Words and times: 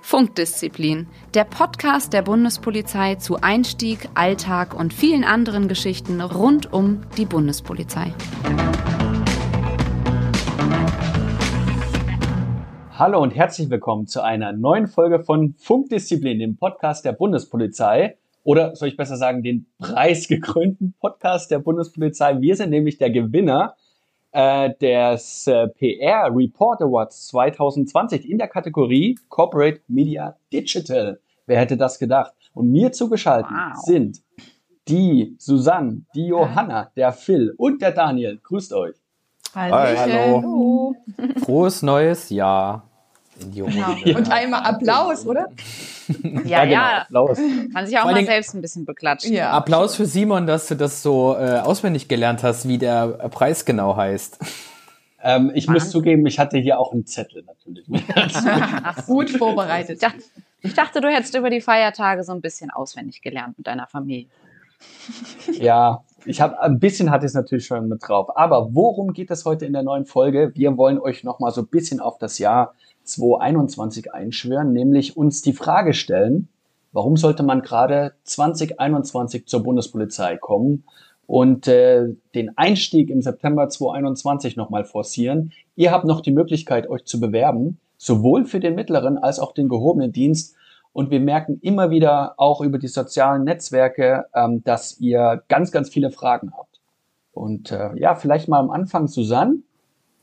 Funkdisziplin, 0.00 1.06
der 1.34 1.44
Podcast 1.44 2.12
der 2.12 2.22
Bundespolizei 2.22 3.14
zu 3.14 3.36
Einstieg, 3.40 4.08
Alltag 4.14 4.74
und 4.74 4.92
vielen 4.92 5.24
anderen 5.24 5.68
Geschichten 5.68 6.20
rund 6.20 6.72
um 6.72 7.02
die 7.16 7.26
Bundespolizei. 7.26 8.12
Hallo 12.92 13.22
und 13.22 13.30
herzlich 13.30 13.70
willkommen 13.70 14.06
zu 14.06 14.22
einer 14.22 14.52
neuen 14.52 14.88
Folge 14.88 15.20
von 15.20 15.54
Funkdisziplin, 15.58 16.38
dem 16.38 16.56
Podcast 16.56 17.04
der 17.04 17.12
Bundespolizei. 17.12 18.18
Oder 18.42 18.74
soll 18.74 18.88
ich 18.88 18.96
besser 18.96 19.16
sagen, 19.16 19.42
den 19.42 19.66
preisgekrönten 19.78 20.94
Podcast 21.00 21.50
der 21.50 21.60
Bundespolizei. 21.60 22.40
Wir 22.40 22.56
sind 22.56 22.70
nämlich 22.70 22.98
der 22.98 23.10
Gewinner 23.10 23.76
äh, 24.32 24.70
des 24.80 25.46
äh, 25.46 25.68
PR 25.68 26.30
Report 26.34 26.82
Awards 26.82 27.28
2020 27.28 28.28
in 28.28 28.38
der 28.38 28.48
Kategorie 28.48 29.18
Corporate 29.28 29.80
Media 29.88 30.36
Digital. 30.52 31.20
Wer 31.46 31.58
hätte 31.58 31.76
das 31.76 31.98
gedacht? 31.98 32.32
Und 32.54 32.70
mir 32.70 32.92
zugeschaltet 32.92 33.50
wow. 33.50 33.76
sind 33.84 34.22
die 34.88 35.36
Susanne, 35.38 36.02
die 36.14 36.26
Johanna, 36.26 36.90
der 36.96 37.12
Phil 37.12 37.54
und 37.56 37.80
der 37.80 37.92
Daniel. 37.92 38.38
Grüßt 38.42 38.72
euch. 38.72 38.96
Hi, 39.54 39.96
hallo. 39.96 40.94
Frohes 41.44 41.82
neues 41.82 42.30
Jahr. 42.30 42.89
Genau. 43.54 44.18
Und 44.18 44.30
einmal 44.30 44.62
Applaus, 44.62 45.26
oder? 45.26 45.48
Ja, 46.44 46.64
ja. 46.64 46.64
Genau, 46.64 46.82
Applaus. 47.26 47.38
Kann 47.72 47.86
sich 47.86 47.98
auch 47.98 48.02
Vor 48.02 48.12
mal 48.12 48.24
selbst 48.24 48.54
ein 48.54 48.60
bisschen 48.60 48.84
beklatschen. 48.84 49.32
Ja. 49.32 49.50
Applaus 49.52 49.96
für 49.96 50.06
Simon, 50.06 50.46
dass 50.46 50.68
du 50.68 50.74
das 50.74 51.02
so 51.02 51.36
äh, 51.36 51.58
auswendig 51.58 52.08
gelernt 52.08 52.42
hast, 52.42 52.68
wie 52.68 52.78
der 52.78 53.06
Preis 53.30 53.64
genau 53.64 53.96
heißt. 53.96 54.38
Ähm, 55.22 55.52
ich 55.54 55.66
Mann. 55.66 55.74
muss 55.74 55.90
zugeben, 55.90 56.24
ich 56.26 56.38
hatte 56.38 56.58
hier 56.58 56.78
auch 56.78 56.92
einen 56.92 57.06
Zettel 57.06 57.44
natürlich. 57.44 57.86
Ach, 58.14 59.06
gut 59.06 59.30
vorbereitet. 59.30 59.96
Ich 59.96 60.00
dachte, 60.00 60.22
ich 60.62 60.74
dachte, 60.74 61.00
du 61.00 61.08
hättest 61.08 61.34
über 61.36 61.50
die 61.50 61.60
Feiertage 61.60 62.22
so 62.22 62.32
ein 62.32 62.40
bisschen 62.40 62.70
auswendig 62.70 63.22
gelernt 63.22 63.58
mit 63.58 63.66
deiner 63.66 63.86
Familie. 63.86 64.28
Ja, 65.52 66.04
ich 66.24 66.40
habe 66.40 66.60
ein 66.60 66.78
bisschen 66.78 67.10
hatte 67.10 67.26
es 67.26 67.34
natürlich 67.34 67.66
schon 67.66 67.88
mit 67.88 68.06
drauf. 68.06 68.36
Aber 68.36 68.74
worum 68.74 69.12
geht 69.12 69.30
es 69.30 69.44
heute 69.44 69.66
in 69.66 69.72
der 69.72 69.82
neuen 69.82 70.06
Folge? 70.06 70.52
Wir 70.54 70.76
wollen 70.76 70.98
euch 70.98 71.24
noch 71.24 71.38
mal 71.38 71.50
so 71.50 71.62
ein 71.62 71.68
bisschen 71.68 72.00
auf 72.00 72.18
das 72.18 72.38
Jahr 72.38 72.74
2021 73.10 74.14
einschwören, 74.14 74.72
nämlich 74.72 75.16
uns 75.16 75.42
die 75.42 75.52
Frage 75.52 75.94
stellen, 75.94 76.48
warum 76.92 77.16
sollte 77.16 77.42
man 77.42 77.62
gerade 77.62 78.14
2021 78.24 79.46
zur 79.46 79.62
Bundespolizei 79.62 80.36
kommen 80.36 80.84
und 81.26 81.68
äh, 81.68 82.08
den 82.34 82.58
Einstieg 82.58 83.08
im 83.08 83.22
September 83.22 83.68
2021 83.68 84.56
nochmal 84.56 84.84
forcieren. 84.84 85.52
Ihr 85.76 85.92
habt 85.92 86.04
noch 86.04 86.22
die 86.22 86.32
Möglichkeit, 86.32 86.90
euch 86.90 87.04
zu 87.04 87.20
bewerben, 87.20 87.78
sowohl 87.98 88.44
für 88.44 88.58
den 88.58 88.74
mittleren 88.74 89.16
als 89.16 89.38
auch 89.38 89.52
den 89.52 89.68
gehobenen 89.68 90.10
Dienst. 90.10 90.56
Und 90.92 91.12
wir 91.12 91.20
merken 91.20 91.60
immer 91.62 91.90
wieder 91.90 92.34
auch 92.36 92.60
über 92.60 92.78
die 92.78 92.88
sozialen 92.88 93.44
Netzwerke, 93.44 94.26
ähm, 94.34 94.64
dass 94.64 94.98
ihr 94.98 95.44
ganz, 95.46 95.70
ganz 95.70 95.88
viele 95.88 96.10
Fragen 96.10 96.52
habt. 96.56 96.80
Und 97.32 97.70
äh, 97.70 97.96
ja, 97.96 98.16
vielleicht 98.16 98.48
mal 98.48 98.58
am 98.58 98.70
Anfang, 98.70 99.06
Susanne. 99.06 99.58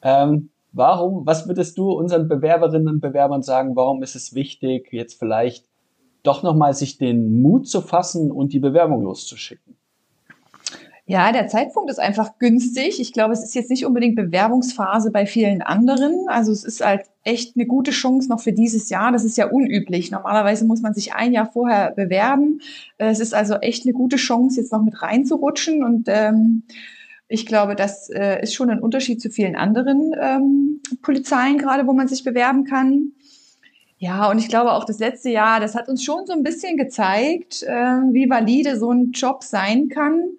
Ähm, 0.02 0.50
Warum, 0.78 1.26
was 1.26 1.48
würdest 1.48 1.78
du 1.80 1.92
unseren 1.92 2.28
Bewerberinnen 2.28 2.88
und 2.88 3.00
Bewerbern 3.02 3.42
sagen, 3.42 3.76
warum 3.76 4.04
ist 4.04 4.16
es 4.16 4.36
wichtig, 4.36 4.90
jetzt 4.92 5.18
vielleicht 5.18 5.66
doch 6.22 6.44
nochmal 6.44 6.76
sich 6.76 7.00
den 7.00 7.42
Mut 7.42 7.68
zu 7.68 7.82
fassen 7.82 8.32
und 8.32 8.54
die 8.54 8.60
Bewerbung 8.60 9.02
loszuschicken? 9.02 9.76
Ja, 11.08 11.32
der 11.32 11.48
Zeitpunkt 11.48 11.90
ist 11.90 12.00
einfach 12.00 12.38
günstig. 12.38 13.00
Ich 13.00 13.12
glaube, 13.12 13.34
es 13.34 13.44
ist 13.44 13.56
jetzt 13.56 13.72
nicht 13.72 13.88
unbedingt 13.88 14.18
Bewerbungsphase 14.18 15.10
bei 15.10 15.26
vielen 15.26 15.64
anderen. 15.64 16.26
Also 16.28 16.52
es 16.52 16.64
ist 16.64 16.86
halt 16.86 17.06
echt 17.24 17.56
eine 17.56 17.66
gute 17.66 17.92
Chance 17.92 18.30
noch 18.30 18.42
für 18.42 18.54
dieses 18.54 18.90
Jahr. 18.90 19.12
Das 19.12 19.24
ist 19.24 19.38
ja 19.38 19.48
unüblich. 19.48 20.12
Normalerweise 20.12 20.66
muss 20.66 20.82
man 20.82 20.94
sich 20.94 21.16
ein 21.16 21.34
Jahr 21.34 21.50
vorher 21.52 21.92
bewerben. 21.92 22.62
Es 22.98 23.20
ist 23.20 23.34
also 23.34 23.56
echt 23.56 23.86
eine 23.86 23.94
gute 23.94 24.18
Chance, 24.18 24.60
jetzt 24.60 24.74
noch 24.74 24.84
mit 24.84 25.02
reinzurutschen 25.02 25.84
und 25.84 26.08
ähm, 26.08 26.64
ich 27.28 27.46
glaube, 27.46 27.76
das 27.76 28.10
äh, 28.10 28.42
ist 28.42 28.54
schon 28.54 28.70
ein 28.70 28.80
Unterschied 28.80 29.22
zu 29.22 29.30
vielen 29.30 29.56
anderen 29.56 30.14
ähm, 30.20 30.82
Polizeien 31.02 31.58
gerade, 31.58 31.88
wo 31.88 31.94
man 31.94 32.08
sich 32.08 32.24
bewerben 32.24 32.64
kann. 32.64 33.12
Ja, 34.00 34.30
und 34.30 34.38
ich 34.38 34.48
glaube 34.48 34.74
auch 34.74 34.86
das 34.86 35.00
letzte 35.00 35.30
Jahr, 35.30 35.60
das 35.60 35.76
hat 35.76 35.90
uns 35.90 36.04
schon 36.04 36.26
so 36.26 36.34
ein 36.34 36.44
bisschen 36.44 36.78
gezeigt, 36.78 37.64
äh, 37.64 37.72
wie 38.12 38.30
valide 38.30 38.78
so 38.78 38.92
ein 38.92 39.12
Job 39.12 39.44
sein 39.44 39.90
kann. 39.90 40.30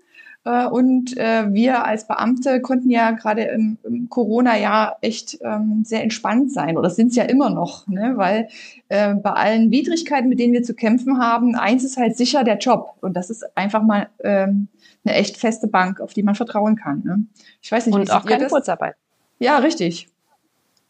Äh, 0.45 0.67
und 0.67 1.17
äh, 1.19 1.53
wir 1.53 1.85
als 1.85 2.07
Beamte 2.07 2.61
konnten 2.63 2.89
ja 2.89 3.11
gerade 3.11 3.43
im, 3.43 3.77
im 3.83 4.09
Corona-Jahr 4.09 4.97
echt 5.03 5.39
ähm, 5.43 5.83
sehr 5.85 6.03
entspannt 6.03 6.53
sein 6.53 6.79
oder 6.79 6.89
sind 6.89 7.09
es 7.09 7.17
ja 7.17 7.25
immer 7.25 7.51
noch, 7.51 7.87
ne? 7.89 8.13
weil 8.15 8.49
äh, 8.89 9.15
bei 9.15 9.33
allen 9.33 9.71
Widrigkeiten, 9.71 10.29
mit 10.29 10.39
denen 10.39 10.53
wir 10.53 10.63
zu 10.63 10.75
kämpfen 10.75 11.19
haben, 11.19 11.55
eins 11.55 11.85
ist 11.85 11.97
halt 11.97 12.17
sicher 12.17 12.45
der 12.45 12.59
Job. 12.59 12.95
Und 13.01 13.15
das 13.15 13.29
ist 13.29 13.45
einfach 13.57 13.83
mal 13.83 14.09
ähm, 14.23 14.69
eine 15.09 15.19
echt 15.19 15.37
feste 15.37 15.67
Bank, 15.67 16.01
auf 16.01 16.13
die 16.13 16.23
man 16.23 16.35
vertrauen 16.35 16.77
kann. 16.77 17.03
Ne? 17.05 17.25
Ich 17.63 17.73
weiß 17.73 17.87
nicht, 17.87 17.95
und 17.95 18.09
wie 18.09 18.13
auch 18.13 18.25
keine 18.25 18.45
das? 18.45 18.53
Kurzarbeit. 18.53 18.95
Ja, 19.39 19.59
richtig. 19.59 20.09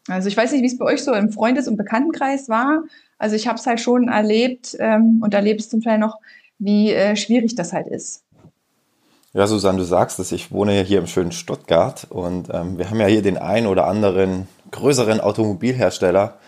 Also 0.07 0.27
ich 0.27 0.37
weiß 0.37 0.51
nicht, 0.51 0.61
wie 0.61 0.67
es 0.67 0.77
bei 0.77 0.85
euch 0.85 1.03
so 1.03 1.13
im 1.13 1.31
Freundes- 1.31 1.67
und 1.67 1.77
Bekanntenkreis 1.77 2.49
war. 2.49 2.83
Also 3.17 3.35
ich 3.35 3.47
habe 3.47 3.59
es 3.59 3.67
halt 3.67 3.79
schon 3.79 4.07
erlebt 4.07 4.75
ähm, 4.79 5.19
und 5.23 5.33
erlebe 5.33 5.59
es 5.59 5.69
zum 5.69 5.81
Teil 5.81 5.99
noch, 5.99 6.17
wie 6.57 6.91
äh, 6.91 7.15
schwierig 7.15 7.55
das 7.55 7.73
halt 7.73 7.87
ist. 7.87 8.23
Ja, 9.33 9.45
Susanne, 9.45 9.77
du 9.77 9.83
sagst 9.83 10.17
es, 10.19 10.31
ich 10.31 10.51
wohne 10.51 10.75
ja 10.75 10.81
hier 10.81 10.97
im 10.97 11.05
schönen 11.05 11.31
Stuttgart 11.31 12.07
und 12.09 12.49
ähm, 12.51 12.79
wir 12.79 12.89
haben 12.89 12.99
ja 12.99 13.05
hier 13.05 13.21
den 13.21 13.37
einen 13.37 13.67
oder 13.67 13.85
anderen 13.85 14.47
größeren 14.71 15.21
Automobilhersteller, 15.21 16.39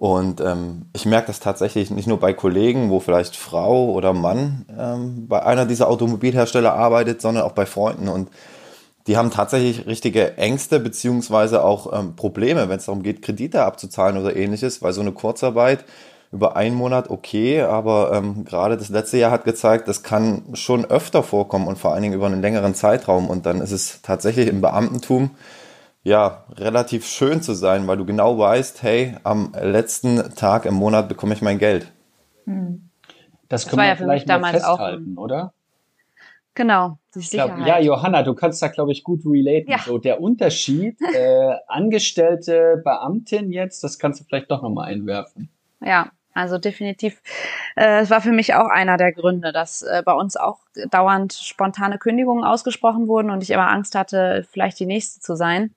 und 0.00 0.40
ähm, 0.40 0.86
ich 0.94 1.04
merke 1.04 1.26
das 1.26 1.40
tatsächlich 1.40 1.90
nicht 1.90 2.06
nur 2.06 2.18
bei 2.18 2.32
Kollegen, 2.32 2.88
wo 2.88 3.00
vielleicht 3.00 3.36
Frau 3.36 3.90
oder 3.90 4.14
Mann 4.14 4.64
ähm, 4.78 5.28
bei 5.28 5.42
einer 5.42 5.66
dieser 5.66 5.88
Automobilhersteller 5.88 6.72
arbeitet, 6.72 7.20
sondern 7.20 7.44
auch 7.44 7.52
bei 7.52 7.66
Freunden. 7.66 8.08
Und 8.08 8.30
die 9.06 9.18
haben 9.18 9.30
tatsächlich 9.30 9.86
richtige 9.86 10.38
Ängste 10.38 10.80
beziehungsweise 10.80 11.62
auch 11.62 11.92
ähm, 11.92 12.16
Probleme, 12.16 12.70
wenn 12.70 12.78
es 12.78 12.86
darum 12.86 13.02
geht, 13.02 13.20
Kredite 13.20 13.62
abzuzahlen 13.62 14.16
oder 14.16 14.34
ähnliches, 14.34 14.80
weil 14.80 14.94
so 14.94 15.02
eine 15.02 15.12
Kurzarbeit 15.12 15.84
über 16.32 16.56
einen 16.56 16.76
Monat 16.76 17.10
okay, 17.10 17.60
aber 17.60 18.12
ähm, 18.14 18.46
gerade 18.46 18.78
das 18.78 18.88
letzte 18.88 19.18
Jahr 19.18 19.30
hat 19.30 19.44
gezeigt, 19.44 19.86
das 19.86 20.02
kann 20.02 20.44
schon 20.54 20.86
öfter 20.86 21.22
vorkommen 21.22 21.68
und 21.68 21.76
vor 21.76 21.92
allen 21.92 22.04
Dingen 22.04 22.14
über 22.14 22.24
einen 22.24 22.40
längeren 22.40 22.74
Zeitraum. 22.74 23.28
Und 23.28 23.44
dann 23.44 23.60
ist 23.60 23.72
es 23.72 24.00
tatsächlich 24.00 24.48
im 24.48 24.62
Beamtentum 24.62 25.32
ja, 26.02 26.44
relativ 26.56 27.06
schön 27.06 27.42
zu 27.42 27.54
sein, 27.54 27.86
weil 27.86 27.98
du 27.98 28.06
genau 28.06 28.38
weißt, 28.38 28.82
hey, 28.82 29.16
am 29.22 29.52
letzten 29.60 30.34
Tag 30.34 30.64
im 30.64 30.74
Monat 30.74 31.08
bekomme 31.08 31.34
ich 31.34 31.42
mein 31.42 31.58
Geld. 31.58 31.92
Hm. 32.44 32.88
Das 33.48 33.66
können 33.66 33.78
das 33.78 33.84
wir 33.84 33.88
ja 33.88 33.96
vielleicht 33.96 34.28
mal 34.28 34.52
festhalten, 34.52 35.18
auch, 35.18 35.22
oder? 35.22 35.52
Genau, 36.54 36.98
die 37.14 37.20
Sicherheit. 37.20 37.56
Glaub, 37.56 37.68
ja, 37.68 37.78
Johanna, 37.80 38.22
du 38.22 38.34
kannst 38.34 38.62
da, 38.62 38.68
glaube 38.68 38.92
ich, 38.92 39.04
gut 39.04 39.20
relaten. 39.24 39.70
Ja. 39.70 39.78
So 39.78 39.98
der 39.98 40.20
Unterschied, 40.20 40.98
äh, 41.14 41.54
Angestellte, 41.68 42.80
Beamtin 42.84 43.52
jetzt, 43.52 43.84
das 43.84 43.98
kannst 43.98 44.20
du 44.20 44.24
vielleicht 44.24 44.50
doch 44.50 44.62
nochmal 44.62 44.92
einwerfen. 44.92 45.48
Ja, 45.80 46.10
also 46.32 46.58
definitiv. 46.58 47.20
Äh, 47.76 48.00
es 48.00 48.10
war 48.10 48.20
für 48.20 48.32
mich 48.32 48.54
auch 48.54 48.68
einer 48.68 48.96
der 48.96 49.12
Gründe, 49.12 49.52
dass 49.52 49.82
äh, 49.82 50.02
bei 50.04 50.12
uns 50.12 50.36
auch 50.36 50.60
dauernd 50.90 51.32
spontane 51.32 51.98
Kündigungen 51.98 52.44
ausgesprochen 52.44 53.06
wurden 53.06 53.30
und 53.30 53.42
ich 53.42 53.50
immer 53.50 53.68
Angst 53.68 53.94
hatte, 53.94 54.46
vielleicht 54.50 54.78
die 54.80 54.86
nächste 54.86 55.20
zu 55.20 55.36
sein 55.36 55.74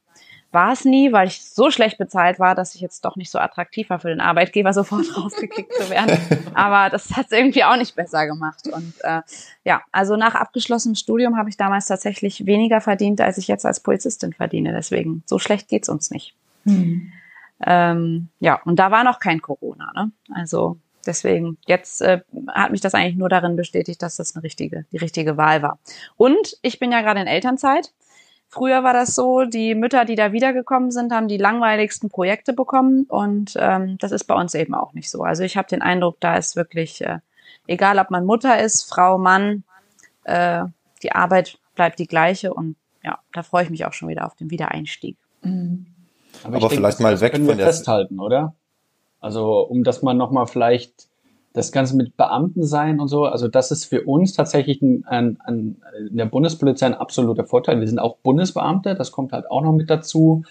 war 0.54 0.74
es 0.74 0.86
nie, 0.86 1.12
weil 1.12 1.28
ich 1.28 1.44
so 1.44 1.72
schlecht 1.72 1.98
bezahlt 1.98 2.40
war, 2.40 2.56
dass 2.56 2.76
ich 2.76 2.82
jetzt 2.82 3.04
doch 3.06 3.16
nicht 3.16 3.32
so 3.32 3.40
attraktiv 3.40 3.90
war 3.90 4.00
für 4.00 4.10
den 4.10 4.22
Arbeitgeber, 4.22 4.74
sofort 4.74 5.18
rausgekickt 5.18 5.74
zu 5.74 5.90
werden. 5.90 6.18
Aber 6.54 6.90
das 6.90 7.12
hat 7.12 7.28
es 7.28 7.32
irgendwie 7.32 7.64
auch 7.64 7.78
nicht 7.78 7.96
besser 7.96 8.28
gemacht. 8.28 8.68
Und 8.68 8.94
äh, 9.02 9.22
ja, 9.66 9.82
also 9.92 10.16
nach 10.16 10.36
abgeschlossenem 10.36 10.96
Studium 10.96 11.38
habe 11.38 11.50
ich 11.50 11.58
damals 11.58 11.88
tatsächlich 11.88 12.46
weniger 12.46 12.82
verdient, 12.82 13.20
als 13.22 13.38
ich 13.38 13.48
jetzt 13.48 13.66
als 13.66 13.80
Polizistin 13.80 14.34
verdiene. 14.34 14.74
Deswegen, 14.74 15.24
so 15.26 15.40
schlecht 15.40 15.68
geht's 15.70 15.90
uns 15.90 16.12
nicht. 16.12 16.36
Mhm. 16.66 17.12
Ähm, 17.66 18.30
ja, 18.40 18.62
und 18.64 18.78
da 18.78 18.92
war 18.92 19.04
noch 19.04 19.20
kein 19.20 19.42
Corona. 19.42 19.92
Ne? 19.96 20.12
Also 20.34 20.78
deswegen, 21.06 21.58
jetzt 21.66 22.02
äh, 22.02 22.22
hat 22.48 22.72
mich 22.72 22.82
das 22.82 22.94
eigentlich 22.94 23.16
nur 23.16 23.30
darin 23.30 23.56
bestätigt, 23.56 24.02
dass 24.02 24.18
das 24.18 24.36
eine 24.36 24.44
richtige, 24.44 24.86
die 24.92 24.98
richtige 24.98 25.38
Wahl 25.38 25.62
war. 25.62 25.80
Und 26.18 26.58
ich 26.62 26.80
bin 26.80 26.92
ja 26.92 27.02
gerade 27.02 27.22
in 27.22 27.28
Elternzeit. 27.28 27.92
Früher 28.54 28.84
war 28.84 28.94
das 28.94 29.16
so, 29.16 29.46
die 29.46 29.74
Mütter, 29.74 30.06
die 30.06 30.14
da 30.14 30.32
wiedergekommen 30.32 30.92
sind, 30.92 31.12
haben 31.12 31.28
die 31.28 31.38
langweiligsten 31.38 32.12
Projekte 32.12 32.54
bekommen 32.54 33.06
und 33.10 33.56
ähm, 33.58 33.98
das 33.98 34.12
ist 34.12 34.26
bei 34.26 34.36
uns 34.36 34.54
eben 34.54 34.76
auch 34.76 34.94
nicht 34.94 35.10
so. 35.10 35.24
Also 35.24 35.42
ich 35.42 35.58
habe 35.58 35.68
den 35.68 35.82
Eindruck, 35.82 36.18
da 36.20 36.36
ist 36.36 36.56
wirklich, 36.56 37.02
äh, 37.02 37.18
egal 37.66 37.98
ob 37.98 38.12
man 38.12 38.28
Mutter 38.28 38.60
ist, 38.62 38.84
Frau, 38.84 39.18
Mann, 39.18 39.64
äh, 40.26 40.66
die 41.02 41.14
Arbeit 41.14 41.58
bleibt 41.74 41.98
die 41.98 42.06
gleiche 42.06 42.54
und 42.54 42.76
ja, 43.04 43.18
da 43.34 43.42
freue 43.42 43.64
ich 43.64 43.72
mich 43.72 43.86
auch 43.86 43.94
schon 43.94 44.08
wieder 44.08 44.28
auf 44.28 44.36
den 44.36 44.52
Wiedereinstieg. 44.52 45.18
Mhm. 45.42 45.88
Aber, 46.44 46.58
Aber 46.58 46.60
denke, 46.60 46.76
vielleicht 46.76 47.00
mal 47.00 47.20
weg 47.22 47.36
von 47.36 47.58
der 47.58 47.66
festhalten, 47.66 48.20
oder? 48.20 48.54
Also 49.20 49.62
um 49.62 49.84
das 49.84 50.04
mal 50.04 50.14
nochmal 50.14 50.46
vielleicht 50.46 51.08
das 51.54 51.72
Ganze 51.72 51.96
mit 51.96 52.18
Beamten 52.18 52.64
sein 52.64 53.00
und 53.00 53.08
so, 53.08 53.26
also 53.26 53.48
das 53.48 53.72
ist 53.72 53.86
für 53.86 54.02
uns 54.04 54.34
tatsächlich 54.34 54.82
ein, 54.82 55.06
ein, 55.06 55.38
ein, 55.46 55.82
in 56.10 56.18
der 56.18 56.26
Bundespolizei 56.26 56.88
ein 56.88 56.96
absoluter 56.96 57.46
Vorteil. 57.46 57.80
Wir 57.80 57.88
sind 57.88 58.00
auch 58.00 58.18
Bundesbeamte, 58.18 58.96
das 58.96 59.12
kommt 59.12 59.32
halt 59.32 59.50
auch 59.50 59.62
noch 59.62 59.74
mit 59.74 59.90
dazu, 59.90 60.44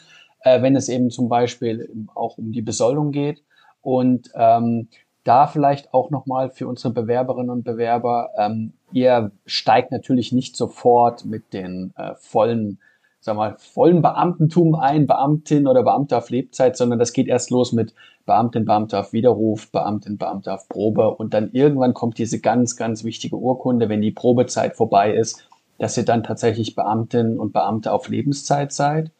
äh, 0.44 0.62
wenn 0.62 0.76
es 0.76 0.88
eben 0.88 1.10
zum 1.10 1.28
Beispiel 1.28 1.90
auch 2.14 2.38
um 2.38 2.52
die 2.52 2.62
Besoldung 2.62 3.10
geht. 3.10 3.42
Und 3.80 4.30
ähm, 4.34 4.88
da 5.24 5.46
vielleicht 5.48 5.92
auch 5.92 6.10
nochmal 6.10 6.50
für 6.50 6.68
unsere 6.68 6.92
Bewerberinnen 6.92 7.50
und 7.50 7.64
Bewerber, 7.64 8.30
ähm, 8.38 8.72
ihr 8.92 9.32
steigt 9.44 9.90
natürlich 9.90 10.32
nicht 10.32 10.56
sofort 10.56 11.24
mit 11.24 11.52
den 11.52 11.92
äh, 11.96 12.14
vollen 12.16 12.78
sag 13.22 13.36
mal, 13.36 13.54
vollen 13.56 14.02
Beamtentum 14.02 14.74
ein, 14.74 15.06
Beamtin 15.06 15.68
oder 15.68 15.84
Beamter 15.84 16.18
auf 16.18 16.30
Lebzeit, 16.30 16.76
sondern 16.76 16.98
das 16.98 17.12
geht 17.12 17.28
erst 17.28 17.50
los 17.50 17.72
mit 17.72 17.94
Beamtin, 18.26 18.64
Beamter 18.64 19.00
auf 19.00 19.12
Widerruf, 19.12 19.70
Beamtin, 19.70 20.18
Beamter 20.18 20.54
auf 20.54 20.68
Probe 20.68 21.08
und 21.08 21.32
dann 21.32 21.50
irgendwann 21.52 21.94
kommt 21.94 22.18
diese 22.18 22.40
ganz, 22.40 22.76
ganz 22.76 23.04
wichtige 23.04 23.36
Urkunde, 23.36 23.88
wenn 23.88 24.02
die 24.02 24.10
Probezeit 24.10 24.76
vorbei 24.76 25.14
ist, 25.14 25.48
dass 25.78 25.96
ihr 25.96 26.04
dann 26.04 26.24
tatsächlich 26.24 26.74
Beamtin 26.74 27.38
und 27.38 27.52
Beamte 27.52 27.92
auf 27.92 28.08
Lebenszeit 28.08 28.72
seid. 28.72 29.12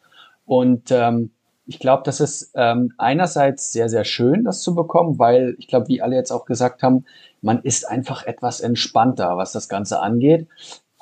Und 0.45 0.91
ähm, 0.91 1.31
ich 1.65 1.79
glaube, 1.79 2.03
das 2.05 2.19
ist 2.19 2.51
ähm, 2.55 2.93
einerseits 2.97 3.71
sehr, 3.71 3.87
sehr 3.87 4.03
schön, 4.03 4.43
das 4.43 4.61
zu 4.61 4.75
bekommen, 4.75 5.17
weil 5.17 5.55
ich 5.59 5.69
glaube, 5.69 5.87
wie 5.87 6.01
alle 6.01 6.17
jetzt 6.17 6.31
auch 6.31 6.43
gesagt 6.43 6.83
haben, 6.83 7.05
man 7.41 7.61
ist 7.61 7.87
einfach 7.87 8.25
etwas 8.25 8.59
entspannter, 8.59 9.37
was 9.37 9.53
das 9.53 9.69
Ganze 9.69 10.01
angeht. 10.01 10.47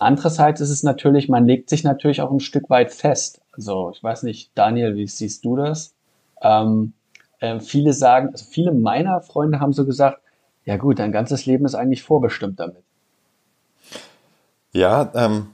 Andererseits 0.01 0.62
ist 0.62 0.71
es 0.71 0.81
natürlich, 0.81 1.30
man 1.30 1.45
legt 1.45 1.69
sich 1.69 1.83
natürlich 1.83 2.21
auch 2.21 2.31
ein 2.31 2.39
Stück 2.39 2.71
weit 2.71 2.92
fest. 2.92 3.39
Also 3.51 3.92
ich 3.94 4.03
weiß 4.03 4.24
nicht, 4.24 4.50
Daniel, 4.56 4.95
wie 4.95 5.06
siehst 5.06 5.45
du 5.45 5.56
das? 5.56 5.94
Ähm, 6.42 6.94
äh, 7.39 7.59
viele 7.59 7.94
sagen, 7.94 8.30
also 8.31 8.44
viele 8.50 8.71
meiner 8.71 9.21
Freunde 9.21 9.59
haben 9.59 9.74
so 9.74 9.86
gesagt, 9.86 10.19
ja 10.65 10.77
gut, 10.77 10.98
dein 10.98 11.12
ganzes 11.12 11.45
Leben 11.45 11.65
ist 11.65 11.75
eigentlich 11.75 12.01
vorbestimmt 12.01 12.59
damit. 12.59 12.81
Ja, 14.71 15.12
ähm, 15.13 15.50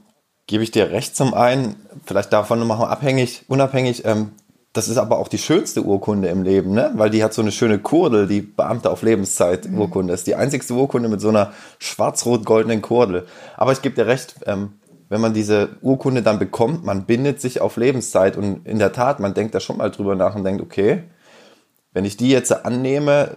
gebe 0.46 0.62
ich 0.62 0.70
dir 0.70 0.92
recht 0.92 1.14
zum 1.14 1.34
einen, 1.34 1.76
vielleicht 2.06 2.32
davon 2.32 2.58
nochmal 2.58 2.88
abhängig, 2.88 3.44
unabhängig, 3.48 4.06
ähm, 4.06 4.30
das 4.78 4.86
ist 4.86 4.96
aber 4.96 5.18
auch 5.18 5.26
die 5.26 5.38
schönste 5.38 5.82
Urkunde 5.82 6.28
im 6.28 6.44
Leben, 6.44 6.72
ne? 6.72 6.92
weil 6.94 7.10
die 7.10 7.24
hat 7.24 7.34
so 7.34 7.42
eine 7.42 7.50
schöne 7.50 7.80
Kurdel, 7.80 8.28
die 8.28 8.42
Beamte 8.42 8.90
auf 8.90 9.02
Lebenszeit. 9.02 9.68
Urkunde. 9.68 10.12
Das 10.12 10.20
ist 10.20 10.28
die 10.28 10.36
einzigste 10.36 10.72
Urkunde 10.72 11.08
mit 11.08 11.20
so 11.20 11.30
einer 11.30 11.52
schwarz-rot-goldenen 11.80 12.80
Kurdel. 12.80 13.26
Aber 13.56 13.72
ich 13.72 13.82
gebe 13.82 13.96
dir 13.96 14.06
recht, 14.06 14.36
ähm, 14.46 14.74
wenn 15.08 15.20
man 15.20 15.34
diese 15.34 15.70
Urkunde 15.82 16.22
dann 16.22 16.38
bekommt, 16.38 16.84
man 16.84 17.06
bindet 17.06 17.40
sich 17.40 17.60
auf 17.60 17.76
Lebenszeit 17.76 18.36
und 18.36 18.64
in 18.68 18.78
der 18.78 18.92
Tat, 18.92 19.18
man 19.18 19.34
denkt 19.34 19.52
da 19.52 19.58
schon 19.58 19.78
mal 19.78 19.90
drüber 19.90 20.14
nach 20.14 20.36
und 20.36 20.44
denkt, 20.44 20.62
okay, 20.62 21.02
wenn 21.92 22.04
ich 22.04 22.16
die 22.16 22.30
jetzt 22.30 22.52
annehme, 22.64 23.36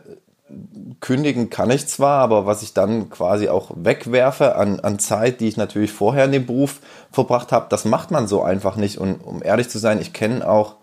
kündigen 0.99 1.49
kann 1.49 1.71
ich 1.71 1.87
zwar, 1.87 2.19
aber 2.19 2.45
was 2.45 2.61
ich 2.61 2.75
dann 2.75 3.09
quasi 3.09 3.49
auch 3.49 3.71
wegwerfe 3.73 4.57
an, 4.57 4.79
an 4.79 4.99
Zeit, 4.99 5.41
die 5.41 5.47
ich 5.47 5.57
natürlich 5.57 5.91
vorher 5.91 6.25
in 6.25 6.33
dem 6.33 6.45
Beruf 6.45 6.81
verbracht 7.11 7.51
habe, 7.51 7.65
das 7.69 7.85
macht 7.85 8.11
man 8.11 8.27
so 8.27 8.44
einfach 8.44 8.75
nicht. 8.75 8.99
Und 8.99 9.21
um 9.21 9.41
ehrlich 9.41 9.69
zu 9.69 9.79
sein, 9.79 9.99
ich 9.99 10.13
kenne 10.13 10.47
auch 10.47 10.75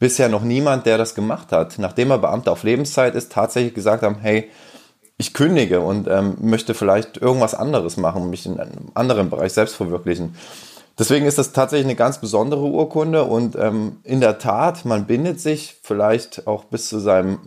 bisher 0.00 0.28
noch 0.28 0.42
niemand, 0.42 0.86
der 0.86 0.98
das 0.98 1.14
gemacht 1.14 1.52
hat. 1.52 1.78
Nachdem 1.78 2.10
er 2.10 2.18
Beamter 2.18 2.50
auf 2.50 2.64
Lebenszeit 2.64 3.14
ist, 3.14 3.30
tatsächlich 3.30 3.74
gesagt 3.74 4.02
haben, 4.02 4.16
hey, 4.20 4.50
ich 5.18 5.34
kündige 5.34 5.80
und 5.80 6.08
ähm, 6.08 6.38
möchte 6.40 6.74
vielleicht 6.74 7.18
irgendwas 7.18 7.54
anderes 7.54 7.98
machen, 7.98 8.30
mich 8.30 8.46
in 8.46 8.58
einem 8.58 8.90
anderen 8.94 9.30
Bereich 9.30 9.52
selbst 9.52 9.76
verwirklichen. 9.76 10.34
Deswegen 10.98 11.26
ist 11.26 11.38
das 11.38 11.52
tatsächlich 11.52 11.86
eine 11.86 11.94
ganz 11.94 12.20
besondere 12.20 12.62
Urkunde 12.62 13.24
und 13.24 13.54
ähm, 13.56 13.98
in 14.02 14.20
der 14.20 14.38
Tat, 14.38 14.84
man 14.84 15.06
bindet 15.06 15.40
sich 15.40 15.78
vielleicht 15.82 16.46
auch 16.46 16.64
bis 16.64 16.88
zu 16.88 16.98
seinem 16.98 17.38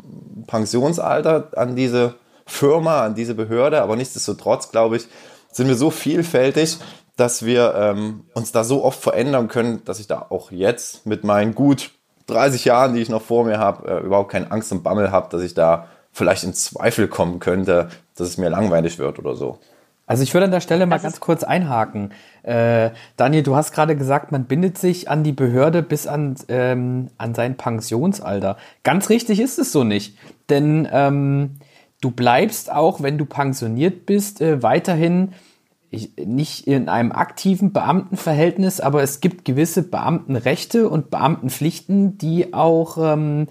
Pensionsalter 0.48 1.50
an 1.56 1.76
diese 1.76 2.16
Firma, 2.46 3.04
an 3.04 3.16
diese 3.16 3.36
Behörde, 3.36 3.82
aber 3.82 3.96
nichtsdestotrotz, 3.96 4.70
glaube 4.70 4.98
ich, 4.98 5.08
sind 5.52 5.68
wir 5.68 5.76
so 5.76 5.90
vielfältig, 5.90 6.78
dass 7.16 7.46
wir 7.46 7.74
ähm, 7.76 8.26
uns 8.34 8.52
da 8.52 8.64
so 8.64 8.84
oft 8.84 9.02
verändern 9.02 9.48
können, 9.48 9.84
dass 9.86 10.00
ich 10.00 10.08
da 10.08 10.26
auch 10.30 10.52
jetzt 10.52 11.06
mit 11.06 11.24
meinen 11.24 11.54
gut 11.54 11.92
30 12.28 12.66
Jahren, 12.66 12.94
die 12.94 13.02
ich 13.02 13.10
noch 13.10 13.22
vor 13.22 13.46
mir 13.46 13.60
habe, 13.60 13.88
äh, 13.90 14.06
überhaupt 14.06 14.31
keine 14.31 14.52
Angst 14.52 14.72
und 14.72 14.84
Bammel 14.84 15.12
habe, 15.12 15.30
dass 15.30 15.42
ich 15.42 15.54
da 15.54 15.88
vielleicht 16.12 16.44
in 16.44 16.54
Zweifel 16.54 17.08
kommen 17.08 17.40
könnte, 17.40 17.90
dass 18.16 18.28
es 18.28 18.38
mir 18.38 18.50
langweilig 18.50 19.00
wird 19.00 19.20
oder 19.20 19.36
so. 19.36 19.60
Also 20.06 20.24
ich 20.24 20.34
würde 20.34 20.46
an 20.46 20.52
der 20.52 20.60
Stelle 20.60 20.86
mal 20.86 20.96
das 20.96 21.04
ganz 21.04 21.20
kurz 21.20 21.44
einhaken. 21.44 22.12
Äh, 22.44 22.92
Daniel, 23.16 23.42
du 23.42 23.56
hast 23.56 23.72
gerade 23.72 23.96
gesagt, 23.96 24.31
man 24.31 24.46
bindet 24.46 24.78
sich 24.78 25.10
an 25.10 25.24
die 25.24 25.31
Behörde 25.31 25.81
bis 25.81 26.08
an, 26.08 26.36
ähm, 26.50 27.10
an 27.18 27.34
sein 27.34 27.56
Pensionsalter. 27.56 28.58
Ganz 28.84 29.10
richtig 29.10 29.40
ist 29.40 29.60
es 29.60 29.72
so 29.72 29.84
nicht. 29.84 30.18
Denn 30.50 30.88
ähm, 30.92 31.56
du 32.02 32.12
bleibst 32.12 32.72
auch, 32.72 33.02
wenn 33.02 33.18
du 33.18 33.25
pensioniert 33.25 34.06
bist, 34.06 34.42
äh, 34.42 34.62
weiterhin 34.62 35.34
ich, 35.94 36.16
nicht 36.18 36.68
in 36.68 36.90
einem 36.90 37.12
aktiven 37.12 37.72
Beamtenverhältnis, 37.72 38.80
aber 38.80 39.04
es 39.04 39.22
gibt 39.22 39.45
gewisse 39.45 39.84
Beamtenrechte 39.84 40.90
und 40.90 41.10
Beamtenpflichten, 41.10 42.18
die 42.18 42.54
auch 42.54 42.98
ähm, 42.98 43.48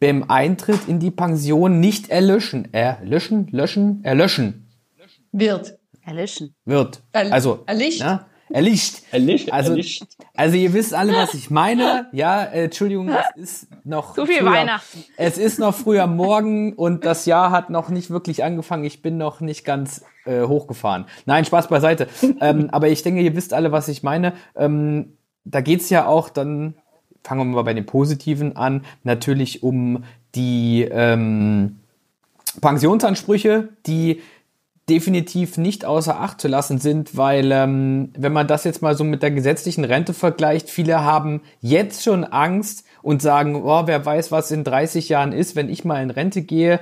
beim 0.00 0.24
Eintritt 0.28 0.88
in 0.88 0.98
die 0.98 1.10
Pension 1.10 1.78
nicht 1.78 2.08
erlöschen, 2.08 2.72
erlöschen, 2.72 3.48
löschen, 3.50 4.02
erlöschen. 4.02 4.66
Wird. 5.32 5.78
Erlöschen. 6.02 6.54
Wird. 6.64 7.02
Also, 7.12 7.62
erlicht. 7.66 8.00
Na, 8.00 8.26
erlicht. 8.50 9.02
Erlicht. 9.12 9.52
Also, 9.52 9.70
erlicht. 9.72 10.06
also 10.36 10.56
ihr 10.56 10.72
wisst 10.72 10.94
alle, 10.94 11.14
was 11.14 11.34
ich 11.34 11.50
meine. 11.50 12.08
Ja, 12.12 12.44
äh, 12.44 12.64
Entschuldigung, 12.64 13.10
es 13.36 13.62
ist 13.62 13.68
noch 13.84 14.14
so 14.14 14.26
viel 14.26 14.38
früher, 14.38 14.50
Weihnachten. 14.50 15.04
Es 15.16 15.38
ist 15.38 15.58
noch 15.58 15.74
früher 15.74 16.06
Morgen 16.06 16.74
und 16.74 17.04
das 17.04 17.26
Jahr 17.26 17.50
hat 17.50 17.70
noch 17.70 17.88
nicht 17.88 18.10
wirklich 18.10 18.44
angefangen. 18.44 18.84
Ich 18.84 19.02
bin 19.02 19.18
noch 19.18 19.40
nicht 19.40 19.64
ganz 19.64 20.04
äh, 20.24 20.42
hochgefahren. 20.42 21.06
Nein, 21.26 21.44
Spaß 21.44 21.68
beiseite. 21.68 22.08
ähm, 22.40 22.68
aber 22.70 22.88
ich 22.88 23.02
denke, 23.02 23.22
ihr 23.22 23.34
wisst 23.36 23.54
alle, 23.54 23.72
was 23.72 23.88
ich 23.88 24.02
meine. 24.02 24.34
Ähm, 24.56 25.14
da 25.44 25.60
geht's 25.60 25.90
ja 25.90 26.06
auch 26.06 26.28
dann, 26.28 26.74
fangen 27.24 27.50
wir 27.50 27.56
mal 27.56 27.62
bei 27.62 27.74
den 27.74 27.86
Positiven 27.86 28.56
an, 28.56 28.84
natürlich 29.04 29.62
um 29.62 30.04
die 30.34 30.86
ähm, 30.90 31.80
Pensionsansprüche, 32.60 33.68
die 33.86 34.20
definitiv 34.88 35.56
nicht 35.56 35.84
außer 35.84 36.20
Acht 36.20 36.40
zu 36.40 36.48
lassen 36.48 36.78
sind, 36.78 37.16
weil 37.16 37.52
ähm, 37.52 38.12
wenn 38.16 38.32
man 38.32 38.48
das 38.48 38.64
jetzt 38.64 38.82
mal 38.82 38.96
so 38.96 39.04
mit 39.04 39.22
der 39.22 39.30
gesetzlichen 39.30 39.84
Rente 39.84 40.14
vergleicht, 40.14 40.68
viele 40.68 41.04
haben 41.04 41.42
jetzt 41.60 42.02
schon 42.02 42.24
Angst 42.24 42.84
und 43.02 43.22
sagen, 43.22 43.62
oh, 43.64 43.82
wer 43.86 44.04
weiß, 44.04 44.32
was 44.32 44.50
in 44.50 44.64
30 44.64 45.08
Jahren 45.08 45.32
ist, 45.32 45.54
wenn 45.56 45.68
ich 45.68 45.84
mal 45.84 46.02
in 46.02 46.10
Rente 46.10 46.42
gehe. 46.42 46.80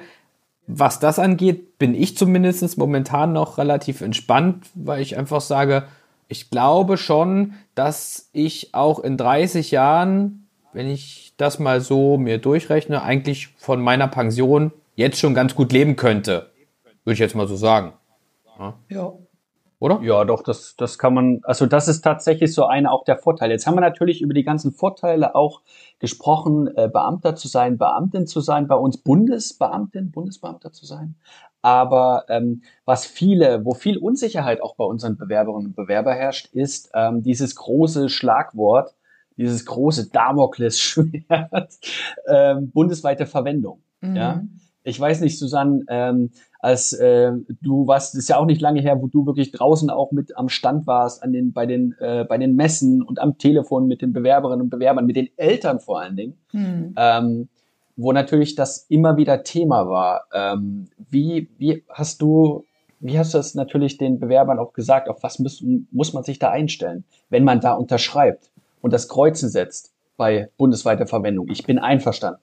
Was 0.67 1.01
das 1.01 1.19
angeht, 1.19 1.79
bin 1.79 1.95
ich 1.95 2.17
zumindest 2.17 2.77
momentan 2.77 3.33
noch 3.33 3.59
relativ 3.59 4.01
entspannt, 4.01 4.67
weil 4.75 5.01
ich 5.01 5.17
einfach 5.17 5.41
sage, 5.41 5.85
ich 6.29 6.51
glaube 6.51 6.99
schon, 6.99 7.55
dass 7.75 8.29
ich 8.33 8.75
auch 8.75 9.01
in 9.01 9.17
30 9.17 9.71
Jahren, 9.71 10.47
wenn 10.73 10.91
ich 10.91 11.33
das 11.39 11.59
mal 11.59 11.81
so 11.81 12.19
mir 12.19 12.39
durchrechne, 12.39 13.03
eigentlich 13.03 13.49
von 13.57 13.81
meiner 13.81 14.09
Pension 14.09 14.73
jetzt 14.95 15.19
schon 15.19 15.35
ganz 15.35 15.55
gut 15.55 15.73
leben 15.73 15.97
könnte. 15.97 16.51
Würde 17.09 17.15
ich 17.15 17.21
jetzt 17.21 17.35
mal 17.35 17.49
so 17.49 17.57
sagen. 17.57 17.95
Ja. 18.59 18.75
ja. 18.91 19.13
Oder? 19.79 20.01
Ja, 20.03 20.27
doch, 20.27 20.43
das, 20.43 20.77
das 20.77 20.99
kann 20.99 21.15
man, 21.15 21.41
also 21.43 21.65
das 21.65 21.89
ist 21.89 22.03
tatsächlich 22.03 22.53
so 22.53 22.67
einer 22.67 22.93
auch 22.93 23.03
der 23.05 23.17
Vorteile. 23.17 23.55
Jetzt 23.55 23.67
haben 23.67 23.77
wir 23.77 23.81
natürlich 23.81 24.21
über 24.21 24.35
die 24.35 24.45
ganzen 24.45 24.73
Vorteile 24.73 25.35
auch 25.35 25.63
gesprochen, 26.01 26.69
äh, 26.77 26.87
Beamter 26.93 27.35
zu 27.35 27.49
sein, 27.49 27.79
Beamtin 27.79 28.27
zu 28.27 28.43
sein, 28.43 28.69
bei 28.69 28.75
uns 28.75 28.99
Bundesbeamtin, 28.99 30.11
Bundesbeamter 30.11 30.71
zu 30.71 30.85
sein. 30.85 31.15
Aber 31.63 32.27
ähm, 32.29 32.61
was 32.85 33.07
viele, 33.07 33.65
wo 33.65 33.73
viel 33.73 33.97
Unsicherheit 33.97 34.61
auch 34.61 34.77
bei 34.77 34.85
unseren 34.85 35.17
Bewerberinnen 35.17 35.69
und 35.69 35.77
Bewerber 35.77 36.13
herrscht, 36.13 36.53
ist 36.53 36.91
ähm, 36.93 37.23
dieses 37.23 37.57
große 37.57 38.11
Schlagwort, 38.11 38.95
dieses 39.39 39.65
große 39.65 40.11
Damoklesschwert, 40.11 41.73
ähm, 42.29 42.71
bundesweite 42.71 43.25
Verwendung. 43.25 43.81
Mhm. 44.03 44.15
Ja, 44.15 44.43
ich 44.85 44.99
weiß 44.99 45.21
nicht, 45.21 45.39
Susanne, 45.39 45.85
ähm, 45.89 46.31
als 46.61 46.93
äh, 46.93 47.33
du 47.63 47.87
warst, 47.87 48.15
das 48.15 48.21
ist 48.21 48.29
ja 48.29 48.39
auch 48.39 48.47
nicht 48.47 48.61
lange 48.61 48.81
her, 48.81 49.01
wo 49.01 49.07
du 49.07 49.27
wirklich 49.27 49.53
draußen 49.53 49.91
auch 49.91 50.11
mit 50.13 50.37
am 50.37 50.49
Stand 50.49 50.87
warst, 50.87 51.23
an 51.23 51.33
den, 51.33 51.53
bei 51.53 51.67
den, 51.67 51.95
äh, 52.01 52.25
bei 52.25 52.39
den 52.39 52.57
Messen 52.57 53.03
und 53.03 53.21
am 53.21 53.39
Telefon 53.39 53.87
mit 53.87 54.03
den 54.03 54.13
Bewerberinnen 54.13 54.63
und 54.63 54.71
Bewerbern, 54.71 55.07
mit 55.07 55.17
den 55.17 55.29
Eltern 55.37 55.79
vor 55.79 56.01
allen 56.01 56.17
Dingen, 56.17 56.39
hm. 56.51 56.95
ähm, 56.97 57.49
wo 57.97 58.13
natürlich 58.13 58.55
das 58.55 58.87
immer 58.89 59.17
wieder 59.17 59.45
Thema 59.45 59.89
war. 59.89 60.25
Ähm, 60.33 60.89
wie, 61.11 61.49
wie 61.59 61.85
hast 61.91 62.23
du, 62.23 62.65
wie 63.01 63.19
hast 63.19 63.35
du 63.35 63.39
das 63.39 63.55
natürlich 63.55 63.99
den 63.99 64.19
Bewerbern 64.19 64.59
auch 64.59 64.73
gesagt, 64.73 65.09
auf 65.09 65.23
was 65.23 65.39
muss, 65.39 65.65
muss 65.93 66.13
man 66.13 66.25
sich 66.25 66.39
da 66.39 66.51
einstellen, 66.51 67.05
wenn 67.31 67.45
man 67.45 67.61
da 67.61 67.75
unterschreibt 67.75 68.51
und 68.81 68.93
das 68.93 69.09
Kreuzen 69.09 69.49
setzt 69.49 69.93
bei 70.17 70.51
bundesweiter 70.57 71.07
Verwendung? 71.07 71.49
Ich 71.51 71.65
bin 71.65 71.79
einverstanden. 71.79 72.41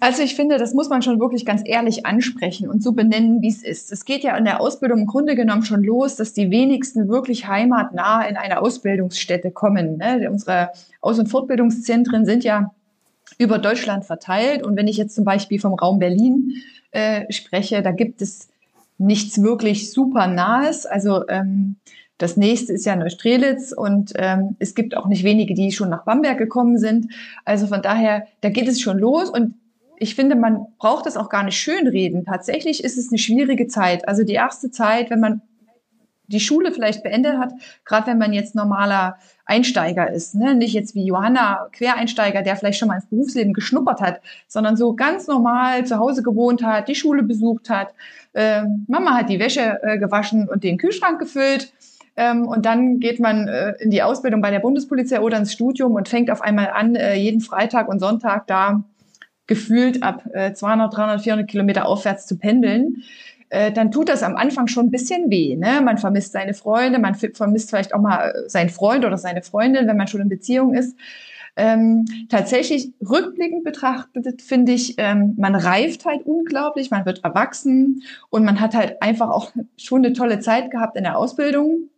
Also 0.00 0.22
ich 0.22 0.36
finde, 0.36 0.58
das 0.58 0.74
muss 0.74 0.88
man 0.88 1.02
schon 1.02 1.18
wirklich 1.18 1.44
ganz 1.44 1.62
ehrlich 1.64 2.06
ansprechen 2.06 2.68
und 2.68 2.82
so 2.82 2.92
benennen, 2.92 3.42
wie 3.42 3.48
es 3.48 3.64
ist. 3.64 3.90
Es 3.90 4.04
geht 4.04 4.22
ja 4.22 4.36
in 4.36 4.44
der 4.44 4.60
Ausbildung 4.60 5.00
im 5.00 5.06
Grunde 5.06 5.34
genommen 5.34 5.64
schon 5.64 5.82
los, 5.82 6.14
dass 6.14 6.32
die 6.32 6.50
wenigsten 6.50 7.08
wirklich 7.08 7.48
heimatnah 7.48 8.22
in 8.26 8.36
eine 8.36 8.60
Ausbildungsstätte 8.60 9.50
kommen. 9.50 9.96
Ne? 9.96 10.28
Unsere 10.30 10.70
Aus- 11.00 11.18
und 11.18 11.28
Fortbildungszentren 11.28 12.24
sind 12.24 12.44
ja 12.44 12.72
über 13.38 13.58
Deutschland 13.58 14.04
verteilt. 14.04 14.62
Und 14.62 14.76
wenn 14.76 14.86
ich 14.86 14.96
jetzt 14.96 15.16
zum 15.16 15.24
Beispiel 15.24 15.60
vom 15.60 15.74
Raum 15.74 15.98
Berlin 15.98 16.52
äh, 16.92 17.30
spreche, 17.32 17.82
da 17.82 17.90
gibt 17.90 18.22
es 18.22 18.48
nichts 18.98 19.42
wirklich 19.42 19.92
super 19.92 20.28
nahes. 20.28 20.86
Also 20.86 21.26
ähm, 21.28 21.76
das 22.18 22.36
nächste 22.36 22.72
ist 22.72 22.86
ja 22.86 22.96
Neustrelitz 22.96 23.72
und 23.72 24.12
ähm, 24.16 24.56
es 24.58 24.74
gibt 24.74 24.96
auch 24.96 25.06
nicht 25.06 25.24
wenige, 25.24 25.54
die 25.54 25.72
schon 25.72 25.88
nach 25.88 26.04
Bamberg 26.04 26.38
gekommen 26.38 26.78
sind. 26.78 27.12
Also 27.44 27.66
von 27.66 27.82
daher, 27.82 28.26
da 28.40 28.50
geht 28.50 28.68
es 28.68 28.80
schon 28.80 28.98
los 28.98 29.30
und 29.30 29.54
ich 30.00 30.14
finde, 30.14 30.36
man 30.36 30.66
braucht 30.78 31.06
das 31.06 31.16
auch 31.16 31.28
gar 31.28 31.42
nicht 31.42 31.56
schönreden. 31.56 32.24
Tatsächlich 32.24 32.84
ist 32.84 32.98
es 32.98 33.10
eine 33.10 33.18
schwierige 33.18 33.66
Zeit. 33.66 34.08
Also 34.08 34.24
die 34.24 34.34
erste 34.34 34.70
Zeit, 34.70 35.10
wenn 35.10 35.20
man 35.20 35.42
die 36.28 36.40
Schule 36.40 36.72
vielleicht 36.72 37.02
beendet 37.02 37.38
hat, 37.38 37.52
gerade 37.84 38.06
wenn 38.08 38.18
man 38.18 38.32
jetzt 38.32 38.54
normaler 38.54 39.16
Einsteiger 39.46 40.10
ist, 40.10 40.34
ne? 40.34 40.54
nicht 40.54 40.74
jetzt 40.74 40.94
wie 40.94 41.06
Johanna 41.06 41.68
Quereinsteiger, 41.72 42.42
der 42.42 42.54
vielleicht 42.54 42.78
schon 42.78 42.88
mal 42.88 42.96
ins 42.96 43.06
Berufsleben 43.06 43.54
geschnuppert 43.54 44.00
hat, 44.02 44.20
sondern 44.46 44.76
so 44.76 44.94
ganz 44.94 45.26
normal 45.26 45.86
zu 45.86 45.98
Hause 45.98 46.22
gewohnt 46.22 46.62
hat, 46.62 46.88
die 46.88 46.94
Schule 46.94 47.22
besucht 47.22 47.70
hat, 47.70 47.94
äh, 48.34 48.62
Mama 48.86 49.16
hat 49.16 49.30
die 49.30 49.40
Wäsche 49.40 49.82
äh, 49.82 49.98
gewaschen 49.98 50.48
und 50.48 50.64
den 50.64 50.76
Kühlschrank 50.76 51.18
gefüllt 51.18 51.72
ähm, 52.14 52.46
und 52.46 52.66
dann 52.66 53.00
geht 53.00 53.20
man 53.20 53.48
äh, 53.48 53.72
in 53.78 53.90
die 53.90 54.02
Ausbildung 54.02 54.42
bei 54.42 54.50
der 54.50 54.60
Bundespolizei 54.60 55.20
oder 55.20 55.38
ins 55.38 55.54
Studium 55.54 55.94
und 55.94 56.10
fängt 56.10 56.30
auf 56.30 56.42
einmal 56.42 56.68
an, 56.68 56.94
äh, 56.94 57.14
jeden 57.14 57.40
Freitag 57.40 57.88
und 57.88 58.00
Sonntag 58.00 58.46
da 58.46 58.84
gefühlt 59.48 60.04
ab 60.04 60.24
äh, 60.32 60.52
200, 60.52 60.96
300, 60.96 61.22
400 61.22 61.50
Kilometer 61.50 61.86
aufwärts 61.86 62.26
zu 62.26 62.38
pendeln, 62.38 63.02
äh, 63.48 63.72
dann 63.72 63.90
tut 63.90 64.08
das 64.08 64.22
am 64.22 64.36
Anfang 64.36 64.68
schon 64.68 64.86
ein 64.86 64.90
bisschen 64.90 65.30
weh. 65.30 65.56
Ne? 65.56 65.80
Man 65.82 65.98
vermisst 65.98 66.32
seine 66.32 66.54
Freunde, 66.54 66.98
man 66.98 67.14
vermisst 67.14 67.70
vielleicht 67.70 67.94
auch 67.94 68.00
mal 68.00 68.30
äh, 68.30 68.48
seinen 68.48 68.68
Freund 68.68 69.04
oder 69.04 69.16
seine 69.16 69.42
Freundin, 69.42 69.88
wenn 69.88 69.96
man 69.96 70.06
schon 70.06 70.20
in 70.20 70.28
Beziehung 70.28 70.74
ist. 70.74 70.96
Ähm, 71.56 72.04
tatsächlich 72.28 72.92
rückblickend 73.00 73.64
betrachtet 73.64 74.42
finde 74.42 74.72
ich, 74.72 74.94
ähm, 74.98 75.34
man 75.38 75.56
reift 75.56 76.04
halt 76.04 76.24
unglaublich, 76.24 76.92
man 76.92 77.04
wird 77.04 77.24
erwachsen 77.24 78.04
und 78.30 78.44
man 78.44 78.60
hat 78.60 78.74
halt 78.74 79.02
einfach 79.02 79.30
auch 79.30 79.50
schon 79.76 80.04
eine 80.04 80.14
tolle 80.14 80.38
Zeit 80.38 80.70
gehabt 80.70 80.96
in 80.96 81.02
der 81.02 81.18
Ausbildung, 81.18 81.88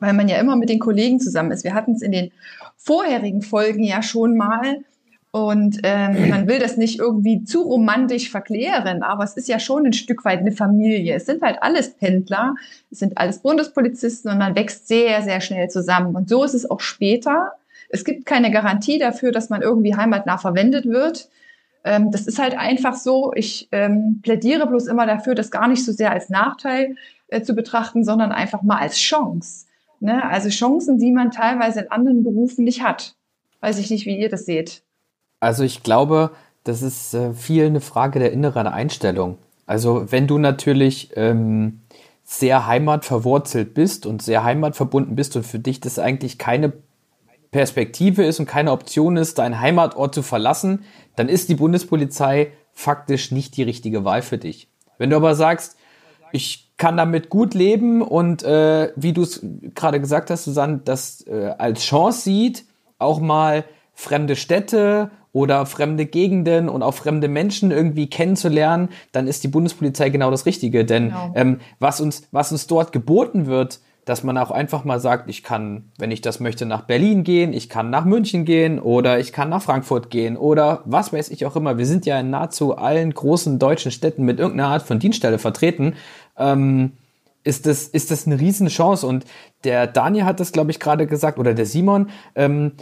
weil 0.00 0.14
man 0.14 0.28
ja 0.28 0.38
immer 0.38 0.56
mit 0.56 0.70
den 0.70 0.78
Kollegen 0.78 1.20
zusammen 1.20 1.50
ist. 1.50 1.64
Wir 1.64 1.74
hatten 1.74 1.92
es 1.92 2.00
in 2.00 2.12
den 2.12 2.30
vorherigen 2.78 3.42
Folgen 3.42 3.84
ja 3.84 4.02
schon 4.02 4.38
mal, 4.38 4.78
und 5.34 5.80
ähm, 5.82 6.28
man 6.30 6.46
will 6.46 6.60
das 6.60 6.76
nicht 6.76 7.00
irgendwie 7.00 7.42
zu 7.42 7.62
romantisch 7.62 8.30
verklären, 8.30 9.02
aber 9.02 9.24
es 9.24 9.36
ist 9.36 9.48
ja 9.48 9.58
schon 9.58 9.84
ein 9.84 9.92
Stück 9.92 10.24
weit 10.24 10.38
eine 10.38 10.52
Familie. 10.52 11.16
Es 11.16 11.26
sind 11.26 11.42
halt 11.42 11.60
alles 11.60 11.90
Pendler, 11.94 12.54
es 12.92 13.00
sind 13.00 13.18
alles 13.18 13.40
Bundespolizisten 13.40 14.30
und 14.30 14.38
man 14.38 14.54
wächst 14.54 14.86
sehr, 14.86 15.22
sehr 15.22 15.40
schnell 15.40 15.68
zusammen. 15.68 16.14
Und 16.14 16.28
so 16.28 16.44
ist 16.44 16.54
es 16.54 16.70
auch 16.70 16.78
später. 16.78 17.54
Es 17.88 18.04
gibt 18.04 18.26
keine 18.26 18.52
Garantie 18.52 19.00
dafür, 19.00 19.32
dass 19.32 19.50
man 19.50 19.60
irgendwie 19.60 19.96
heimatnah 19.96 20.38
verwendet 20.38 20.86
wird. 20.86 21.28
Ähm, 21.82 22.12
das 22.12 22.28
ist 22.28 22.38
halt 22.38 22.56
einfach 22.56 22.94
so. 22.94 23.32
Ich 23.34 23.68
ähm, 23.72 24.20
plädiere 24.22 24.68
bloß 24.68 24.86
immer 24.86 25.04
dafür, 25.04 25.34
das 25.34 25.50
gar 25.50 25.66
nicht 25.66 25.84
so 25.84 25.90
sehr 25.90 26.12
als 26.12 26.30
Nachteil 26.30 26.94
äh, 27.26 27.42
zu 27.42 27.54
betrachten, 27.54 28.04
sondern 28.04 28.30
einfach 28.30 28.62
mal 28.62 28.78
als 28.78 28.98
Chance. 28.98 29.66
Ne? 29.98 30.24
Also 30.24 30.48
Chancen, 30.48 30.98
die 30.98 31.10
man 31.10 31.32
teilweise 31.32 31.80
in 31.80 31.90
anderen 31.90 32.22
Berufen 32.22 32.62
nicht 32.62 32.84
hat. 32.84 33.16
Weiß 33.58 33.80
ich 33.80 33.90
nicht, 33.90 34.06
wie 34.06 34.16
ihr 34.16 34.28
das 34.28 34.46
seht. 34.46 34.83
Also 35.44 35.62
ich 35.62 35.82
glaube, 35.82 36.30
das 36.64 36.80
ist 36.80 37.12
äh, 37.12 37.34
viel 37.34 37.66
eine 37.66 37.82
Frage 37.82 38.18
der 38.18 38.32
inneren 38.32 38.66
Einstellung. 38.66 39.36
Also 39.66 40.10
wenn 40.10 40.26
du 40.26 40.38
natürlich 40.38 41.10
ähm, 41.16 41.82
sehr 42.24 42.66
heimatverwurzelt 42.66 43.74
bist 43.74 44.06
und 44.06 44.22
sehr 44.22 44.42
heimatverbunden 44.42 45.14
bist 45.16 45.36
und 45.36 45.44
für 45.44 45.58
dich 45.58 45.80
das 45.80 45.98
eigentlich 45.98 46.38
keine 46.38 46.72
Perspektive 47.50 48.24
ist 48.24 48.40
und 48.40 48.46
keine 48.46 48.72
Option 48.72 49.18
ist, 49.18 49.38
deinen 49.38 49.60
Heimatort 49.60 50.14
zu 50.14 50.22
verlassen, 50.22 50.86
dann 51.14 51.28
ist 51.28 51.50
die 51.50 51.56
Bundespolizei 51.56 52.52
faktisch 52.72 53.30
nicht 53.30 53.58
die 53.58 53.64
richtige 53.64 54.02
Wahl 54.02 54.22
für 54.22 54.38
dich. 54.38 54.68
Wenn 54.96 55.10
du 55.10 55.16
aber 55.16 55.34
sagst, 55.34 55.76
ich 56.32 56.70
kann 56.78 56.96
damit 56.96 57.28
gut 57.28 57.52
leben 57.52 58.00
und 58.00 58.42
äh, 58.44 58.92
wie 58.96 59.12
du 59.12 59.20
es 59.20 59.44
gerade 59.74 60.00
gesagt 60.00 60.30
hast, 60.30 60.44
Susanne, 60.44 60.80
das 60.82 61.20
äh, 61.26 61.54
als 61.58 61.82
Chance 61.82 62.22
sieht, 62.22 62.64
auch 62.98 63.20
mal 63.20 63.64
fremde 63.92 64.36
Städte 64.36 65.10
oder 65.34 65.66
fremde 65.66 66.06
Gegenden 66.06 66.68
und 66.68 66.82
auch 66.82 66.94
fremde 66.94 67.26
Menschen 67.28 67.72
irgendwie 67.72 68.08
kennenzulernen, 68.08 68.88
dann 69.10 69.26
ist 69.26 69.42
die 69.42 69.48
Bundespolizei 69.48 70.08
genau 70.08 70.30
das 70.30 70.46
Richtige. 70.46 70.84
Denn 70.84 71.08
genau. 71.08 71.32
ähm, 71.34 71.60
was, 71.80 72.00
uns, 72.00 72.28
was 72.30 72.52
uns 72.52 72.68
dort 72.68 72.92
geboten 72.92 73.46
wird, 73.46 73.80
dass 74.04 74.22
man 74.22 74.38
auch 74.38 74.52
einfach 74.52 74.84
mal 74.84 75.00
sagt, 75.00 75.28
ich 75.28 75.42
kann, 75.42 75.90
wenn 75.98 76.12
ich 76.12 76.20
das 76.20 76.38
möchte, 76.38 76.66
nach 76.66 76.82
Berlin 76.82 77.24
gehen, 77.24 77.52
ich 77.52 77.68
kann 77.68 77.90
nach 77.90 78.04
München 78.04 78.44
gehen 78.44 78.78
oder 78.78 79.18
ich 79.18 79.32
kann 79.32 79.48
nach 79.48 79.62
Frankfurt 79.62 80.08
gehen 80.08 80.36
oder 80.36 80.82
was 80.84 81.12
weiß 81.12 81.30
ich 81.30 81.44
auch 81.46 81.56
immer. 81.56 81.78
Wir 81.78 81.86
sind 81.86 82.06
ja 82.06 82.20
in 82.20 82.30
nahezu 82.30 82.76
allen 82.76 83.12
großen 83.12 83.58
deutschen 83.58 83.90
Städten 83.90 84.24
mit 84.24 84.38
irgendeiner 84.38 84.68
Art 84.70 84.82
von 84.82 85.00
Dienststelle 85.00 85.38
vertreten. 85.38 85.94
Ähm, 86.38 86.92
ist 87.42 87.66
das, 87.66 87.88
ist 87.88 88.10
das 88.10 88.26
eine 88.26 88.38
Riesenchance. 88.38 89.04
Und 89.04 89.24
der 89.64 89.88
Daniel 89.88 90.24
hat 90.26 90.38
das, 90.38 90.52
glaube 90.52 90.70
ich, 90.70 90.78
gerade 90.78 91.06
gesagt, 91.06 91.38
oder 91.38 91.54
der 91.54 91.66
Simon, 91.66 92.10
ähm, 92.36 92.72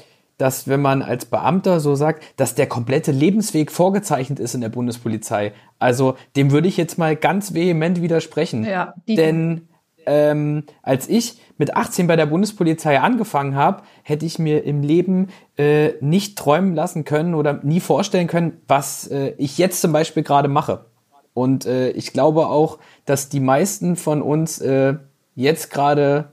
dass 0.42 0.66
wenn 0.66 0.82
man 0.82 1.02
als 1.02 1.24
Beamter 1.26 1.78
so 1.78 1.94
sagt, 1.94 2.24
dass 2.36 2.56
der 2.56 2.66
komplette 2.66 3.12
Lebensweg 3.12 3.70
vorgezeichnet 3.70 4.40
ist 4.40 4.56
in 4.56 4.60
der 4.60 4.70
Bundespolizei. 4.70 5.52
Also 5.78 6.16
dem 6.34 6.50
würde 6.50 6.66
ich 6.66 6.76
jetzt 6.76 6.98
mal 6.98 7.14
ganz 7.14 7.54
vehement 7.54 8.02
widersprechen. 8.02 8.64
Ja, 8.64 8.92
Denn 9.06 9.68
ähm, 10.04 10.64
als 10.82 11.08
ich 11.08 11.40
mit 11.58 11.76
18 11.76 12.08
bei 12.08 12.16
der 12.16 12.26
Bundespolizei 12.26 12.98
angefangen 12.98 13.54
habe, 13.54 13.84
hätte 14.02 14.26
ich 14.26 14.40
mir 14.40 14.64
im 14.64 14.82
Leben 14.82 15.28
äh, 15.56 15.90
nicht 16.00 16.36
träumen 16.36 16.74
lassen 16.74 17.04
können 17.04 17.36
oder 17.36 17.60
nie 17.62 17.78
vorstellen 17.78 18.26
können, 18.26 18.60
was 18.66 19.06
äh, 19.06 19.34
ich 19.38 19.58
jetzt 19.58 19.80
zum 19.80 19.92
Beispiel 19.92 20.24
gerade 20.24 20.48
mache. 20.48 20.86
Und 21.34 21.66
äh, 21.66 21.90
ich 21.90 22.12
glaube 22.12 22.48
auch, 22.48 22.80
dass 23.04 23.28
die 23.28 23.38
meisten 23.38 23.94
von 23.94 24.22
uns 24.22 24.60
äh, 24.60 24.94
jetzt 25.36 25.70
gerade 25.70 26.32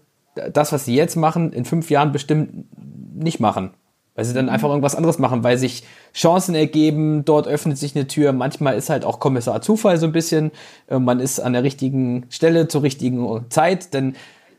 das, 0.52 0.74
was 0.74 0.86
sie 0.86 0.96
jetzt 0.96 1.16
machen, 1.16 1.54
in 1.54 1.64
fünf 1.64 1.92
Jahren 1.92 2.12
bestimmt 2.12 2.66
nicht 3.14 3.40
machen 3.40 3.70
weil 4.20 4.26
sie 4.26 4.34
dann 4.34 4.48
mhm. 4.48 4.52
einfach 4.52 4.68
irgendwas 4.68 4.96
anderes 4.96 5.18
machen, 5.18 5.46
weil 5.46 5.58
sich 5.58 5.84
Chancen 6.14 6.54
ergeben, 6.54 7.24
dort 7.24 7.48
öffnet 7.48 7.78
sich 7.78 7.96
eine 7.96 8.06
Tür. 8.06 8.34
Manchmal 8.34 8.76
ist 8.76 8.90
halt 8.90 9.06
auch 9.06 9.22
Kommissar 9.22 9.62
Zufall 9.62 9.98
so 9.98 10.06
ein 10.06 10.12
bisschen. 10.12 10.52
Äh, 10.88 11.00
man 11.00 11.22
ist 11.22 11.40
an 11.40 11.54
der 11.54 11.64
richtigen 11.64 12.26
Stelle 12.30 12.68
zur 12.68 12.84
richtigen 12.84 13.46
Zeit, 13.50 13.94
denn 13.94 14.16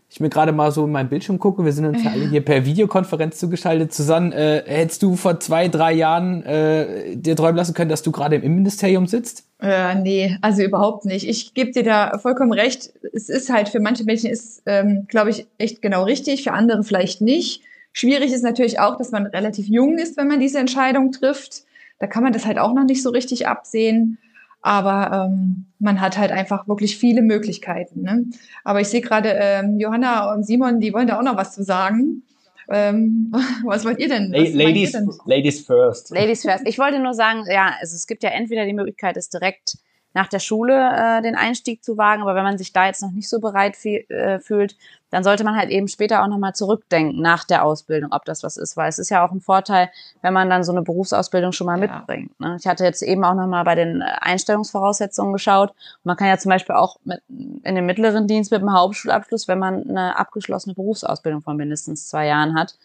ich 0.09 0.19
mir 0.19 0.31
gerade 0.31 0.53
mal 0.53 0.73
so 0.73 0.87
in 0.87 0.93
meinem 0.93 1.11
Bildschirm 1.11 1.39
gucke, 1.39 1.63
wir 1.63 1.75
sind 1.75 1.85
uns 1.85 2.03
ja 2.03 2.11
alle 2.11 2.27
hier 2.27 2.43
per 2.43 2.65
Videokonferenz 2.65 3.37
zugeschaltet. 3.39 3.93
Susanne, 3.93 4.35
äh, 4.35 4.63
hättest 4.67 5.03
du 5.03 5.15
vor 5.15 5.39
zwei, 5.41 5.69
drei 5.69 5.93
Jahren 5.93 6.43
äh, 6.45 7.15
dir 7.15 7.37
träumen 7.37 7.57
lassen 7.57 7.75
können, 7.75 7.91
dass 7.91 8.03
du 8.03 8.13
gerade 8.13 8.37
im 8.37 8.43
Innenministerium 8.43 9.07
sitzt? 9.07 9.45
Äh, 9.61 9.95
nee, 9.97 10.39
also 10.41 10.63
überhaupt 10.63 11.05
nicht. 11.05 11.29
Ich 11.29 11.53
gebe 11.53 11.71
dir 11.73 11.85
da 11.85 12.19
vollkommen 12.19 12.55
recht. 12.55 12.95
Es 13.13 13.29
ist 13.29 13.51
halt 13.51 13.69
für 13.69 13.79
manche 13.79 14.05
Menschen 14.05 14.31
ist, 14.31 14.63
ähm, 14.65 15.05
glaube 15.07 15.31
ich, 15.31 15.47
echt 15.59 15.83
genau 15.83 16.05
richtig, 16.05 16.45
für 16.45 16.53
andere 16.53 16.83
vielleicht 16.83 17.21
nicht. 17.21 17.63
Schwierig 17.93 18.33
ist 18.33 18.43
natürlich 18.43 18.79
auch, 18.79 18.97
dass 18.97 19.11
man 19.11 19.27
relativ 19.27 19.67
jung 19.67 19.99
ist, 19.99 20.17
wenn 20.17 20.29
man 20.29 20.41
diese 20.41 20.59
Entscheidung 20.59 21.13
trifft. 21.13 21.65
Da 21.99 22.07
kann 22.07 22.23
man 22.23 22.33
das 22.33 22.47
halt 22.47 22.59
auch 22.59 22.73
noch 22.73 22.85
nicht 22.85 23.03
so 23.03 23.11
richtig 23.11 23.47
absehen. 23.47 24.19
Aber 24.63 25.31
ähm, 25.31 25.67
man 25.79 26.01
hat 26.01 26.19
halt 26.19 26.33
einfach 26.33 26.69
wirklich 26.69 26.99
viele 26.99 27.23
Möglichkeiten. 27.23 28.03
Ne? 28.03 28.27
Aber 28.63 28.81
ich 28.81 28.89
sehe 28.89 29.01
gerade 29.01 29.31
ähm, 29.41 29.79
Johanna 29.79 30.33
und 30.35 30.45
Simon, 30.45 30.81
die 30.81 30.93
wollen 30.93 31.07
da 31.07 31.19
auch 31.19 31.25
noch 31.25 31.37
was 31.37 31.55
zu 31.55 31.65
sagen. 31.65 32.23
Ähm, 32.69 33.33
was 33.65 33.85
wollt 33.85 33.99
ihr 33.99 34.09
denn? 34.09 34.33
Was 34.33 34.53
ladies, 34.53 34.95
ihr 34.95 35.01
denn? 35.01 35.11
ladies 35.25 35.67
first. 35.67 36.11
Ladies 36.11 36.43
first. 36.43 36.67
Ich 36.67 36.79
wollte 36.79 37.01
nur 37.01 37.15
sagen, 37.15 37.45
ja, 37.51 37.75
also 37.81 37.97
es 37.97 38.07
gibt 38.07 38.23
ja 38.23 38.31
entweder 38.31 38.67
die 38.67 38.75
Möglichkeit, 38.75 39.17
es 39.17 39.31
direkt 39.31 39.79
nach 40.13 40.29
der 40.29 40.41
Schule 40.41 40.75
äh, 40.75 41.23
den 41.23 41.37
Einstieg 41.37 41.85
zu 41.85 41.97
wagen. 41.97 42.23
Aber 42.23 42.35
wenn 42.35 42.43
man 42.43 42.59
sich 42.59 42.73
da 42.73 42.87
jetzt 42.87 43.03
noch 43.03 43.13
nicht 43.13 43.29
so 43.29 43.41
bereit 43.41 43.77
äh, 43.85 44.41
fühlt, 44.41 44.77
dann 45.11 45.25
sollte 45.25 45.45
man 45.45 45.57
halt 45.57 45.71
eben 45.71 45.89
später 45.89 46.23
auch 46.23 46.29
nochmal 46.29 46.55
zurückdenken 46.55 47.21
nach 47.21 47.45
der 47.45 47.65
Ausbildung, 47.65 48.13
ob 48.13 48.25
das 48.25 48.43
was 48.43 48.57
ist. 48.57 48.77
Weil 48.77 48.89
es 48.89 48.99
ist 48.99 49.11
ja 49.11 49.27
auch 49.27 49.33
ein 49.33 49.41
Vorteil, 49.41 49.91
wenn 50.23 50.33
man 50.33 50.51
dann 50.51 50.65
so 50.65 50.73
eine 50.73 50.83
Berufsausbildung 50.83 51.53
schon 51.53 51.67
mal 51.67 51.81
ja. 51.81 51.87
mitbringt. 51.87 52.39
Ne? 52.41 52.57
Ich 52.59 52.67
hatte 52.67 52.85
jetzt 52.85 53.03
eben 53.03 53.25
auch 53.25 53.35
nochmal 53.35 53.65
bei 53.65 53.75
den 53.75 54.01
äh, 54.01 54.05
Einstellungsvoraussetzungen 54.21 55.33
geschaut. 55.33 55.73
man 56.05 56.17
kann 56.17 56.29
ja 56.29 56.39
zum 56.39 56.51
Beispiel 56.51 56.75
auch 56.75 56.97
mit, 57.05 57.23
in 57.29 57.75
den 57.75 57.87
mittleren 57.87 58.27
Dienst 58.27 58.51
mit 58.51 58.61
einem 58.61 58.73
Hauptschulabschluss, 58.73 59.49
wenn 59.49 59.59
man 59.59 59.89
eine 59.89 60.19
abgeschlossene 60.19 60.75
Berufsausbildung 60.75 61.43
von 61.43 61.57
mindestens 61.57 62.09
zwei 62.09 62.27
Jahren 62.27 62.59
hat. 62.59 62.77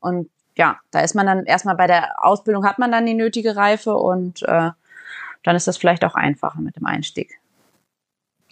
Und 0.00 0.28
ja, 0.56 0.78
da 0.90 1.00
ist 1.00 1.14
man 1.14 1.26
dann 1.26 1.44
erstmal 1.46 1.74
bei 1.74 1.86
der 1.86 2.24
Ausbildung 2.24 2.64
hat 2.64 2.78
man 2.78 2.92
dann 2.92 3.06
die 3.06 3.14
nötige 3.14 3.56
Reife 3.56 3.96
und 3.96 4.42
äh, 4.42 4.70
dann 5.44 5.54
ist 5.54 5.68
das 5.68 5.76
vielleicht 5.76 6.04
auch 6.04 6.16
einfacher 6.16 6.60
mit 6.60 6.76
dem 6.76 6.86
Einstieg. 6.86 7.38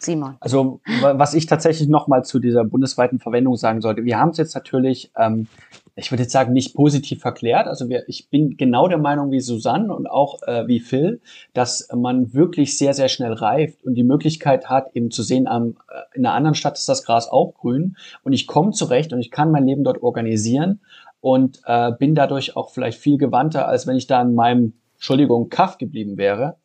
Simon. 0.05 0.37
Also 0.41 0.81
was 1.01 1.35
ich 1.35 1.47
tatsächlich 1.47 1.89
nochmal 1.89 2.25
zu 2.25 2.39
dieser 2.39 2.65
bundesweiten 2.65 3.19
Verwendung 3.19 3.57
sagen 3.57 3.81
sollte, 3.81 4.05
wir 4.05 4.19
haben 4.19 4.31
es 4.31 4.37
jetzt 4.37 4.55
natürlich, 4.55 5.13
ähm, 5.17 5.47
ich 5.95 6.11
würde 6.11 6.25
jetzt 6.25 6.33
sagen, 6.33 6.53
nicht 6.53 6.75
positiv 6.75 7.21
verklärt. 7.21 7.67
Also 7.67 7.89
wir, 7.89 8.09
ich 8.09 8.29
bin 8.29 8.57
genau 8.57 8.89
der 8.89 8.99
Meinung 8.99 9.31
wie 9.31 9.41
Susanne 9.41 9.95
und 9.95 10.09
auch 10.09 10.43
äh, 10.43 10.67
wie 10.67 10.81
Phil, 10.81 11.21
dass 11.53 11.89
man 11.95 12.35
wirklich 12.35 12.77
sehr, 12.77 12.95
sehr 12.95 13.09
schnell 13.09 13.33
reift 13.33 13.85
und 13.85 13.95
die 13.95 14.03
Möglichkeit 14.03 14.69
hat, 14.69 14.95
eben 14.95 15.11
zu 15.11 15.23
sehen, 15.23 15.49
ähm, 15.51 15.77
in 16.15 16.27
einer 16.27 16.35
anderen 16.35 16.55
Stadt 16.55 16.79
ist 16.79 16.89
das 16.89 17.05
Gras 17.05 17.29
auch 17.29 17.55
grün 17.55 17.97
und 18.23 18.33
ich 18.33 18.47
komme 18.47 18.73
zurecht 18.73 19.13
und 19.13 19.21
ich 19.21 19.31
kann 19.31 19.51
mein 19.51 19.67
Leben 19.67 19.85
dort 19.85 20.03
organisieren 20.03 20.81
und 21.21 21.61
äh, 21.67 21.93
bin 21.93 22.15
dadurch 22.15 22.57
auch 22.57 22.71
vielleicht 22.71 22.99
viel 22.99 23.19
gewandter, 23.19 23.69
als 23.69 23.87
wenn 23.87 23.97
ich 23.97 24.09
da 24.09 24.21
in 24.21 24.35
meinem 24.35 24.73
Entschuldigung, 25.02 25.49
Kaff 25.49 25.78
geblieben 25.78 26.16
wäre. 26.16 26.59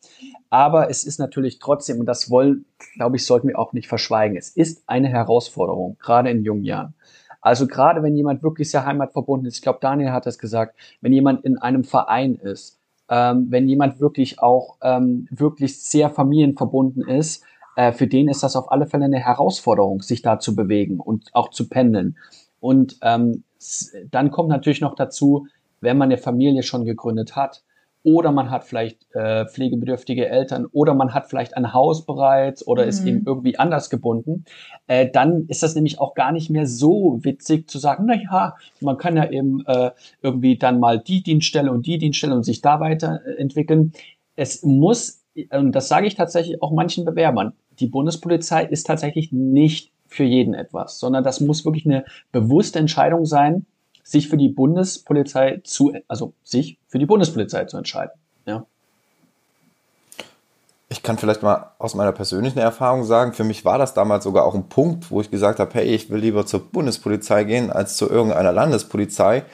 Aber 0.48 0.88
es 0.90 1.02
ist 1.02 1.18
natürlich 1.18 1.58
trotzdem, 1.58 1.98
und 1.98 2.06
das 2.06 2.30
wollen, 2.30 2.66
glaube 2.94 3.16
ich, 3.16 3.26
sollten 3.26 3.48
wir 3.48 3.58
auch 3.58 3.72
nicht 3.72 3.88
verschweigen, 3.88 4.36
es 4.36 4.50
ist 4.50 4.84
eine 4.86 5.08
Herausforderung, 5.08 5.96
gerade 5.98 6.30
in 6.30 6.44
jungen 6.44 6.62
Jahren. 6.62 6.94
Also 7.40 7.66
gerade 7.66 8.00
wenn 8.04 8.14
jemand 8.14 8.44
wirklich 8.44 8.70
sehr 8.70 8.86
heimatverbunden 8.86 9.48
ist, 9.48 9.56
ich 9.56 9.62
glaube, 9.62 9.80
Daniel 9.82 10.12
hat 10.12 10.24
das 10.24 10.38
gesagt, 10.38 10.78
wenn 11.00 11.12
jemand 11.12 11.44
in 11.44 11.58
einem 11.58 11.82
Verein 11.82 12.36
ist, 12.36 12.78
ähm, 13.08 13.48
wenn 13.50 13.68
jemand 13.68 13.98
wirklich 13.98 14.38
auch 14.38 14.76
ähm, 14.82 15.26
wirklich 15.32 15.82
sehr 15.82 16.08
familienverbunden 16.08 17.08
ist, 17.08 17.42
äh, 17.74 17.90
für 17.90 18.06
den 18.06 18.28
ist 18.28 18.44
das 18.44 18.54
auf 18.54 18.70
alle 18.70 18.86
Fälle 18.86 19.06
eine 19.06 19.18
Herausforderung, 19.18 20.00
sich 20.00 20.22
da 20.22 20.38
zu 20.38 20.54
bewegen 20.54 21.00
und 21.00 21.34
auch 21.34 21.50
zu 21.50 21.68
pendeln. 21.68 22.16
Und 22.60 22.98
ähm, 23.02 23.42
dann 24.12 24.30
kommt 24.30 24.48
natürlich 24.48 24.80
noch 24.80 24.94
dazu, 24.94 25.48
wenn 25.80 25.98
man 25.98 26.06
eine 26.06 26.18
Familie 26.18 26.62
schon 26.62 26.84
gegründet 26.84 27.34
hat, 27.34 27.64
oder 28.14 28.32
man 28.32 28.50
hat 28.50 28.64
vielleicht 28.64 29.06
äh, 29.14 29.44
pflegebedürftige 29.46 30.28
Eltern 30.28 30.66
oder 30.72 30.94
man 30.94 31.12
hat 31.12 31.28
vielleicht 31.28 31.56
ein 31.56 31.74
Haus 31.74 32.06
bereits 32.06 32.66
oder 32.66 32.84
mhm. 32.84 32.88
ist 32.88 33.04
eben 33.04 33.22
irgendwie 33.26 33.58
anders 33.58 33.90
gebunden, 33.90 34.44
äh, 34.86 35.10
dann 35.10 35.44
ist 35.48 35.62
das 35.62 35.74
nämlich 35.74 36.00
auch 36.00 36.14
gar 36.14 36.32
nicht 36.32 36.48
mehr 36.48 36.66
so 36.66 37.18
witzig 37.22 37.68
zu 37.68 37.78
sagen, 37.78 38.04
na 38.06 38.14
ja, 38.14 38.56
man 38.80 38.96
kann 38.96 39.16
ja 39.16 39.30
eben 39.30 39.62
äh, 39.66 39.90
irgendwie 40.22 40.56
dann 40.56 40.80
mal 40.80 40.98
die 40.98 41.22
Dienststelle 41.22 41.70
und 41.70 41.86
die 41.86 41.98
Dienststelle 41.98 42.34
und 42.34 42.44
sich 42.44 42.62
da 42.62 42.80
weiterentwickeln. 42.80 43.92
Es 44.36 44.62
muss, 44.62 45.24
und 45.50 45.72
das 45.72 45.88
sage 45.88 46.06
ich 46.06 46.14
tatsächlich 46.14 46.62
auch 46.62 46.72
manchen 46.72 47.04
Bewerbern, 47.04 47.52
die 47.78 47.88
Bundespolizei 47.88 48.64
ist 48.64 48.86
tatsächlich 48.86 49.32
nicht 49.32 49.92
für 50.06 50.24
jeden 50.24 50.54
etwas, 50.54 50.98
sondern 50.98 51.22
das 51.22 51.40
muss 51.40 51.66
wirklich 51.66 51.84
eine 51.84 52.04
bewusste 52.32 52.78
Entscheidung 52.78 53.26
sein, 53.26 53.66
sich 54.08 54.30
für 54.30 54.38
die 54.38 54.48
Bundespolizei 54.48 55.60
zu, 55.64 55.92
also 56.08 56.32
sich 56.42 56.78
für 56.88 56.98
die 56.98 57.04
Bundespolizei 57.04 57.66
zu 57.66 57.76
entscheiden. 57.76 58.12
Ja. 58.46 58.64
Ich 60.88 61.02
kann 61.02 61.18
vielleicht 61.18 61.42
mal 61.42 61.72
aus 61.78 61.94
meiner 61.94 62.12
persönlichen 62.12 62.58
Erfahrung 62.58 63.04
sagen, 63.04 63.34
für 63.34 63.44
mich 63.44 63.66
war 63.66 63.76
das 63.76 63.92
damals 63.92 64.24
sogar 64.24 64.46
auch 64.46 64.54
ein 64.54 64.70
Punkt, 64.70 65.10
wo 65.10 65.20
ich 65.20 65.30
gesagt 65.30 65.58
habe, 65.60 65.74
hey, 65.74 65.94
ich 65.94 66.08
will 66.08 66.20
lieber 66.20 66.46
zur 66.46 66.60
Bundespolizei 66.60 67.44
gehen 67.44 67.70
als 67.70 67.98
zu 67.98 68.08
irgendeiner 68.08 68.50
Landespolizei, 68.50 69.44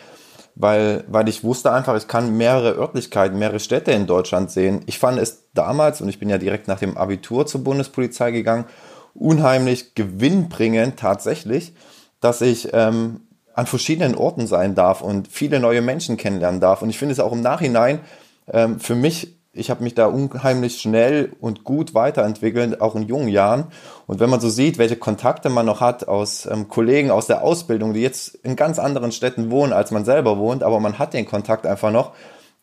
weil, 0.54 1.02
weil 1.08 1.28
ich 1.28 1.42
wusste 1.42 1.72
einfach, 1.72 1.96
ich 1.96 2.06
kann 2.06 2.36
mehrere 2.36 2.76
Örtlichkeiten, 2.78 3.36
mehrere 3.36 3.58
Städte 3.58 3.90
in 3.90 4.06
Deutschland 4.06 4.52
sehen. 4.52 4.82
Ich 4.86 5.00
fand 5.00 5.18
es 5.18 5.50
damals, 5.54 6.00
und 6.00 6.08
ich 6.08 6.20
bin 6.20 6.28
ja 6.30 6.38
direkt 6.38 6.68
nach 6.68 6.78
dem 6.78 6.96
Abitur 6.96 7.44
zur 7.46 7.64
Bundespolizei 7.64 8.30
gegangen, 8.30 8.66
unheimlich 9.14 9.96
gewinnbringend 9.96 10.96
tatsächlich, 10.96 11.74
dass 12.20 12.40
ich 12.40 12.68
ähm, 12.72 13.22
an 13.54 13.66
verschiedenen 13.66 14.14
Orten 14.16 14.46
sein 14.46 14.74
darf 14.74 15.00
und 15.00 15.28
viele 15.28 15.60
neue 15.60 15.80
Menschen 15.80 16.16
kennenlernen 16.16 16.60
darf. 16.60 16.82
Und 16.82 16.90
ich 16.90 16.98
finde 16.98 17.12
es 17.12 17.20
auch 17.20 17.32
im 17.32 17.40
Nachhinein 17.40 18.00
ähm, 18.52 18.80
für 18.80 18.94
mich, 18.94 19.36
ich 19.52 19.70
habe 19.70 19.84
mich 19.84 19.94
da 19.94 20.06
unheimlich 20.06 20.80
schnell 20.80 21.32
und 21.40 21.62
gut 21.62 21.94
weiterentwickelt, 21.94 22.80
auch 22.80 22.96
in 22.96 23.02
jungen 23.02 23.28
Jahren. 23.28 23.66
Und 24.06 24.18
wenn 24.18 24.28
man 24.28 24.40
so 24.40 24.48
sieht, 24.48 24.78
welche 24.78 24.96
Kontakte 24.96 25.48
man 25.48 25.66
noch 25.66 25.80
hat 25.80 26.08
aus 26.08 26.46
ähm, 26.46 26.68
Kollegen 26.68 27.10
aus 27.12 27.28
der 27.28 27.42
Ausbildung, 27.42 27.94
die 27.94 28.02
jetzt 28.02 28.34
in 28.42 28.56
ganz 28.56 28.80
anderen 28.80 29.12
Städten 29.12 29.50
wohnen, 29.50 29.72
als 29.72 29.92
man 29.92 30.04
selber 30.04 30.38
wohnt, 30.38 30.64
aber 30.64 30.80
man 30.80 30.98
hat 30.98 31.14
den 31.14 31.26
Kontakt 31.26 31.66
einfach 31.66 31.92
noch, 31.92 32.12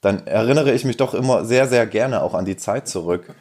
dann 0.01 0.27
erinnere 0.27 0.73
ich 0.73 0.83
mich 0.83 0.97
doch 0.97 1.13
immer 1.13 1.45
sehr, 1.45 1.67
sehr 1.67 1.85
gerne 1.85 2.23
auch 2.23 2.33
an 2.33 2.43
die 2.45 2.57
Zeit 2.57 2.87
zurück. 2.87 3.33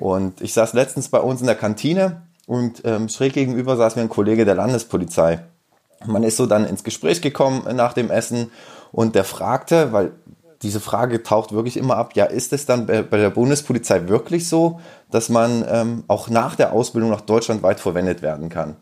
Und 0.00 0.40
ich 0.40 0.54
saß 0.54 0.72
letztens 0.72 1.08
bei 1.08 1.20
uns 1.20 1.40
in 1.40 1.46
der 1.46 1.56
Kantine 1.56 2.22
und 2.46 2.82
ähm, 2.84 3.08
schräg 3.08 3.34
gegenüber 3.34 3.76
saß 3.76 3.96
mir 3.96 4.02
ein 4.02 4.08
Kollege 4.08 4.44
der 4.44 4.54
Landespolizei. 4.54 5.40
Man 6.04 6.22
ist 6.22 6.36
so 6.36 6.46
dann 6.46 6.66
ins 6.66 6.84
Gespräch 6.84 7.22
gekommen 7.22 7.64
nach 7.74 7.92
dem 7.92 8.10
Essen 8.10 8.50
und 8.92 9.14
der 9.14 9.24
fragte, 9.24 9.92
weil 9.92 10.12
diese 10.62 10.80
Frage 10.80 11.22
taucht 11.22 11.52
wirklich 11.52 11.76
immer 11.76 11.96
ab, 11.96 12.12
ja, 12.14 12.24
ist 12.24 12.52
es 12.52 12.66
dann 12.66 12.86
bei 12.86 13.02
der 13.02 13.30
Bundespolizei 13.30 14.08
wirklich 14.08 14.48
so, 14.48 14.80
dass 15.10 15.28
man 15.28 15.64
ähm, 15.68 16.04
auch 16.08 16.28
nach 16.28 16.56
der 16.56 16.72
Ausbildung 16.72 17.10
nach 17.10 17.20
Deutschland 17.20 17.62
weit 17.62 17.80
verwendet 17.80 18.22
werden 18.22 18.48
kann? 18.48 18.76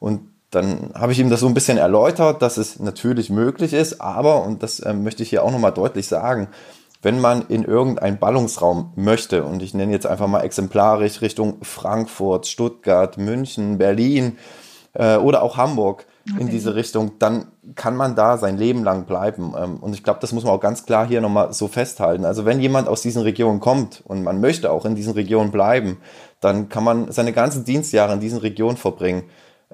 Und 0.00 0.20
dann 0.50 0.90
habe 0.94 1.12
ich 1.12 1.18
ihm 1.18 1.30
das 1.30 1.40
so 1.40 1.46
ein 1.46 1.54
bisschen 1.54 1.78
erläutert, 1.78 2.42
dass 2.42 2.56
es 2.56 2.78
natürlich 2.78 3.30
möglich 3.30 3.72
ist, 3.72 4.00
aber, 4.00 4.44
und 4.44 4.62
das 4.62 4.84
ähm, 4.84 5.02
möchte 5.02 5.22
ich 5.22 5.30
hier 5.30 5.42
auch 5.42 5.50
nochmal 5.50 5.72
deutlich 5.72 6.06
sagen, 6.06 6.48
wenn 7.02 7.20
man 7.20 7.46
in 7.48 7.64
irgendeinen 7.64 8.18
Ballungsraum 8.18 8.92
möchte, 8.96 9.44
und 9.44 9.62
ich 9.62 9.74
nenne 9.74 9.92
jetzt 9.92 10.06
einfach 10.06 10.26
mal 10.26 10.40
exemplarisch 10.40 11.20
Richtung 11.20 11.58
Frankfurt, 11.62 12.46
Stuttgart, 12.46 13.18
München, 13.18 13.78
Berlin 13.78 14.38
äh, 14.94 15.16
oder 15.16 15.42
auch 15.42 15.56
Hamburg, 15.56 16.06
okay. 16.30 16.40
in 16.40 16.48
diese 16.48 16.74
Richtung, 16.74 17.12
dann 17.18 17.46
kann 17.74 17.96
man 17.96 18.14
da 18.14 18.38
sein 18.38 18.58
Leben 18.58 18.84
lang 18.84 19.04
bleiben. 19.04 19.54
Ähm, 19.56 19.76
und 19.76 19.94
ich 19.94 20.02
glaube, 20.02 20.20
das 20.20 20.32
muss 20.32 20.44
man 20.44 20.52
auch 20.52 20.60
ganz 20.60 20.86
klar 20.86 21.06
hier 21.06 21.20
nochmal 21.20 21.52
so 21.52 21.68
festhalten. 21.68 22.24
Also 22.24 22.44
wenn 22.44 22.60
jemand 22.60 22.88
aus 22.88 23.02
diesen 23.02 23.22
Regionen 23.22 23.60
kommt 23.60 24.02
und 24.06 24.22
man 24.22 24.40
möchte 24.40 24.70
auch 24.70 24.84
in 24.84 24.94
diesen 24.94 25.14
Regionen 25.14 25.50
bleiben, 25.50 25.98
dann 26.40 26.68
kann 26.68 26.84
man 26.84 27.10
seine 27.12 27.32
ganzen 27.32 27.64
Dienstjahre 27.64 28.12
in 28.12 28.20
diesen 28.20 28.38
Regionen 28.38 28.76
verbringen. 28.76 29.24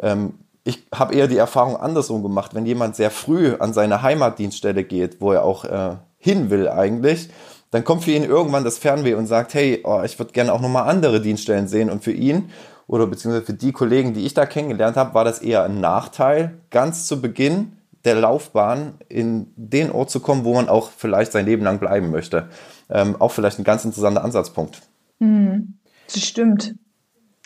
Ähm, 0.00 0.34
ich 0.64 0.86
habe 0.94 1.14
eher 1.14 1.26
die 1.26 1.38
Erfahrung 1.38 1.76
andersrum 1.76 2.22
gemacht, 2.22 2.54
wenn 2.54 2.66
jemand 2.66 2.94
sehr 2.94 3.10
früh 3.10 3.54
an 3.58 3.72
seine 3.72 4.02
Heimatdienststelle 4.02 4.84
geht, 4.84 5.20
wo 5.20 5.32
er 5.32 5.44
auch 5.44 5.64
äh, 5.64 5.96
hin 6.18 6.50
will 6.50 6.68
eigentlich, 6.68 7.30
dann 7.70 7.84
kommt 7.84 8.04
für 8.04 8.10
ihn 8.10 8.24
irgendwann 8.24 8.64
das 8.64 8.78
Fernweh 8.78 9.14
und 9.14 9.26
sagt, 9.26 9.54
hey, 9.54 9.80
oh, 9.84 10.02
ich 10.04 10.18
würde 10.18 10.32
gerne 10.32 10.52
auch 10.52 10.60
nochmal 10.60 10.88
andere 10.88 11.20
Dienststellen 11.20 11.68
sehen. 11.68 11.88
Und 11.88 12.02
für 12.02 12.12
ihn 12.12 12.50
oder 12.90 13.06
beziehungsweise 13.06 13.46
für 13.46 13.54
die 13.54 13.70
Kollegen, 13.70 14.14
die 14.14 14.26
ich 14.26 14.34
da 14.34 14.46
kennengelernt 14.46 14.96
habe, 14.96 15.14
war 15.14 15.24
das 15.24 15.38
eher 15.38 15.62
ein 15.62 15.80
Nachteil, 15.80 16.58
ganz 16.70 17.06
zu 17.06 17.22
Beginn 17.22 17.76
der 18.04 18.16
Laufbahn 18.16 18.94
in 19.08 19.46
den 19.54 19.92
Ort 19.92 20.10
zu 20.10 20.18
kommen, 20.18 20.44
wo 20.44 20.54
man 20.54 20.68
auch 20.68 20.90
vielleicht 20.90 21.30
sein 21.30 21.46
Leben 21.46 21.62
lang 21.62 21.78
bleiben 21.78 22.10
möchte. 22.10 22.48
Ähm, 22.88 23.14
auch 23.20 23.30
vielleicht 23.30 23.60
ein 23.60 23.64
ganz 23.64 23.84
interessanter 23.84 24.24
Ansatzpunkt. 24.24 24.82
Mhm. 25.20 25.74
Das 26.12 26.24
stimmt. 26.24 26.74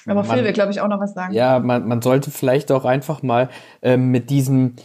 Aber 0.07 0.25
Phil 0.25 0.45
will, 0.45 0.53
glaube 0.55 0.73
ich, 0.73 0.81
auch 0.81 0.89
noch 0.89 1.01
was 1.01 1.13
sagen. 1.13 1.35
Ja, 1.35 1.59
man, 1.59 1.87
man 1.89 2.01
sollte 2.01 2.31
vielleicht 2.31 2.73
auch 2.73 2.87
einfach 2.87 3.23
mal 3.23 3.51
ähm, 3.83 4.11
mit 4.11 4.31
diesem 4.31 4.77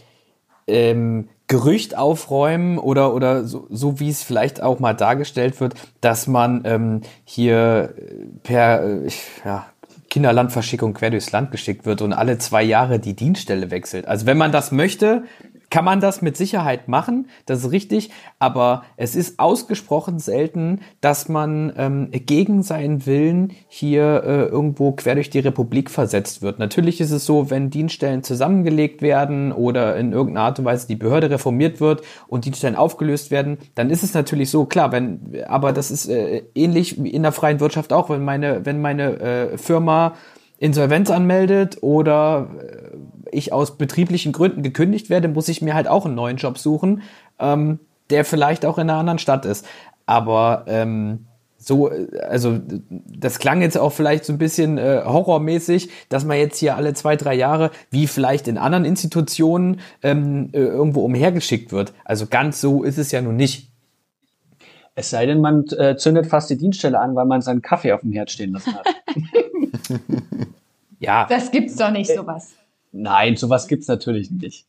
ähm, 0.66 1.28
Gerücht 1.46 1.96
aufräumen 1.96 2.76
oder, 2.76 3.14
oder 3.14 3.44
so, 3.44 3.66
so 3.70 3.98
wie 3.98 4.10
es 4.10 4.22
vielleicht 4.22 4.62
auch 4.62 4.78
mal 4.78 4.94
dargestellt 4.94 5.58
wird, 5.60 5.74
dass 6.02 6.26
man 6.26 6.62
ähm, 6.64 7.00
hier 7.24 7.94
per, 8.42 8.84
äh, 8.84 9.08
ja, 9.44 9.66
Kinderlandverschickung 10.10 10.92
quer 10.92 11.10
durchs 11.10 11.32
Land 11.32 11.52
geschickt 11.52 11.86
wird 11.86 12.02
und 12.02 12.12
alle 12.12 12.36
zwei 12.38 12.62
Jahre 12.62 12.98
die 12.98 13.14
Dienststelle 13.14 13.70
wechselt. 13.70 14.06
Also 14.06 14.26
wenn 14.26 14.36
man 14.36 14.52
das 14.52 14.72
möchte, 14.72 15.24
kann 15.70 15.84
man 15.84 16.00
das 16.00 16.20
mit 16.20 16.36
Sicherheit 16.36 16.88
machen, 16.88 17.28
das 17.46 17.64
ist 17.64 17.72
richtig, 17.72 18.10
aber 18.38 18.82
es 18.96 19.14
ist 19.14 19.38
ausgesprochen 19.38 20.18
selten, 20.18 20.80
dass 21.00 21.28
man 21.28 21.72
ähm, 21.76 22.08
gegen 22.10 22.62
seinen 22.62 23.06
Willen 23.06 23.52
hier 23.68 24.22
äh, 24.24 24.42
irgendwo 24.46 24.92
quer 24.92 25.14
durch 25.14 25.30
die 25.30 25.38
Republik 25.38 25.90
versetzt 25.90 26.42
wird. 26.42 26.58
Natürlich 26.58 27.00
ist 27.00 27.12
es 27.12 27.24
so, 27.24 27.50
wenn 27.50 27.70
Dienststellen 27.70 28.24
zusammengelegt 28.24 29.00
werden 29.00 29.52
oder 29.52 29.96
in 29.96 30.12
irgendeiner 30.12 30.46
Art 30.46 30.58
und 30.58 30.64
Weise 30.64 30.88
die 30.88 30.96
Behörde 30.96 31.30
reformiert 31.30 31.80
wird 31.80 32.02
und 32.26 32.44
Dienststellen 32.44 32.76
aufgelöst 32.76 33.30
werden, 33.30 33.58
dann 33.76 33.90
ist 33.90 34.02
es 34.02 34.12
natürlich 34.12 34.50
so, 34.50 34.64
klar, 34.64 34.90
wenn, 34.92 35.44
aber 35.46 35.72
das 35.72 35.90
ist 35.90 36.08
äh, 36.08 36.42
ähnlich 36.54 37.02
wie 37.02 37.10
in 37.10 37.22
der 37.22 37.32
freien 37.32 37.60
Wirtschaft 37.60 37.92
auch, 37.92 38.10
wenn 38.10 38.24
meine, 38.24 38.66
wenn 38.66 38.80
meine 38.80 39.20
äh, 39.20 39.58
Firma 39.58 40.14
Insolvenz 40.58 41.10
anmeldet 41.10 41.78
oder 41.80 42.50
äh, 42.60 42.96
ich 43.32 43.52
aus 43.52 43.78
betrieblichen 43.78 44.32
Gründen 44.32 44.62
gekündigt 44.62 45.10
werde, 45.10 45.28
muss 45.28 45.48
ich 45.48 45.62
mir 45.62 45.74
halt 45.74 45.88
auch 45.88 46.06
einen 46.06 46.14
neuen 46.14 46.36
Job 46.36 46.58
suchen, 46.58 47.02
ähm, 47.38 47.78
der 48.10 48.24
vielleicht 48.24 48.64
auch 48.64 48.78
in 48.78 48.90
einer 48.90 48.98
anderen 48.98 49.18
Stadt 49.18 49.46
ist. 49.46 49.66
Aber 50.06 50.64
ähm, 50.66 51.26
so, 51.56 51.90
also 52.28 52.58
das 52.88 53.38
klang 53.38 53.60
jetzt 53.60 53.76
auch 53.76 53.90
vielleicht 53.90 54.24
so 54.24 54.32
ein 54.32 54.38
bisschen 54.38 54.78
äh, 54.78 55.02
horrormäßig, 55.04 55.90
dass 56.08 56.24
man 56.24 56.38
jetzt 56.38 56.58
hier 56.58 56.76
alle 56.76 56.94
zwei, 56.94 57.16
drei 57.16 57.34
Jahre, 57.34 57.70
wie 57.90 58.06
vielleicht 58.06 58.48
in 58.48 58.56
anderen 58.56 58.86
Institutionen, 58.86 59.80
ähm, 60.02 60.48
äh, 60.52 60.60
irgendwo 60.60 61.04
umhergeschickt 61.04 61.70
wird. 61.70 61.92
Also 62.04 62.26
ganz 62.26 62.60
so 62.60 62.82
ist 62.82 62.98
es 62.98 63.12
ja 63.12 63.20
nun 63.20 63.36
nicht. 63.36 63.68
Es 64.94 65.10
sei 65.10 65.26
denn, 65.26 65.40
man 65.40 65.66
äh, 65.78 65.96
zündet 65.96 66.26
fast 66.26 66.50
die 66.50 66.56
Dienststelle 66.56 66.98
an, 66.98 67.14
weil 67.14 67.26
man 67.26 67.42
seinen 67.42 67.62
Kaffee 67.62 67.92
auf 67.92 68.00
dem 68.00 68.12
Herd 68.12 68.30
stehen 68.30 68.52
lassen 68.52 68.74
hat. 68.74 68.86
ja. 70.98 71.26
Das 71.28 71.50
gibt's 71.50 71.76
doch 71.76 71.90
nicht, 71.90 72.10
sowas. 72.12 72.54
Nein, 72.92 73.36
sowas 73.36 73.68
gibt's 73.68 73.86
natürlich 73.86 74.30
nicht. 74.30 74.66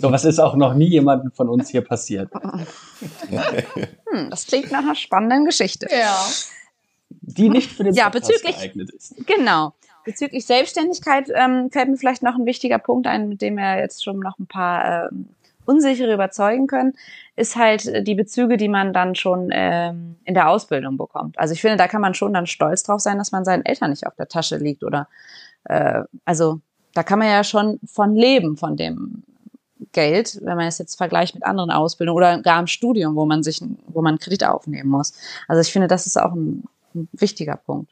sowas 0.00 0.24
ist 0.24 0.38
auch 0.38 0.54
noch 0.54 0.74
nie 0.74 0.88
jemandem 0.88 1.32
von 1.32 1.48
uns 1.48 1.68
hier 1.68 1.82
passiert. 1.82 2.30
hm, 3.28 4.30
das 4.30 4.46
klingt 4.46 4.70
nach 4.70 4.80
einer 4.80 4.94
spannenden 4.94 5.44
Geschichte. 5.44 5.88
Ja. 5.90 6.24
Die 7.08 7.48
nicht 7.48 7.72
für 7.72 7.84
den 7.84 7.94
ja, 7.94 8.08
bezüglich, 8.08 8.56
geeignet 8.56 8.90
ist. 8.90 9.14
Genau. 9.26 9.74
Bezüglich 10.04 10.46
Selbstständigkeit 10.46 11.28
ähm, 11.34 11.70
fällt 11.70 11.88
mir 11.88 11.96
vielleicht 11.96 12.22
noch 12.22 12.36
ein 12.36 12.46
wichtiger 12.46 12.78
Punkt 12.78 13.06
ein, 13.06 13.28
mit 13.28 13.42
dem 13.42 13.56
wir 13.56 13.78
jetzt 13.78 14.04
schon 14.04 14.18
noch 14.20 14.38
ein 14.38 14.46
paar 14.46 15.08
ähm, 15.10 15.28
Unsichere 15.64 16.12
überzeugen 16.12 16.66
können, 16.66 16.94
ist 17.36 17.56
halt 17.56 18.06
die 18.06 18.14
Bezüge, 18.14 18.56
die 18.56 18.68
man 18.68 18.92
dann 18.92 19.14
schon 19.14 19.50
ähm, 19.52 20.16
in 20.24 20.34
der 20.34 20.48
Ausbildung 20.48 20.96
bekommt. 20.96 21.38
Also 21.38 21.54
ich 21.54 21.60
finde, 21.60 21.76
da 21.76 21.88
kann 21.88 22.00
man 22.00 22.14
schon 22.14 22.32
dann 22.32 22.46
stolz 22.46 22.82
drauf 22.82 23.00
sein, 23.00 23.18
dass 23.18 23.32
man 23.32 23.44
seinen 23.44 23.64
Eltern 23.64 23.90
nicht 23.90 24.06
auf 24.06 24.14
der 24.16 24.28
Tasche 24.28 24.56
liegt 24.56 24.82
oder 24.82 25.08
äh, 25.64 26.02
also 26.24 26.60
da 26.94 27.02
kann 27.02 27.18
man 27.18 27.28
ja 27.28 27.44
schon 27.44 27.80
von 27.84 28.14
leben, 28.14 28.56
von 28.56 28.76
dem 28.76 29.22
Geld, 29.92 30.38
wenn 30.42 30.56
man 30.56 30.66
es 30.66 30.78
jetzt 30.78 30.96
vergleicht 30.96 31.34
mit 31.34 31.44
anderen 31.44 31.70
Ausbildungen 31.70 32.16
oder 32.16 32.42
gar 32.42 32.60
im 32.60 32.66
Studium, 32.66 33.16
wo 33.16 33.26
man 33.26 33.42
sich, 33.42 33.60
wo 33.86 34.02
man 34.02 34.18
Kredit 34.18 34.44
aufnehmen 34.44 34.90
muss. 34.90 35.12
Also 35.48 35.60
ich 35.60 35.72
finde, 35.72 35.88
das 35.88 36.06
ist 36.06 36.18
auch 36.18 36.32
ein, 36.32 36.64
ein 36.94 37.08
wichtiger 37.12 37.56
Punkt. 37.56 37.90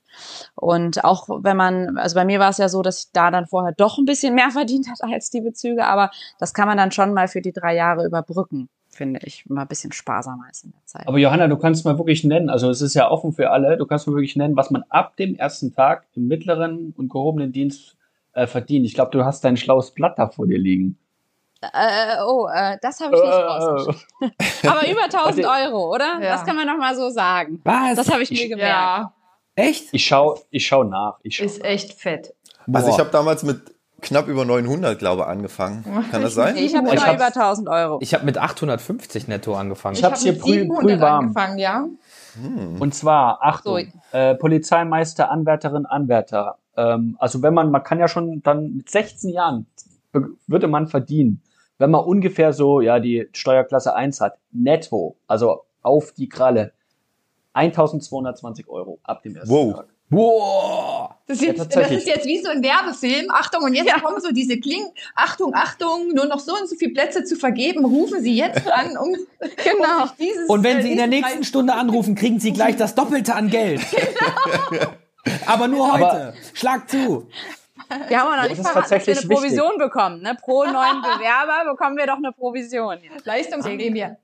Und 0.55 1.05
auch 1.05 1.29
wenn 1.43 1.57
man, 1.57 1.99
also 1.99 2.15
bei 2.15 2.25
mir 2.25 2.39
war 2.39 2.51
es 2.51 2.59
ja 2.59 2.69
so, 2.69 2.83
dass 2.83 3.05
ich 3.05 3.13
da 3.13 3.31
dann 3.31 3.47
vorher 3.47 3.73
doch 3.73 3.99
ein 3.99 4.05
bisschen 4.05 4.35
mehr 4.35 4.51
verdient 4.53 4.89
hatte 4.89 5.05
als 5.13 5.31
die 5.31 5.41
Bezüge, 5.41 5.87
aber 5.87 6.11
das 6.39 6.55
kann 6.55 6.69
man 6.69 6.77
dann 6.77 6.93
schon 6.93 7.13
mal 7.13 7.29
für 7.29 7.43
die 7.43 7.53
drei 7.53 7.75
Jahre 7.75 8.07
überbrücken 8.07 8.69
finde 8.93 9.21
ich, 9.25 9.47
mal 9.47 9.63
ein 9.63 9.69
bisschen 9.69 9.93
sparsamer 9.93 10.45
ist 10.51 10.65
in 10.65 10.73
der 10.73 10.85
Zeit. 10.85 11.09
Aber 11.09 11.17
Johanna, 11.17 11.47
du 11.47 11.57
kannst 11.57 11.85
mal 11.85 11.97
wirklich 11.97 12.25
nennen, 12.25 12.51
also 12.51 12.69
es 12.69 12.83
ist 12.83 12.93
ja 12.95 13.11
offen 13.11 13.33
für 13.33 13.51
alle, 13.51 13.79
du 13.79 13.87
kannst 13.87 14.07
mal 14.07 14.15
wirklich 14.15 14.37
nennen, 14.37 14.57
was 14.57 14.71
man 14.71 14.85
ab 14.91 15.17
dem 15.17 15.37
ersten 15.37 15.73
Tag 15.73 16.07
im 16.15 16.29
mittleren 16.29 16.93
und 16.99 17.09
gehobenen 17.09 17.53
Dienst 17.53 17.97
äh, 18.41 18.47
verdient. 18.47 18.87
Ich 18.87 18.95
glaube, 18.95 19.11
du 19.11 19.25
hast 19.25 19.45
dein 19.45 19.57
schlaues 19.57 19.93
Blatt 19.93 20.19
da 20.19 20.29
vor 20.29 20.47
dir 20.47 20.59
liegen. 20.59 20.99
Äh, 21.63 22.23
oh, 22.27 22.49
äh, 22.53 22.79
das 22.81 23.01
habe 23.01 23.15
ich 23.15 23.23
nicht 23.23 23.33
rausgeschickt. 23.33 24.07
Aber 24.67 24.89
über 24.89 25.03
1000 25.13 25.47
Euro, 25.47 25.95
oder? 25.95 26.19
Ja. 26.21 26.33
Das 26.33 26.47
kann 26.47 26.57
man 26.57 26.67
noch 26.67 26.79
mal 26.79 26.97
so 26.97 27.11
sagen. 27.11 27.61
Was? 27.65 27.97
Das 27.97 28.11
habe 28.11 28.23
ich 28.23 28.31
mir 28.31 28.49
gemerkt. 28.49 28.71
Ja. 28.71 29.13
Echt? 29.57 29.89
Ich 29.93 30.07
schaue 30.07 30.41
ich 30.51 30.67
schau 30.67 30.85
nach. 30.85 31.19
Ich 31.23 31.37
schau 31.37 31.45
ist 31.45 31.63
echt 31.63 31.93
fett. 31.93 32.35
Also 32.73 32.89
ich 32.89 32.99
habe 32.99 33.11
damals 33.11 33.43
mit 33.43 33.75
knapp 34.01 34.29
über 34.29 34.45
900, 34.47 34.99
glaube 34.99 35.23
ich, 35.23 35.29
angefangen. 35.29 35.85
Kann 36.11 36.23
das 36.23 36.35
sein? 36.35 36.57
Ich 36.57 36.75
habe 36.75 36.89
immer 36.89 37.15
über 37.15 37.27
1000 37.27 37.69
Euro. 37.69 37.99
Ich 38.01 38.15
habe 38.15 38.25
mit 38.25 38.39
850 38.39 39.29
netto 39.29 39.55
angefangen. 39.55 39.97
Ich 39.97 40.05
habe 40.05 40.15
es 40.15 40.23
hier 40.23 40.39
prü 40.39 40.67
prühwarm. 40.67 41.25
angefangen, 41.27 41.59
ja. 41.59 41.87
Hm. 42.43 42.81
Und 42.81 42.95
zwar, 42.95 43.43
Achtung, 43.43 43.93
so. 44.13 44.19
äh, 44.19 44.35
Polizeimeister, 44.35 45.31
Anwärterin, 45.31 45.87
Anwärter. 45.87 46.59
Ähm, 46.77 47.17
also 47.19 47.43
wenn 47.43 47.55
man, 47.55 47.71
man 47.71 47.83
kann 47.83 47.99
ja 47.99 48.09
schon 48.09 48.43
dann 48.43 48.77
mit 48.77 48.89
16 48.91 49.31
Jahren, 49.31 49.67
würde 50.47 50.69
man 50.69 50.89
verdienen, 50.89 51.43
wenn 51.79 51.91
man 51.91 52.05
ungefähr 52.05 52.53
so, 52.53 52.81
ja, 52.81 53.01
die 53.01 53.29
Steuerklasse 53.33 53.95
1 53.95 54.21
hat, 54.21 54.39
netto, 54.53 55.17
also 55.27 55.63
auf 55.83 56.13
die 56.13 56.29
Kralle, 56.29 56.73
1220 57.53 58.69
Euro 58.69 59.01
ab 59.03 59.23
dem 59.23 59.37
ersten 59.37 59.51
wow. 59.51 59.75
Tag. 59.77 59.87
Wow! 60.11 61.15
Das 61.29 61.41
ist, 61.41 61.47
jetzt, 61.47 61.75
ja, 61.75 61.83
das 61.83 61.91
ist 61.93 62.07
jetzt 62.09 62.27
wie 62.27 62.43
so 62.43 62.51
ein 62.51 62.61
Werbefilm. 62.61 63.31
Achtung, 63.31 63.63
und 63.63 63.75
jetzt 63.75 63.87
ja. 63.87 64.01
kommen 64.01 64.21
so 64.21 64.33
diese 64.33 64.59
Klingen. 64.59 64.91
Achtung, 65.15 65.55
Achtung, 65.55 66.09
nur 66.13 66.27
noch 66.27 66.41
so 66.41 66.57
und 66.57 66.69
so 66.69 66.75
viele 66.75 66.93
Plätze 66.93 67.23
zu 67.23 67.37
vergeben. 67.37 67.85
Rufen 67.85 68.21
Sie 68.21 68.35
jetzt 68.35 68.69
an, 68.69 68.97
um, 69.01 69.15
genau. 69.39 70.03
Um 70.03 70.11
dieses, 70.19 70.49
Und 70.49 70.65
wenn 70.65 70.83
Sie 70.83 70.91
in 70.91 70.99
der 70.99 71.07
nächsten 71.07 71.37
Preis 71.37 71.47
Stunde 71.47 71.75
anrufen, 71.75 72.17
kriegen 72.17 72.41
Sie 72.41 72.53
gleich 72.53 72.75
das 72.77 72.97
Doppelte 72.97 73.35
an 73.35 73.49
Geld. 73.49 73.81
Genau. 74.71 74.93
Aber 75.45 75.69
nur 75.69 75.93
heute. 75.93 76.07
Aber 76.07 76.35
Schlag 76.55 76.89
zu. 76.89 77.29
Wir 78.09 78.21
haben 78.21 78.33
auch 78.33 78.43
noch 78.43 78.49
nicht 78.49 78.63
verraten, 78.63 78.89
dass 78.89 79.07
wir 79.07 79.19
eine 79.19 79.27
Provision 79.27 79.73
wichtig. 79.73 79.79
bekommen. 79.79 80.23
Ne? 80.23 80.35
Pro 80.41 80.65
neuen 80.65 81.03
Bewerber 81.03 81.71
bekommen 81.71 81.99
wir 81.99 82.07
doch 82.07 82.17
eine 82.17 82.33
Provision. 82.33 82.99
Leistungsprämie. 83.25 84.17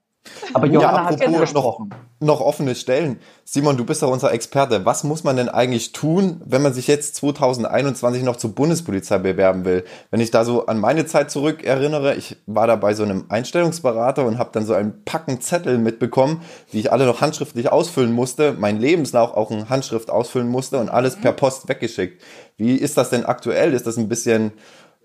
Aber 0.54 0.66
Johanna 0.66 1.10
ja, 1.10 1.10
hat 1.10 1.40
gesprochen. 1.40 1.90
Noch, 2.20 2.38
noch 2.38 2.40
offene 2.40 2.74
Stellen. 2.74 3.18
Simon, 3.44 3.76
du 3.76 3.84
bist 3.84 4.02
doch 4.02 4.10
unser 4.10 4.32
Experte. 4.32 4.84
Was 4.84 5.04
muss 5.04 5.24
man 5.24 5.36
denn 5.36 5.48
eigentlich 5.48 5.92
tun, 5.92 6.40
wenn 6.44 6.62
man 6.62 6.72
sich 6.72 6.86
jetzt 6.86 7.16
2021 7.16 8.22
noch 8.22 8.36
zur 8.36 8.54
Bundespolizei 8.54 9.18
bewerben 9.18 9.64
will? 9.64 9.84
Wenn 10.10 10.20
ich 10.20 10.30
da 10.30 10.44
so 10.44 10.66
an 10.66 10.78
meine 10.78 11.06
Zeit 11.06 11.30
zurück 11.30 11.64
erinnere, 11.64 12.14
ich 12.14 12.36
war 12.46 12.66
da 12.66 12.76
bei 12.76 12.94
so 12.94 13.02
einem 13.02 13.26
Einstellungsberater 13.28 14.24
und 14.24 14.38
habe 14.38 14.50
dann 14.52 14.66
so 14.66 14.74
einen 14.74 15.04
Packen 15.04 15.40
Zettel 15.40 15.78
mitbekommen, 15.78 16.42
die 16.72 16.80
ich 16.80 16.92
alle 16.92 17.06
noch 17.06 17.20
handschriftlich 17.20 17.70
ausfüllen 17.70 18.12
musste, 18.12 18.54
mein 18.58 18.80
Lebenslauf 18.80 19.34
auch 19.34 19.50
in 19.50 19.68
Handschrift 19.68 20.10
ausfüllen 20.10 20.48
musste 20.48 20.78
und 20.78 20.88
alles 20.88 21.16
per 21.16 21.32
Post 21.32 21.68
weggeschickt. 21.68 22.22
Wie 22.56 22.76
ist 22.76 22.96
das 22.96 23.10
denn 23.10 23.26
aktuell? 23.26 23.74
Ist 23.74 23.86
das 23.86 23.98
ein 23.98 24.08
bisschen 24.08 24.52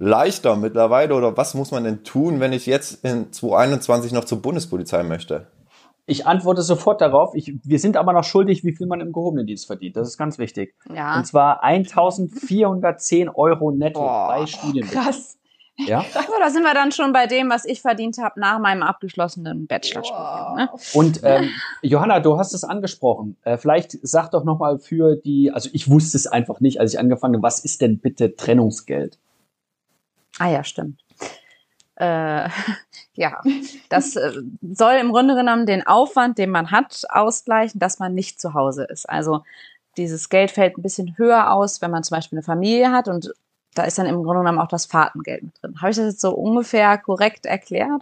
leichter 0.01 0.55
mittlerweile 0.55 1.13
oder 1.13 1.37
was 1.37 1.53
muss 1.53 1.71
man 1.71 1.83
denn 1.83 2.03
tun, 2.03 2.39
wenn 2.39 2.53
ich 2.53 2.65
jetzt 2.65 3.05
in 3.05 3.31
2021 3.31 4.11
noch 4.11 4.25
zur 4.25 4.41
Bundespolizei 4.41 5.03
möchte? 5.03 5.47
Ich 6.07 6.25
antworte 6.25 6.63
sofort 6.63 6.99
darauf. 6.99 7.35
Ich, 7.35 7.53
wir 7.63 7.79
sind 7.79 7.95
aber 7.95 8.11
noch 8.11 8.23
schuldig, 8.23 8.63
wie 8.63 8.75
viel 8.75 8.87
man 8.87 8.99
im 8.99 9.13
gehobenen 9.13 9.45
Dienst 9.45 9.67
verdient. 9.67 9.95
Das 9.95 10.07
ist 10.07 10.17
ganz 10.17 10.39
wichtig. 10.39 10.75
Ja. 10.93 11.17
Und 11.17 11.27
zwar 11.27 11.63
1410 11.63 13.29
Euro 13.29 13.71
netto 13.71 14.01
Boah, 14.01 14.27
bei 14.29 14.47
Studienbeginn. 14.47 15.01
Krass. 15.01 15.37
Ja? 15.77 16.03
So, 16.13 16.33
da 16.39 16.49
sind 16.49 16.63
wir 16.63 16.73
dann 16.73 16.91
schon 16.91 17.13
bei 17.13 17.27
dem, 17.27 17.49
was 17.49 17.65
ich 17.65 17.81
verdient 17.81 18.17
habe 18.17 18.39
nach 18.39 18.59
meinem 18.59 18.81
abgeschlossenen 18.81 19.67
Bachelorstudium. 19.67 20.55
Ne? 20.55 20.69
Und 20.93 21.21
ähm, 21.23 21.49
Johanna, 21.83 22.19
du 22.19 22.37
hast 22.39 22.53
es 22.53 22.63
angesprochen. 22.63 23.37
Äh, 23.43 23.57
vielleicht 23.57 23.97
sag 24.01 24.31
doch 24.31 24.43
nochmal 24.43 24.79
für 24.79 25.15
die, 25.15 25.51
also 25.51 25.69
ich 25.73 25.89
wusste 25.89 26.17
es 26.17 26.25
einfach 26.25 26.59
nicht, 26.59 26.79
als 26.79 26.93
ich 26.93 26.99
angefangen 26.99 27.35
habe, 27.35 27.43
was 27.43 27.63
ist 27.63 27.81
denn 27.81 27.99
bitte 27.99 28.35
Trennungsgeld? 28.35 29.19
Ah 30.41 30.49
ja, 30.49 30.63
stimmt. 30.63 30.99
Äh, 31.97 32.49
ja, 33.13 33.39
das 33.89 34.15
äh, 34.15 34.31
soll 34.73 34.93
im 34.93 35.11
Grunde 35.11 35.35
genommen 35.35 35.67
den 35.67 35.85
Aufwand, 35.85 36.39
den 36.39 36.49
man 36.49 36.71
hat, 36.71 37.03
ausgleichen, 37.09 37.79
dass 37.79 37.99
man 37.99 38.15
nicht 38.15 38.41
zu 38.41 38.55
Hause 38.55 38.85
ist. 38.85 39.07
Also 39.07 39.43
dieses 39.97 40.29
Geld 40.29 40.49
fällt 40.49 40.77
ein 40.77 40.81
bisschen 40.81 41.15
höher 41.17 41.51
aus, 41.51 41.79
wenn 41.83 41.91
man 41.91 42.03
zum 42.03 42.15
Beispiel 42.15 42.39
eine 42.39 42.43
Familie 42.43 42.91
hat 42.91 43.07
und 43.07 43.31
da 43.75 43.83
ist 43.83 43.99
dann 43.99 44.07
im 44.07 44.23
Grunde 44.23 44.39
genommen 44.39 44.59
auch 44.59 44.67
das 44.67 44.85
Fahrtengeld 44.85 45.43
mit 45.43 45.53
drin. 45.61 45.75
Habe 45.79 45.91
ich 45.91 45.97
das 45.97 46.05
jetzt 46.05 46.21
so 46.21 46.31
ungefähr 46.31 46.97
korrekt 46.97 47.45
erklärt? 47.45 48.01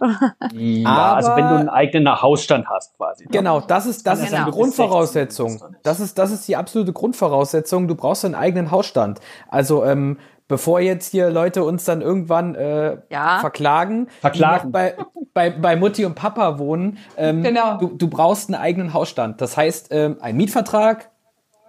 ja, 0.52 1.14
also 1.14 1.36
wenn 1.36 1.48
du 1.48 1.56
einen 1.56 1.68
eigenen 1.68 2.22
Hausstand 2.22 2.68
hast 2.68 2.96
quasi. 2.96 3.24
Ne? 3.24 3.30
Genau, 3.30 3.60
das 3.60 3.86
ist, 3.86 4.04
das 4.06 4.18
genau. 4.20 4.28
ist 4.28 4.34
eine 4.34 4.50
Grundvoraussetzung. 4.50 5.62
Das 5.82 6.00
ist, 6.00 6.18
das 6.18 6.32
ist 6.32 6.48
die 6.48 6.56
absolute 6.56 6.92
Grundvoraussetzung. 6.92 7.86
Du 7.86 7.94
brauchst 7.94 8.24
einen 8.24 8.34
eigenen 8.34 8.70
Hausstand. 8.70 9.20
Also 9.48 9.84
ähm, 9.84 10.18
bevor 10.50 10.80
jetzt 10.80 11.12
hier 11.12 11.30
Leute 11.30 11.62
uns 11.62 11.84
dann 11.84 12.02
irgendwann 12.02 12.56
äh, 12.56 12.98
ja. 13.08 13.38
verklagen, 13.38 14.08
verklagen. 14.20 14.72
bei, 14.72 14.96
bei, 15.32 15.50
bei 15.50 15.76
Mutti 15.76 16.04
und 16.04 16.16
Papa 16.16 16.58
wohnen. 16.58 16.98
Ähm, 17.16 17.44
genau. 17.44 17.78
du, 17.78 17.86
du 17.86 18.08
brauchst 18.08 18.52
einen 18.52 18.60
eigenen 18.60 18.92
Hausstand. 18.92 19.40
Das 19.40 19.56
heißt, 19.56 19.88
ähm, 19.92 20.16
ein 20.20 20.36
Mietvertrag 20.36 21.10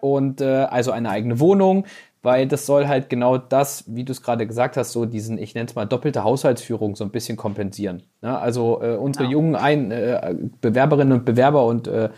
und 0.02 0.42
äh, 0.42 0.46
also 0.64 0.90
eine 0.90 1.12
eigene 1.12 1.40
Wohnung, 1.40 1.86
weil 2.24 2.48
das 2.48 2.66
soll 2.66 2.88
halt 2.88 3.08
genau 3.08 3.38
das, 3.38 3.84
wie 3.88 4.04
du 4.04 4.12
es 4.14 4.24
gerade 4.24 4.48
gesagt 4.48 4.78
hast, 4.78 4.94
so 4.94 5.06
diesen, 5.06 5.38
ich 5.38 5.54
nenne 5.54 5.70
es 5.70 5.76
mal 5.76 5.86
doppelte 5.86 6.24
Haushaltsführung 6.24 6.96
so 6.96 7.04
ein 7.04 7.12
bisschen 7.12 7.38
kompensieren. 7.38 8.02
Ne? 8.22 8.36
Also 8.36 8.82
äh, 8.82 8.96
unsere 8.96 9.26
genau. 9.26 9.38
jungen 9.38 9.56
ein, 9.56 9.92
äh, 9.92 10.36
Bewerberinnen 10.60 11.20
und 11.20 11.26
Bewerber 11.26 11.66
und 11.68 11.88
äh, 11.88 12.10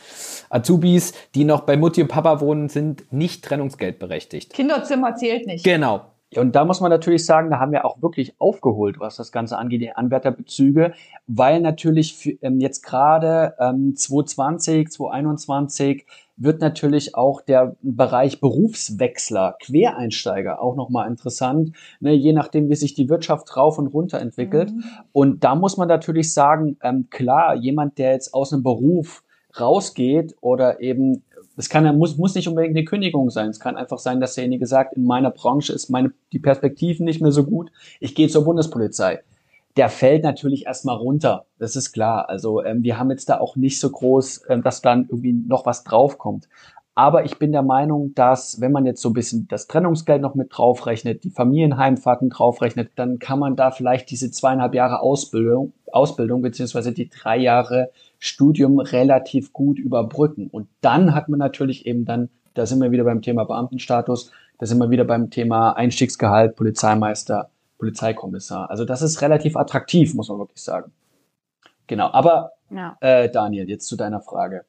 Azubis, 0.49 1.13
die 1.36 1.43
noch 1.43 1.62
bei 1.62 1.76
Mutti 1.76 2.02
und 2.02 2.08
Papa 2.08 2.39
wohnen, 2.39 2.69
sind 2.69 3.12
nicht 3.12 3.43
trennungsgeldberechtigt. 3.43 4.54
Kinderzimmer 4.54 5.15
zählt 5.15 5.45
nicht. 5.45 5.65
Genau, 5.65 6.06
und 6.37 6.55
da 6.55 6.65
muss 6.65 6.81
man 6.81 6.89
natürlich 6.89 7.25
sagen, 7.25 7.49
da 7.49 7.59
haben 7.59 7.71
wir 7.71 7.85
auch 7.85 8.01
wirklich 8.01 8.35
aufgeholt, 8.39 8.99
was 8.99 9.15
das 9.15 9.31
Ganze 9.31 9.57
angeht, 9.57 9.81
die 9.81 9.91
Anwärterbezüge, 9.91 10.93
weil 11.27 11.61
natürlich 11.61 12.15
für, 12.15 12.31
ähm, 12.41 12.59
jetzt 12.59 12.83
gerade 12.83 13.55
ähm, 13.59 13.95
2020, 13.95 14.89
2021 14.89 16.05
wird 16.35 16.61
natürlich 16.61 17.15
auch 17.15 17.41
der 17.41 17.75
Bereich 17.81 18.41
Berufswechsler, 18.41 19.55
Quereinsteiger 19.61 20.61
auch 20.61 20.75
nochmal 20.75 21.07
interessant, 21.07 21.75
ne, 21.99 22.13
je 22.13 22.33
nachdem, 22.33 22.69
wie 22.69 22.75
sich 22.75 22.93
die 22.93 23.09
Wirtschaft 23.09 23.55
rauf 23.55 23.77
und 23.77 23.87
runter 23.87 24.19
entwickelt. 24.19 24.71
Mhm. 24.71 24.83
Und 25.11 25.43
da 25.43 25.55
muss 25.55 25.77
man 25.77 25.87
natürlich 25.87 26.33
sagen, 26.33 26.77
ähm, 26.81 27.07
klar, 27.09 27.55
jemand, 27.55 27.97
der 27.97 28.13
jetzt 28.13 28.33
aus 28.33 28.51
einem 28.51 28.63
Beruf 28.63 29.23
rausgeht 29.59 30.35
oder 30.41 30.81
eben 30.81 31.23
es 31.55 31.69
kann, 31.69 31.97
muss, 31.97 32.17
muss 32.17 32.35
nicht 32.35 32.47
unbedingt 32.47 32.75
eine 32.75 32.85
Kündigung 32.85 33.29
sein. 33.29 33.49
Es 33.49 33.59
kann 33.59 33.75
einfach 33.75 33.99
sein, 33.99 34.19
dass 34.19 34.35
derjenige 34.35 34.65
sagt, 34.65 34.93
in 34.95 35.05
meiner 35.05 35.31
Branche 35.31 35.73
ist 35.73 35.89
meine, 35.89 36.11
die 36.31 36.39
Perspektiven 36.39 37.05
nicht 37.05 37.21
mehr 37.21 37.31
so 37.31 37.43
gut. 37.43 37.71
Ich 37.99 38.15
gehe 38.15 38.27
zur 38.27 38.45
Bundespolizei. 38.45 39.21
Der 39.75 39.89
fällt 39.89 40.23
natürlich 40.23 40.65
erstmal 40.65 40.97
runter. 40.97 41.45
Das 41.59 41.75
ist 41.75 41.93
klar. 41.93 42.29
Also 42.29 42.63
ähm, 42.63 42.83
wir 42.83 42.99
haben 42.99 43.09
jetzt 43.09 43.29
da 43.29 43.39
auch 43.39 43.55
nicht 43.55 43.79
so 43.79 43.89
groß, 43.89 44.45
ähm, 44.49 44.63
dass 44.63 44.81
dann 44.81 45.07
irgendwie 45.09 45.33
noch 45.33 45.65
was 45.65 45.83
draufkommt. 45.83 46.47
Aber 46.95 47.25
ich 47.25 47.39
bin 47.39 47.51
der 47.51 47.63
Meinung, 47.63 48.13
dass 48.13 48.61
wenn 48.61 48.71
man 48.71 48.85
jetzt 48.85 49.01
so 49.01 49.09
ein 49.09 49.13
bisschen 49.13 49.47
das 49.47 49.65
Trennungsgeld 49.65 50.21
noch 50.21 50.35
mit 50.35 50.49
draufrechnet, 50.51 51.23
die 51.23 51.31
Familienheimfahrten 51.31 52.29
draufrechnet, 52.29 52.91
dann 52.95 53.17
kann 53.17 53.39
man 53.39 53.55
da 53.55 53.71
vielleicht 53.71 54.11
diese 54.11 54.29
zweieinhalb 54.29 54.75
Jahre 54.75 55.01
Ausbildung, 55.01 55.73
Ausbildung 55.91 56.43
beziehungsweise 56.43 56.91
die 56.91 57.09
drei 57.09 57.37
Jahre 57.37 57.89
Studium 58.23 58.79
relativ 58.79 59.51
gut 59.51 59.77
überbrücken. 59.77 60.47
Und 60.47 60.69
dann 60.79 61.13
hat 61.13 61.27
man 61.27 61.39
natürlich 61.39 61.86
eben 61.86 62.05
dann, 62.05 62.29
da 62.53 62.65
sind 62.65 62.81
wir 62.81 62.91
wieder 62.91 63.03
beim 63.03 63.21
Thema 63.21 63.43
Beamtenstatus, 63.43 64.31
da 64.59 64.65
sind 64.65 64.77
wir 64.77 64.89
wieder 64.89 65.03
beim 65.03 65.29
Thema 65.29 65.73
Einstiegsgehalt, 65.73 66.55
Polizeimeister, 66.55 67.49
Polizeikommissar. 67.79 68.69
Also 68.69 68.86
das 68.86 69.01
ist 69.01 69.21
relativ 69.21 69.57
attraktiv, 69.57 70.13
muss 70.13 70.29
man 70.29 70.39
wirklich 70.39 70.62
sagen. 70.62 70.93
Genau, 71.88 72.12
aber 72.13 72.53
ja. 72.69 72.95
äh, 73.01 73.29
Daniel, 73.29 73.69
jetzt 73.69 73.88
zu 73.88 73.97
deiner 73.97 74.21
Frage. 74.21 74.63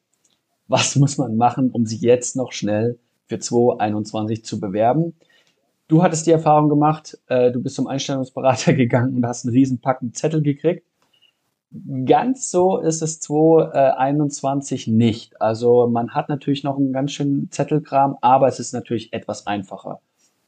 Was 0.67 0.97
muss 0.97 1.17
man 1.17 1.37
machen, 1.37 1.71
um 1.71 1.85
sich 1.85 2.01
jetzt 2.01 2.35
noch 2.35 2.51
schnell 2.51 2.99
für 3.27 3.39
2021 3.39 4.43
zu 4.43 4.59
bewerben? 4.59 5.15
Du 5.87 6.03
hattest 6.03 6.27
die 6.27 6.31
Erfahrung 6.31 6.67
gemacht, 6.67 7.17
äh, 7.27 7.53
du 7.53 7.63
bist 7.63 7.75
zum 7.75 7.87
Einstellungsberater 7.87 8.73
gegangen 8.75 9.15
und 9.15 9.25
hast 9.25 9.45
einen 9.45 9.55
riesen 9.55 9.79
Packen 9.79 10.13
Zettel 10.13 10.41
gekriegt. 10.41 10.85
Ganz 12.05 12.51
so 12.51 12.77
ist 12.77 13.01
es 13.01 13.19
2021 13.19 14.87
nicht. 14.87 15.41
Also 15.41 15.87
man 15.87 16.13
hat 16.13 16.29
natürlich 16.29 16.63
noch 16.63 16.77
einen 16.77 16.93
ganz 16.93 17.11
schönen 17.11 17.51
Zettelkram, 17.51 18.15
aber 18.21 18.47
es 18.47 18.59
ist 18.59 18.73
natürlich 18.73 19.11
etwas 19.11 19.45
einfacher. 19.45 19.99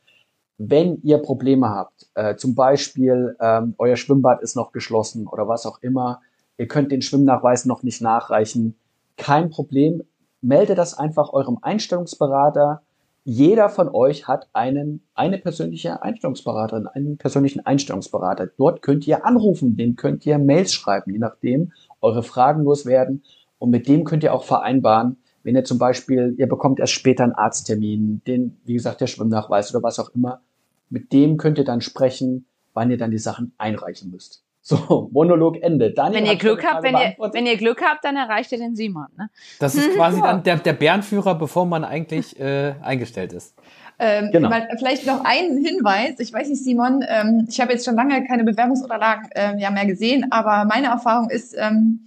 Wenn 0.59 1.01
ihr 1.03 1.19
Probleme 1.19 1.69
habt, 1.69 2.07
äh, 2.15 2.37
zum 2.37 2.55
Beispiel 2.55 3.37
ähm, 3.41 3.75
euer 3.79 3.97
Schwimmbad 3.97 4.41
ist 4.41 4.55
noch 4.55 4.73
geschlossen 4.73 5.27
oder 5.27 5.49
was 5.49 5.67
auch 5.67 5.83
immer, 5.83 6.21
ihr 6.59 6.69
könnt 6.69 6.93
den 6.93 7.03
Schwimmnachweis 7.03 7.65
noch 7.65 7.83
nicht 7.83 8.01
nachreichen, 8.01 8.77
kein 9.17 9.51
Problem, 9.51 10.03
melde 10.41 10.75
das 10.75 10.97
einfach 10.97 11.33
eurem 11.33 11.59
Einstellungsberater. 11.63 12.83
Jeder 13.25 13.69
von 13.69 13.89
euch 13.89 14.29
hat 14.29 14.49
einen, 14.53 15.03
eine 15.15 15.39
persönliche 15.39 16.03
Einstellungsberaterin, 16.03 16.87
einen 16.87 17.17
persönlichen 17.17 17.65
Einstellungsberater. 17.65 18.49
Dort 18.59 18.83
könnt 18.83 19.07
ihr 19.07 19.25
anrufen, 19.25 19.77
den 19.77 19.97
könnt 19.97 20.27
ihr 20.27 20.39
Mails 20.39 20.73
schreiben, 20.73 21.13
je 21.13 21.19
nachdem, 21.19 21.73
eure 22.01 22.23
Fragen 22.23 22.63
loswerden. 22.63 23.25
Und 23.59 23.71
mit 23.71 23.89
dem 23.89 24.05
könnt 24.05 24.23
ihr 24.23 24.35
auch 24.35 24.45
vereinbaren, 24.45 25.17
wenn 25.45 25.55
ihr 25.55 25.65
zum 25.65 25.79
Beispiel, 25.79 26.35
ihr 26.39 26.49
bekommt 26.49 26.81
erst 26.81 26.95
später 26.95 27.23
einen 27.23 27.35
Arzttermin, 27.35 28.23
den, 28.27 28.59
wie 28.65 28.73
gesagt, 28.73 29.01
der 29.01 29.07
Schwimmnachweis 29.07 29.73
oder 29.73 29.83
was 29.83 29.99
auch 29.99 30.09
immer, 30.15 30.41
mit 30.89 31.13
dem 31.13 31.37
könnt 31.37 31.59
ihr 31.59 31.65
dann 31.65 31.83
sprechen, 31.83 32.47
wann 32.73 32.91
ihr 32.91 32.97
dann 32.97 33.11
die 33.11 33.19
Sachen 33.19 33.53
einreichen 33.59 34.11
müsst. 34.11 34.43
So, 34.67 35.11
Monolog 35.13 35.61
Ende. 35.61 35.91
Daniel 35.91 36.23
wenn 36.23 36.31
ihr 36.31 36.37
Glück 36.37 36.65
habt, 36.65 36.83
wenn 36.83 36.95
ihr, 36.95 37.15
wenn 37.35 37.45
ihr 37.45 37.59
Glück 37.59 37.83
habt, 37.83 38.03
dann 38.03 38.17
erreicht 38.17 38.51
ihr 38.51 38.57
den 38.57 38.75
Simon. 38.75 39.09
Ne? 39.15 39.29
Das 39.59 39.75
ist 39.75 39.95
quasi 39.95 40.21
dann 40.23 40.43
der, 40.43 40.57
der 40.57 40.73
Bärenführer, 40.73 41.35
bevor 41.35 41.67
man 41.67 41.85
eigentlich 41.85 42.41
äh, 42.41 42.73
eingestellt 42.81 43.35
ist. 43.35 43.55
Ähm, 43.99 44.31
genau. 44.33 44.51
vielleicht 44.79 45.07
noch 45.07 45.23
einen 45.23 45.63
Hinweis. 45.63 46.19
Ich 46.19 46.33
weiß 46.33 46.49
nicht, 46.49 46.65
Simon, 46.65 47.05
ähm, 47.07 47.47
ich 47.47 47.61
habe 47.61 47.73
jetzt 47.73 47.85
schon 47.85 47.95
lange 47.95 48.25
keine 48.27 48.43
Bewerbungsunterlagen 48.45 49.29
äh, 49.33 49.61
ja 49.61 49.71
mehr 49.71 49.85
gesehen, 49.85 50.33
aber 50.33 50.65
meine 50.65 50.87
Erfahrung 50.87 51.29
ist, 51.29 51.55
ähm, 51.59 52.01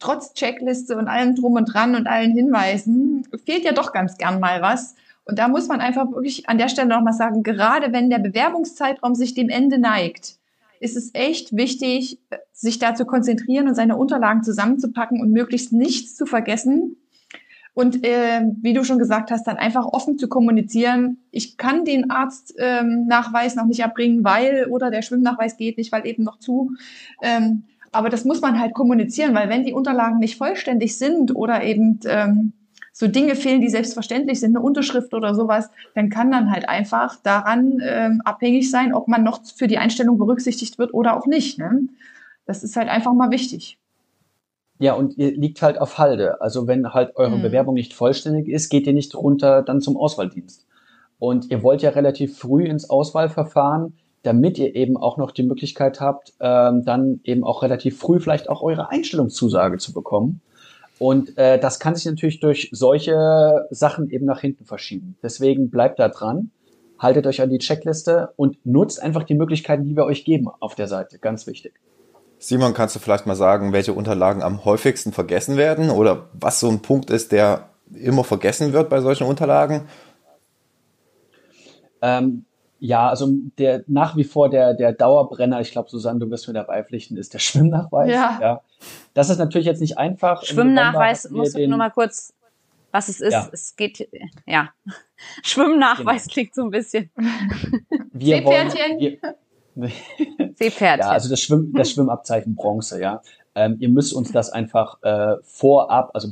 trotz 0.00 0.34
Checkliste 0.34 0.96
und 0.96 1.08
allem 1.08 1.36
drum 1.36 1.54
und 1.54 1.66
dran 1.66 1.94
und 1.94 2.06
allen 2.06 2.32
Hinweisen 2.32 3.26
fehlt 3.44 3.64
ja 3.64 3.72
doch 3.72 3.92
ganz 3.92 4.18
gern 4.18 4.40
mal 4.40 4.60
was. 4.62 4.94
Und 5.24 5.38
da 5.38 5.46
muss 5.46 5.68
man 5.68 5.80
einfach 5.80 6.10
wirklich 6.10 6.48
an 6.48 6.58
der 6.58 6.68
Stelle 6.68 6.88
nochmal 6.88 7.12
sagen, 7.12 7.42
gerade 7.42 7.92
wenn 7.92 8.10
der 8.10 8.18
Bewerbungszeitraum 8.18 9.14
sich 9.14 9.34
dem 9.34 9.48
Ende 9.48 9.78
neigt, 9.78 10.38
ist 10.80 10.96
es 10.96 11.10
echt 11.12 11.54
wichtig, 11.54 12.18
sich 12.52 12.78
da 12.78 12.94
zu 12.94 13.04
konzentrieren 13.04 13.68
und 13.68 13.74
seine 13.74 13.96
Unterlagen 13.96 14.42
zusammenzupacken 14.42 15.20
und 15.20 15.30
möglichst 15.30 15.72
nichts 15.72 16.16
zu 16.16 16.26
vergessen. 16.26 16.96
Und 17.74 18.04
äh, 18.04 18.42
wie 18.60 18.72
du 18.72 18.82
schon 18.82 18.98
gesagt 18.98 19.30
hast, 19.30 19.46
dann 19.46 19.56
einfach 19.56 19.84
offen 19.84 20.18
zu 20.18 20.28
kommunizieren. 20.28 21.18
Ich 21.30 21.56
kann 21.56 21.84
den 21.84 22.10
Arztnachweis 22.10 23.52
ähm, 23.52 23.58
noch 23.58 23.66
nicht 23.66 23.80
erbringen, 23.80 24.24
weil 24.24 24.66
oder 24.70 24.90
der 24.90 25.02
Schwimmnachweis 25.02 25.56
geht 25.56 25.78
nicht, 25.78 25.92
weil 25.92 26.06
eben 26.06 26.24
noch 26.24 26.38
zu. 26.38 26.72
Ähm, 27.22 27.64
aber 27.92 28.08
das 28.08 28.24
muss 28.24 28.40
man 28.40 28.60
halt 28.60 28.74
kommunizieren, 28.74 29.34
weil 29.34 29.48
wenn 29.48 29.64
die 29.64 29.72
Unterlagen 29.72 30.18
nicht 30.18 30.36
vollständig 30.36 30.96
sind 30.96 31.34
oder 31.34 31.62
eben 31.62 32.00
ähm, 32.06 32.52
so 32.92 33.08
Dinge 33.08 33.34
fehlen, 33.34 33.60
die 33.60 33.68
selbstverständlich 33.68 34.40
sind, 34.40 34.56
eine 34.56 34.64
Unterschrift 34.64 35.14
oder 35.14 35.34
sowas, 35.34 35.70
dann 35.94 36.10
kann 36.10 36.30
dann 36.30 36.50
halt 36.50 36.68
einfach 36.68 37.16
daran 37.22 37.80
ähm, 37.82 38.20
abhängig 38.24 38.70
sein, 38.70 38.94
ob 38.94 39.08
man 39.08 39.22
noch 39.22 39.40
für 39.44 39.66
die 39.66 39.78
Einstellung 39.78 40.18
berücksichtigt 40.18 40.78
wird 40.78 40.92
oder 40.94 41.16
auch 41.16 41.26
nicht. 41.26 41.58
Ne? 41.58 41.88
Das 42.46 42.62
ist 42.62 42.76
halt 42.76 42.88
einfach 42.88 43.12
mal 43.12 43.30
wichtig. 43.30 43.78
Ja, 44.78 44.94
und 44.94 45.18
ihr 45.18 45.32
liegt 45.32 45.60
halt 45.60 45.78
auf 45.78 45.98
Halde. 45.98 46.40
Also 46.40 46.66
wenn 46.66 46.94
halt 46.94 47.16
eure 47.16 47.34
hm. 47.34 47.42
Bewerbung 47.42 47.74
nicht 47.74 47.92
vollständig 47.92 48.48
ist, 48.48 48.70
geht 48.70 48.86
ihr 48.86 48.94
nicht 48.94 49.14
runter 49.14 49.62
dann 49.62 49.80
zum 49.80 49.96
Auswahldienst. 49.96 50.66
Und 51.18 51.50
ihr 51.50 51.62
wollt 51.62 51.82
ja 51.82 51.90
relativ 51.90 52.38
früh 52.38 52.64
ins 52.64 52.88
Auswahlverfahren 52.88 53.94
damit 54.22 54.58
ihr 54.58 54.74
eben 54.74 54.96
auch 54.96 55.16
noch 55.16 55.30
die 55.30 55.42
Möglichkeit 55.42 56.00
habt, 56.00 56.34
ähm, 56.40 56.84
dann 56.84 57.20
eben 57.24 57.44
auch 57.44 57.62
relativ 57.62 57.98
früh 57.98 58.20
vielleicht 58.20 58.48
auch 58.48 58.62
eure 58.62 58.90
Einstellungszusage 58.90 59.78
zu 59.78 59.92
bekommen. 59.92 60.42
Und 60.98 61.38
äh, 61.38 61.58
das 61.58 61.80
kann 61.80 61.94
sich 61.94 62.04
natürlich 62.04 62.40
durch 62.40 62.68
solche 62.72 63.66
Sachen 63.70 64.10
eben 64.10 64.26
nach 64.26 64.40
hinten 64.40 64.66
verschieben. 64.66 65.16
Deswegen 65.22 65.70
bleibt 65.70 65.98
da 65.98 66.10
dran, 66.10 66.50
haltet 66.98 67.26
euch 67.26 67.40
an 67.40 67.48
die 67.48 67.58
Checkliste 67.58 68.34
und 68.36 68.58
nutzt 68.66 69.02
einfach 69.02 69.22
die 69.22 69.34
Möglichkeiten, 69.34 69.84
die 69.84 69.96
wir 69.96 70.04
euch 70.04 70.26
geben 70.26 70.48
auf 70.60 70.74
der 70.74 70.88
Seite. 70.88 71.18
Ganz 71.18 71.46
wichtig. 71.46 71.72
Simon, 72.38 72.74
kannst 72.74 72.96
du 72.96 73.00
vielleicht 73.00 73.26
mal 73.26 73.36
sagen, 73.36 73.72
welche 73.72 73.94
Unterlagen 73.94 74.42
am 74.42 74.64
häufigsten 74.64 75.12
vergessen 75.12 75.56
werden 75.56 75.90
oder 75.90 76.28
was 76.34 76.60
so 76.60 76.68
ein 76.68 76.80
Punkt 76.80 77.10
ist, 77.10 77.32
der 77.32 77.70
immer 77.94 78.24
vergessen 78.24 78.72
wird 78.74 78.90
bei 78.90 79.00
solchen 79.00 79.26
Unterlagen? 79.26 79.88
Ähm, 82.02 82.44
ja, 82.80 83.08
also 83.08 83.28
der 83.58 83.84
nach 83.86 84.16
wie 84.16 84.24
vor 84.24 84.48
der, 84.48 84.74
der 84.74 84.92
Dauerbrenner, 84.92 85.60
ich 85.60 85.70
glaube, 85.70 85.90
Susanne, 85.90 86.18
du 86.18 86.30
wirst 86.30 86.48
mir 86.48 86.54
dabei 86.54 86.82
pflichten, 86.82 87.16
ist 87.18 87.34
der 87.34 87.38
Schwimmnachweis. 87.38 88.10
Ja. 88.10 88.38
ja. 88.40 88.60
Das 89.12 89.28
ist 89.28 89.38
natürlich 89.38 89.66
jetzt 89.66 89.80
nicht 89.80 89.98
einfach. 89.98 90.42
Schwimmnachweis, 90.42 91.30
muss 91.30 91.54
ich 91.54 91.68
nur 91.68 91.76
mal 91.76 91.90
kurz, 91.90 92.32
was 92.90 93.08
es 93.08 93.20
ist. 93.20 93.34
Ja. 93.34 93.48
Es 93.52 93.76
geht, 93.76 94.08
ja. 94.46 94.70
Schwimmnachweis 95.42 96.24
genau. 96.24 96.32
klingt 96.32 96.54
so 96.54 96.62
ein 96.62 96.70
bisschen. 96.70 97.10
Wir 98.12 98.36
Seepferdchen. 98.38 99.18
Wollen, 99.74 99.92
Seepferdchen. 100.56 101.00
Ja, 101.00 101.10
also 101.10 101.28
das, 101.28 101.40
Schwimm, 101.40 101.72
das 101.74 101.90
Schwimmabzeichen 101.90 102.54
Bronze, 102.54 103.00
ja. 103.00 103.20
Ähm, 103.54 103.76
ihr 103.78 103.90
müsst 103.90 104.14
uns 104.14 104.32
das 104.32 104.50
einfach 104.50 105.02
äh, 105.02 105.36
vorab, 105.42 106.10
also 106.14 106.28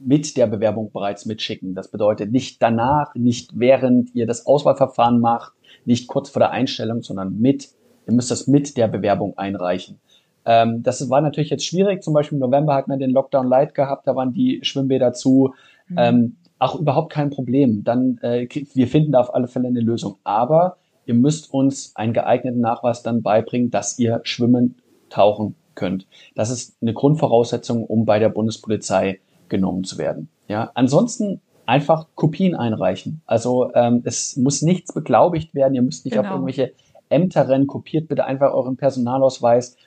mit 0.00 0.36
der 0.36 0.48
Bewerbung 0.48 0.90
bereits 0.90 1.26
mitschicken. 1.26 1.76
Das 1.76 1.88
bedeutet 1.88 2.32
nicht 2.32 2.60
danach, 2.60 3.14
nicht 3.14 3.52
während 3.54 4.12
ihr 4.16 4.26
das 4.26 4.46
Auswahlverfahren 4.46 5.20
macht, 5.20 5.52
nicht 5.84 6.08
kurz 6.08 6.30
vor 6.30 6.40
der 6.40 6.50
Einstellung, 6.50 7.02
sondern 7.02 7.38
mit. 7.38 7.68
Ihr 8.06 8.14
müsst 8.14 8.30
das 8.30 8.46
mit 8.46 8.76
der 8.76 8.88
Bewerbung 8.88 9.36
einreichen. 9.38 9.98
Ähm, 10.44 10.82
das 10.82 11.08
war 11.08 11.20
natürlich 11.20 11.50
jetzt 11.50 11.64
schwierig. 11.64 12.02
Zum 12.02 12.14
Beispiel 12.14 12.36
im 12.36 12.40
November 12.40 12.74
hat 12.74 12.88
man 12.88 12.98
den 12.98 13.10
Lockdown 13.10 13.46
Light 13.46 13.74
gehabt, 13.74 14.06
da 14.06 14.16
waren 14.16 14.32
die 14.32 14.60
Schwimmbäder 14.62 15.12
zu. 15.12 15.54
Mhm. 15.88 15.96
Ähm, 15.98 16.36
auch 16.58 16.78
überhaupt 16.78 17.12
kein 17.12 17.30
Problem. 17.30 17.84
Dann, 17.84 18.18
äh, 18.22 18.46
wir 18.74 18.86
finden 18.86 19.12
da 19.12 19.20
auf 19.20 19.34
alle 19.34 19.48
Fälle 19.48 19.68
eine 19.68 19.80
Lösung. 19.80 20.16
Aber 20.24 20.76
ihr 21.06 21.14
müsst 21.14 21.52
uns 21.52 21.94
einen 21.96 22.12
geeigneten 22.12 22.60
Nachweis 22.60 23.02
dann 23.02 23.22
beibringen, 23.22 23.70
dass 23.70 23.98
ihr 23.98 24.20
schwimmen, 24.22 24.76
tauchen 25.10 25.56
könnt. 25.74 26.06
Das 26.34 26.50
ist 26.50 26.76
eine 26.80 26.94
Grundvoraussetzung, 26.94 27.84
um 27.84 28.06
bei 28.06 28.18
der 28.18 28.28
Bundespolizei 28.28 29.20
genommen 29.48 29.84
zu 29.84 29.98
werden. 29.98 30.28
Ja, 30.48 30.70
ansonsten 30.74 31.40
einfach 31.72 32.06
Kopien 32.16 32.54
einreichen. 32.54 33.22
Also 33.24 33.72
ähm, 33.74 34.02
es 34.04 34.36
muss 34.36 34.60
nichts 34.60 34.92
beglaubigt 34.92 35.54
werden. 35.54 35.74
Ihr 35.74 35.80
müsst 35.80 36.04
nicht 36.04 36.12
genau. 36.12 36.28
auf 36.28 36.34
irgendwelche 36.34 36.74
Ämter 37.08 37.48
rennen. 37.48 37.66
Kopiert 37.66 38.08
bitte 38.08 38.26
einfach 38.26 38.52
euren 38.52 38.76
Personalausweis. 38.76 39.78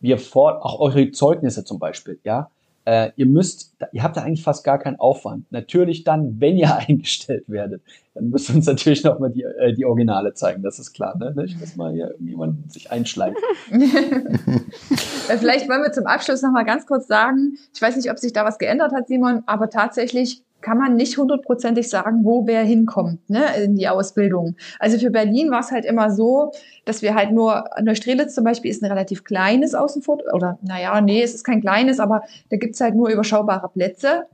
Wir 0.00 0.16
vor, 0.16 0.64
auch 0.64 0.80
eure 0.80 1.10
Zeugnisse 1.10 1.64
zum 1.64 1.78
Beispiel. 1.78 2.18
Ja, 2.24 2.48
äh, 2.86 3.10
ihr 3.16 3.26
müsst, 3.26 3.76
ihr 3.92 4.02
habt 4.02 4.16
da 4.16 4.22
eigentlich 4.22 4.44
fast 4.44 4.64
gar 4.64 4.78
keinen 4.78 4.98
Aufwand. 4.98 5.52
Natürlich 5.52 6.04
dann, 6.04 6.40
wenn 6.40 6.56
ihr 6.56 6.74
eingestellt 6.88 7.44
werdet, 7.48 7.82
dann 8.14 8.30
müsst 8.30 8.48
ihr 8.48 8.54
uns 8.54 8.64
natürlich 8.64 9.04
nochmal 9.04 9.30
die, 9.30 9.42
äh, 9.42 9.74
die 9.74 9.84
Originale 9.84 10.32
zeigen. 10.32 10.62
Das 10.62 10.78
ist 10.78 10.94
klar, 10.94 11.18
ne? 11.18 11.34
Nicht, 11.36 11.60
dass 11.60 11.76
mal 11.76 11.92
hier 11.92 12.12
irgendjemand 12.12 12.72
sich 12.72 12.90
einschleicht. 12.90 13.36
Vielleicht 13.68 15.68
wollen 15.68 15.82
wir 15.82 15.92
zum 15.92 16.06
Abschluss 16.06 16.40
nochmal 16.40 16.64
ganz 16.64 16.86
kurz 16.86 17.06
sagen, 17.06 17.58
ich 17.74 17.82
weiß 17.82 17.96
nicht, 17.96 18.10
ob 18.10 18.18
sich 18.18 18.32
da 18.32 18.46
was 18.46 18.56
geändert 18.56 18.92
hat, 18.92 19.08
Simon, 19.08 19.42
aber 19.44 19.68
tatsächlich 19.68 20.45
kann 20.66 20.78
man 20.78 20.96
nicht 20.96 21.16
hundertprozentig 21.16 21.88
sagen, 21.88 22.24
wo 22.24 22.44
wer 22.48 22.64
hinkommt 22.64 23.30
ne, 23.30 23.44
in 23.62 23.76
die 23.76 23.86
Ausbildung. 23.86 24.56
Also 24.80 24.98
für 24.98 25.10
Berlin 25.10 25.52
war 25.52 25.60
es 25.60 25.70
halt 25.70 25.84
immer 25.84 26.10
so, 26.10 26.50
dass 26.84 27.02
wir 27.02 27.14
halt 27.14 27.30
nur, 27.30 27.66
Neustrelitz 27.80 28.34
zum 28.34 28.42
Beispiel 28.42 28.72
ist 28.72 28.82
ein 28.82 28.90
relativ 28.90 29.22
kleines 29.22 29.76
Außenfort, 29.76 30.24
oder 30.34 30.58
naja, 30.62 31.00
nee, 31.00 31.22
es 31.22 31.36
ist 31.36 31.44
kein 31.44 31.60
kleines, 31.60 32.00
aber 32.00 32.22
da 32.50 32.56
gibt's 32.56 32.80
halt 32.80 32.96
nur 32.96 33.10
überschaubare 33.10 33.68
Plätze. 33.68 34.24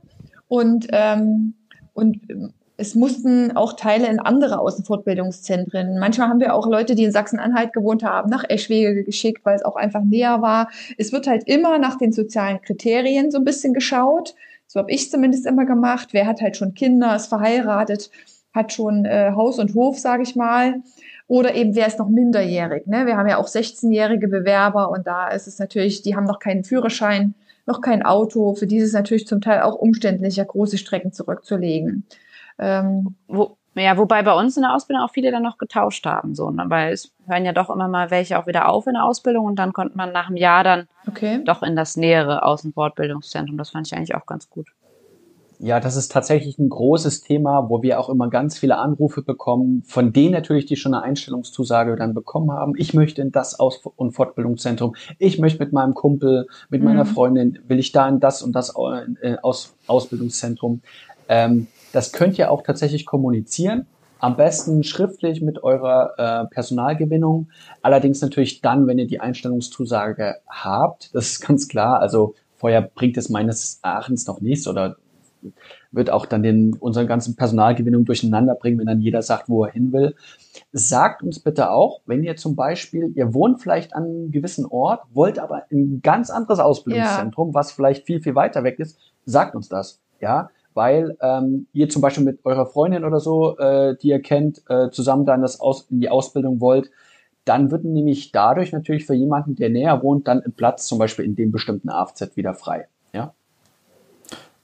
Und, 0.47 0.87
ähm, 0.89 1.53
und 1.93 2.21
es 2.77 2.95
mussten 2.95 3.55
auch 3.55 3.73
Teile 3.73 4.07
in 4.07 4.19
andere 4.19 4.57
Außenfortbildungszentren. 4.57 5.99
Manchmal 5.99 6.29
haben 6.29 6.39
wir 6.39 6.55
auch 6.55 6.65
Leute, 6.65 6.95
die 6.95 7.03
in 7.03 7.11
Sachsen-Anhalt 7.11 7.73
gewohnt 7.73 8.03
haben, 8.03 8.31
nach 8.31 8.43
Eschwege 8.49 9.03
geschickt, 9.03 9.45
weil 9.45 9.55
es 9.55 9.63
auch 9.63 9.75
einfach 9.75 10.01
näher 10.01 10.41
war. 10.41 10.71
Es 10.97 11.11
wird 11.11 11.27
halt 11.27 11.43
immer 11.45 11.77
nach 11.77 11.99
den 11.99 12.11
sozialen 12.11 12.59
Kriterien 12.61 13.29
so 13.29 13.37
ein 13.37 13.45
bisschen 13.45 13.75
geschaut. 13.75 14.33
So 14.67 14.79
habe 14.79 14.91
ich 14.91 15.11
zumindest 15.11 15.45
immer 15.45 15.65
gemacht. 15.65 16.09
Wer 16.11 16.27
hat 16.27 16.41
halt 16.41 16.57
schon 16.57 16.73
Kinder, 16.73 17.15
ist 17.15 17.27
verheiratet. 17.27 18.09
hat 18.53 18.71
schon 18.71 19.05
äh, 19.05 19.31
Haus 19.35 19.59
und 19.59 19.73
Hof, 19.73 19.97
sage 19.97 20.23
ich 20.23 20.35
mal. 20.35 20.81
Oder 21.27 21.55
eben 21.55 21.75
wer 21.75 21.87
ist 21.87 21.99
noch 21.99 22.09
minderjährig. 22.09 22.85
Ne? 22.85 23.05
Wir 23.05 23.17
haben 23.17 23.27
ja 23.27 23.37
auch 23.37 23.47
16-jährige 23.47 24.27
Bewerber 24.27 24.91
und 24.91 25.07
da 25.07 25.29
ist 25.29 25.47
es 25.47 25.57
natürlich, 25.57 26.01
die 26.01 26.15
haben 26.15 26.25
noch 26.25 26.39
keinen 26.39 26.63
Führerschein, 26.63 27.33
noch 27.65 27.81
kein 27.81 28.03
Auto. 28.03 28.53
Für 28.53 28.67
die 28.67 28.77
ist 28.77 28.87
es 28.87 28.93
natürlich 28.93 29.25
zum 29.25 29.41
Teil 29.41 29.61
auch 29.61 29.75
umständlicher, 29.75 30.45
große 30.45 30.77
Strecken 30.77 31.13
zurückzulegen. 31.13 32.05
Ähm, 32.59 33.15
ja, 33.75 33.97
wobei 33.97 34.21
bei 34.21 34.33
uns 34.33 34.55
in 34.55 34.63
der 34.63 34.73
Ausbildung 34.73 35.03
auch 35.03 35.11
viele 35.11 35.31
dann 35.31 35.43
noch 35.43 35.57
getauscht 35.57 36.05
haben, 36.05 36.35
so, 36.35 36.49
ne? 36.51 36.65
weil 36.67 36.93
es 36.93 37.11
hören 37.27 37.45
ja 37.45 37.53
doch 37.53 37.69
immer 37.69 37.87
mal 37.87 38.11
welche 38.11 38.37
auch 38.37 38.45
wieder 38.45 38.69
auf 38.69 38.85
in 38.87 38.93
der 38.93 39.05
Ausbildung 39.05 39.45
und 39.45 39.57
dann 39.57 39.73
konnte 39.73 39.97
man 39.97 40.11
nach 40.11 40.27
einem 40.27 40.37
Jahr 40.37 40.63
dann 40.63 40.87
okay. 41.07 41.41
doch 41.43 41.63
in 41.63 41.75
das 41.75 41.97
nähere 41.97 42.43
Außenfortbildungszentrum. 42.43 43.57
Das 43.57 43.71
fand 43.71 43.87
ich 43.87 43.95
eigentlich 43.95 44.15
auch 44.15 44.25
ganz 44.25 44.49
gut. 44.49 44.67
Ja, 45.59 45.79
das 45.79 45.95
ist 45.95 46.11
tatsächlich 46.11 46.59
ein 46.59 46.67
großes 46.67 47.21
Thema, 47.21 47.69
wo 47.69 47.81
wir 47.81 47.97
auch 47.97 48.09
immer 48.09 48.29
ganz 48.29 48.57
viele 48.57 48.77
Anrufe 48.77 49.21
bekommen, 49.21 49.83
von 49.85 50.11
denen 50.11 50.33
natürlich, 50.33 50.65
die 50.65 50.75
schon 50.75 50.93
eine 50.93 51.03
Einstellungszusage 51.03 51.95
dann 51.95 52.13
bekommen 52.13 52.51
haben. 52.51 52.73
Ich 52.75 52.93
möchte 52.93 53.21
in 53.21 53.31
das 53.31 53.59
Aus- 53.59 53.81
und 53.95 54.11
Fortbildungszentrum. 54.11 54.95
Ich 55.19 55.39
möchte 55.39 55.59
mit 55.63 55.71
meinem 55.71 55.93
Kumpel, 55.93 56.47
mit 56.69 56.81
mhm. 56.81 56.87
meiner 56.87 57.05
Freundin, 57.05 57.59
will 57.67 57.79
ich 57.79 57.93
da 57.93 58.09
in 58.09 58.19
das 58.19 58.41
und 58.41 58.51
das 58.51 58.73
äh, 59.21 59.37
Aus 59.41 59.73
Ausbildungszentrum. 59.87 60.81
Ähm, 61.29 61.67
das 61.93 62.11
könnt 62.11 62.37
ihr 62.37 62.51
auch 62.51 62.63
tatsächlich 62.63 63.05
kommunizieren. 63.05 63.85
Am 64.19 64.35
besten 64.35 64.83
schriftlich 64.83 65.41
mit 65.41 65.63
eurer 65.63 66.13
äh, 66.17 66.53
Personalgewinnung. 66.53 67.49
Allerdings 67.81 68.21
natürlich 68.21 68.61
dann, 68.61 68.87
wenn 68.87 68.97
ihr 68.97 69.07
die 69.07 69.19
Einstellungszusage 69.19 70.37
habt. 70.47 71.13
Das 71.13 71.25
ist 71.31 71.41
ganz 71.47 71.67
klar. 71.67 71.99
Also 71.99 72.35
vorher 72.55 72.81
bringt 72.81 73.17
es 73.17 73.29
meines 73.29 73.79
Erachtens 73.83 74.25
noch 74.25 74.41
nichts 74.41 74.67
oder 74.67 74.95
wird 75.91 76.09
auch 76.09 76.25
dann 76.25 76.41
den, 76.41 76.73
unsere 76.73 77.05
ganzen 77.05 77.35
Personalgewinnung 77.35 78.05
durcheinander 78.05 78.55
bringen, 78.55 78.79
wenn 78.79 78.87
dann 78.87 79.01
jeder 79.01 79.21
sagt, 79.21 79.49
wo 79.49 79.65
er 79.65 79.71
hin 79.71 79.91
will. 79.91 80.15
Sagt 80.71 81.21
uns 81.21 81.39
bitte 81.39 81.69
auch, 81.69 82.01
wenn 82.05 82.23
ihr 82.23 82.35
zum 82.35 82.55
Beispiel, 82.55 83.11
ihr 83.15 83.33
wohnt 83.33 83.61
vielleicht 83.61 83.93
an 83.93 84.03
einem 84.03 84.31
gewissen 84.31 84.65
Ort, 84.65 85.03
wollt 85.13 85.37
aber 85.37 85.63
ein 85.71 86.01
ganz 86.01 86.29
anderes 86.29 86.59
Ausbildungszentrum, 86.59 87.49
ja. 87.49 87.53
was 87.53 87.71
vielleicht 87.71 88.05
viel, 88.05 88.21
viel 88.21 88.35
weiter 88.35 88.63
weg 88.63 88.79
ist, 88.79 88.97
sagt 89.25 89.53
uns 89.53 89.69
das. 89.69 89.99
Ja, 90.21 90.49
weil 90.73 91.17
ähm, 91.21 91.67
ihr 91.73 91.89
zum 91.89 92.01
Beispiel 92.01 92.23
mit 92.23 92.45
eurer 92.45 92.65
Freundin 92.65 93.05
oder 93.05 93.19
so, 93.19 93.57
äh, 93.57 93.95
die 93.97 94.09
ihr 94.09 94.21
kennt, 94.21 94.61
äh, 94.69 94.89
zusammen 94.91 95.25
dann 95.25 95.41
das 95.41 95.59
aus, 95.59 95.87
in 95.89 95.99
die 95.99 96.09
Ausbildung 96.09 96.59
wollt, 96.59 96.89
dann 97.45 97.71
wird 97.71 97.83
nämlich 97.83 98.31
dadurch 98.31 98.71
natürlich 98.71 99.05
für 99.05 99.13
jemanden, 99.13 99.55
der 99.55 99.69
näher 99.69 100.01
wohnt, 100.01 100.27
dann 100.27 100.41
ein 100.41 100.53
Platz 100.53 100.87
zum 100.87 100.97
Beispiel 100.97 101.25
in 101.25 101.35
dem 101.35 101.51
bestimmten 101.51 101.89
AFZ 101.89 102.35
wieder 102.35 102.53
frei. 102.53 102.87
Ja? 103.13 103.33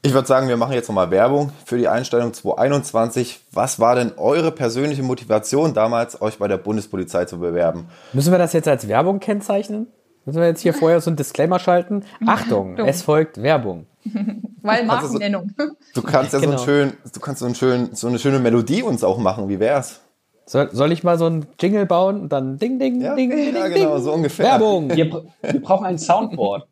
Ich 0.01 0.13
würde 0.13 0.27
sagen, 0.27 0.47
wir 0.47 0.55
machen 0.55 0.73
jetzt 0.73 0.87
nochmal 0.87 1.11
Werbung 1.11 1.51
für 1.65 1.77
die 1.77 1.89
Einstellung 1.89 2.33
2021. 2.33 3.41
Was 3.51 3.81
war 3.81 3.95
denn 3.95 4.13
eure 4.15 4.51
persönliche 4.51 5.03
Motivation 5.03 5.73
damals, 5.73 6.21
euch 6.21 6.39
bei 6.39 6.47
der 6.47 6.57
Bundespolizei 6.57 7.25
zu 7.25 7.39
bewerben? 7.39 7.89
Müssen 8.13 8.31
wir 8.31 8.37
das 8.37 8.53
jetzt 8.53 8.69
als 8.69 8.87
Werbung 8.87 9.19
kennzeichnen? 9.19 9.87
Müssen 10.23 10.39
wir 10.39 10.47
jetzt 10.47 10.61
hier 10.61 10.73
vorher 10.73 11.01
so 11.01 11.09
ein 11.09 11.17
Disclaimer 11.17 11.59
schalten? 11.59 12.03
Achtung, 12.25 12.77
es 12.77 13.01
folgt 13.01 13.41
Werbung. 13.41 13.87
Weil 14.61 14.85
Markennennung. 14.85 15.51
Du 15.93 16.01
kannst 16.01 16.33
ja 16.33 16.39
genau. 16.39 16.57
so, 16.57 16.65
schön, 16.65 16.93
du 17.13 17.19
kannst 17.19 17.39
so, 17.39 17.45
ein 17.45 17.55
schön, 17.55 17.89
so 17.93 18.07
eine 18.07 18.19
schöne 18.19 18.39
Melodie 18.39 18.83
uns 18.83 19.03
auch 19.03 19.17
machen. 19.17 19.49
Wie 19.49 19.59
wär's? 19.59 20.01
Soll, 20.45 20.69
soll 20.71 20.91
ich 20.91 21.03
mal 21.03 21.17
so 21.17 21.25
ein 21.25 21.45
Jingle 21.59 21.85
bauen 21.85 22.21
und 22.21 22.29
dann 22.29 22.57
Ding, 22.57 22.79
Ding, 22.79 23.01
ja, 23.01 23.15
Ding, 23.15 23.29
Ding, 23.29 23.55
Ja, 23.55 23.67
genau, 23.67 23.99
so 23.99 24.13
ungefähr. 24.13 24.45
Werbung. 24.45 24.89
Wir, 24.95 25.23
wir 25.41 25.61
brauchen 25.61 25.85
ein 25.85 25.99
Soundboard. 25.99 26.67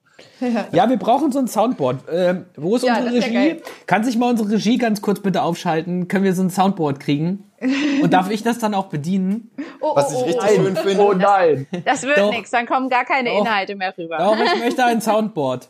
Ja, 0.72 0.90
wir 0.90 0.98
brauchen 0.98 1.32
so 1.32 1.40
ein 1.40 1.48
Soundboard. 1.48 1.98
Ähm, 2.12 2.46
wo 2.56 2.76
ist 2.76 2.84
ja, 2.84 2.98
unsere 2.98 3.16
Regie? 3.16 3.62
Kann 3.86 4.04
sich 4.04 4.18
mal 4.18 4.30
unsere 4.30 4.52
Regie 4.52 4.78
ganz 4.78 5.02
kurz 5.02 5.20
bitte 5.20 5.42
aufschalten? 5.42 6.08
Können 6.08 6.24
wir 6.24 6.34
so 6.34 6.44
ein 6.44 6.50
Soundboard 6.50 7.00
kriegen? 7.00 7.44
Und 8.02 8.14
darf 8.14 8.30
ich 8.30 8.44
das 8.44 8.60
dann 8.60 8.74
auch 8.74 8.88
bedienen? 8.88 9.52
Oh, 9.82 9.96
Was 9.96 10.12
ich 10.12 10.18
oh, 10.18 10.26
richtig 10.26 10.44
oh, 10.44 10.56
schön 10.56 10.76
finde. 10.76 11.04
Oh 11.04 11.14
nein. 11.14 11.68
Das, 11.72 11.84
das 11.84 12.04
wird 12.04 12.30
nichts, 12.30 12.52
dann 12.52 12.66
kommen 12.66 12.90
gar 12.90 13.06
keine 13.06 13.30
doch, 13.30 13.42
Inhalte 13.42 13.76
mehr 13.76 13.96
rüber. 13.98 14.18
Doch, 14.18 14.38
ich 14.38 14.60
möchte 14.64 14.84
ein 14.86 15.02
Soundboard. 15.02 15.70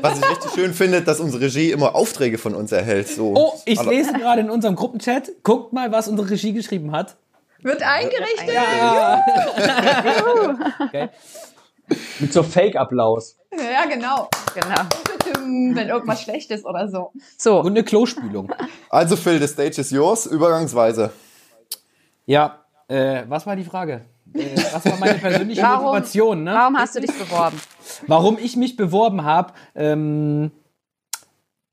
Was 0.00 0.18
ich 0.18 0.28
richtig 0.28 0.52
schön 0.52 0.74
finde, 0.74 1.02
dass 1.02 1.20
unsere 1.20 1.44
Regie 1.44 1.70
immer 1.70 1.94
Aufträge 1.94 2.38
von 2.38 2.54
uns 2.54 2.72
erhält. 2.72 3.08
So. 3.08 3.34
Oh, 3.34 3.52
ich 3.64 3.78
Aber 3.78 3.90
lese 3.90 4.12
gerade 4.12 4.40
in 4.40 4.50
unserem 4.50 4.76
Gruppenchat. 4.76 5.30
Guckt 5.42 5.72
mal, 5.72 5.92
was 5.92 6.08
unsere 6.08 6.30
Regie 6.30 6.52
geschrieben 6.52 6.92
hat. 6.92 7.16
Wird 7.62 7.82
eingerichtet. 7.82 8.54
Ja. 8.54 9.24
okay. 10.80 11.08
Mit 12.18 12.32
so 12.32 12.42
Fake-Applaus. 12.42 13.36
Ja, 13.52 13.84
genau. 13.84 14.28
genau. 14.54 15.74
Wenn 15.74 15.88
irgendwas 15.88 16.22
schlecht 16.22 16.50
ist 16.50 16.64
oder 16.64 16.88
so. 16.88 17.12
So. 17.36 17.60
Und 17.60 17.68
eine 17.68 17.84
Klospülung. 17.84 18.52
Also 18.88 19.16
Phil, 19.16 19.40
the 19.40 19.46
stage 19.46 19.80
is 19.80 19.90
yours, 19.90 20.26
übergangsweise. 20.26 21.12
Ja, 22.26 22.64
äh, 22.88 23.22
was 23.28 23.46
war 23.46 23.56
die 23.56 23.64
Frage? 23.64 24.06
Äh, 24.34 24.56
was 24.72 24.84
war 24.84 24.96
meine 24.98 25.18
persönliche 25.18 25.62
warum, 25.62 25.86
Motivation? 25.86 26.44
Ne? 26.44 26.52
Warum 26.52 26.76
hast 26.76 26.96
du 26.96 27.00
dich 27.00 27.12
beworben? 27.16 27.60
Warum 28.06 28.38
ich 28.38 28.56
mich 28.56 28.76
beworben 28.76 29.24
habe? 29.24 29.52
Ähm, 29.74 30.50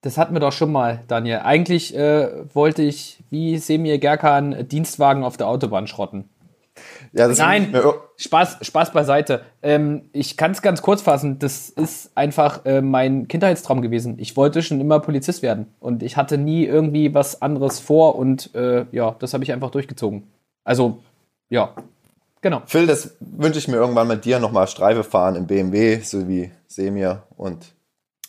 das 0.01 0.17
hatten 0.17 0.33
wir 0.33 0.39
doch 0.39 0.53
schon 0.53 0.71
mal, 0.71 1.01
Daniel. 1.07 1.41
Eigentlich 1.43 1.95
äh, 1.95 2.29
wollte 2.53 2.81
ich, 2.83 3.23
wie 3.29 3.57
Semir 3.57 3.97
Gerkan, 3.97 4.67
Dienstwagen 4.67 5.23
auf 5.23 5.35
der 5.35 5.47
Autobahn 5.47 5.87
schrotten. 5.87 6.29
Ja, 7.11 7.27
Nein, 7.27 7.75
Spaß, 8.17 8.59
Spaß 8.61 8.93
beiseite. 8.93 9.41
Ähm, 9.61 10.09
ich 10.13 10.37
kann 10.37 10.51
es 10.51 10.61
ganz 10.61 10.81
kurz 10.81 11.01
fassen. 11.01 11.39
Das 11.39 11.69
ist 11.69 12.15
einfach 12.15 12.65
äh, 12.65 12.81
mein 12.81 13.27
Kindheitstraum 13.27 13.81
gewesen. 13.81 14.15
Ich 14.19 14.37
wollte 14.37 14.61
schon 14.61 14.79
immer 14.79 14.99
Polizist 14.99 15.41
werden 15.41 15.67
und 15.79 16.03
ich 16.03 16.17
hatte 16.17 16.37
nie 16.37 16.65
irgendwie 16.65 17.13
was 17.13 17.41
anderes 17.41 17.79
vor 17.79 18.15
und 18.15 18.53
äh, 18.55 18.85
ja, 18.91 19.15
das 19.19 19.33
habe 19.33 19.43
ich 19.43 19.51
einfach 19.51 19.71
durchgezogen. 19.71 20.23
Also, 20.63 20.99
ja, 21.49 21.73
genau. 22.41 22.61
Phil, 22.65 22.87
das 22.87 23.15
wünsche 23.19 23.59
ich 23.59 23.67
mir 23.67 23.77
irgendwann 23.77 24.07
mit 24.07 24.25
dir 24.25 24.39
nochmal 24.39 24.67
Streife 24.67 25.03
fahren 25.03 25.35
im 25.35 25.47
BMW, 25.47 25.99
so 26.01 26.27
wie 26.27 26.51
Semir 26.67 27.23
und 27.37 27.73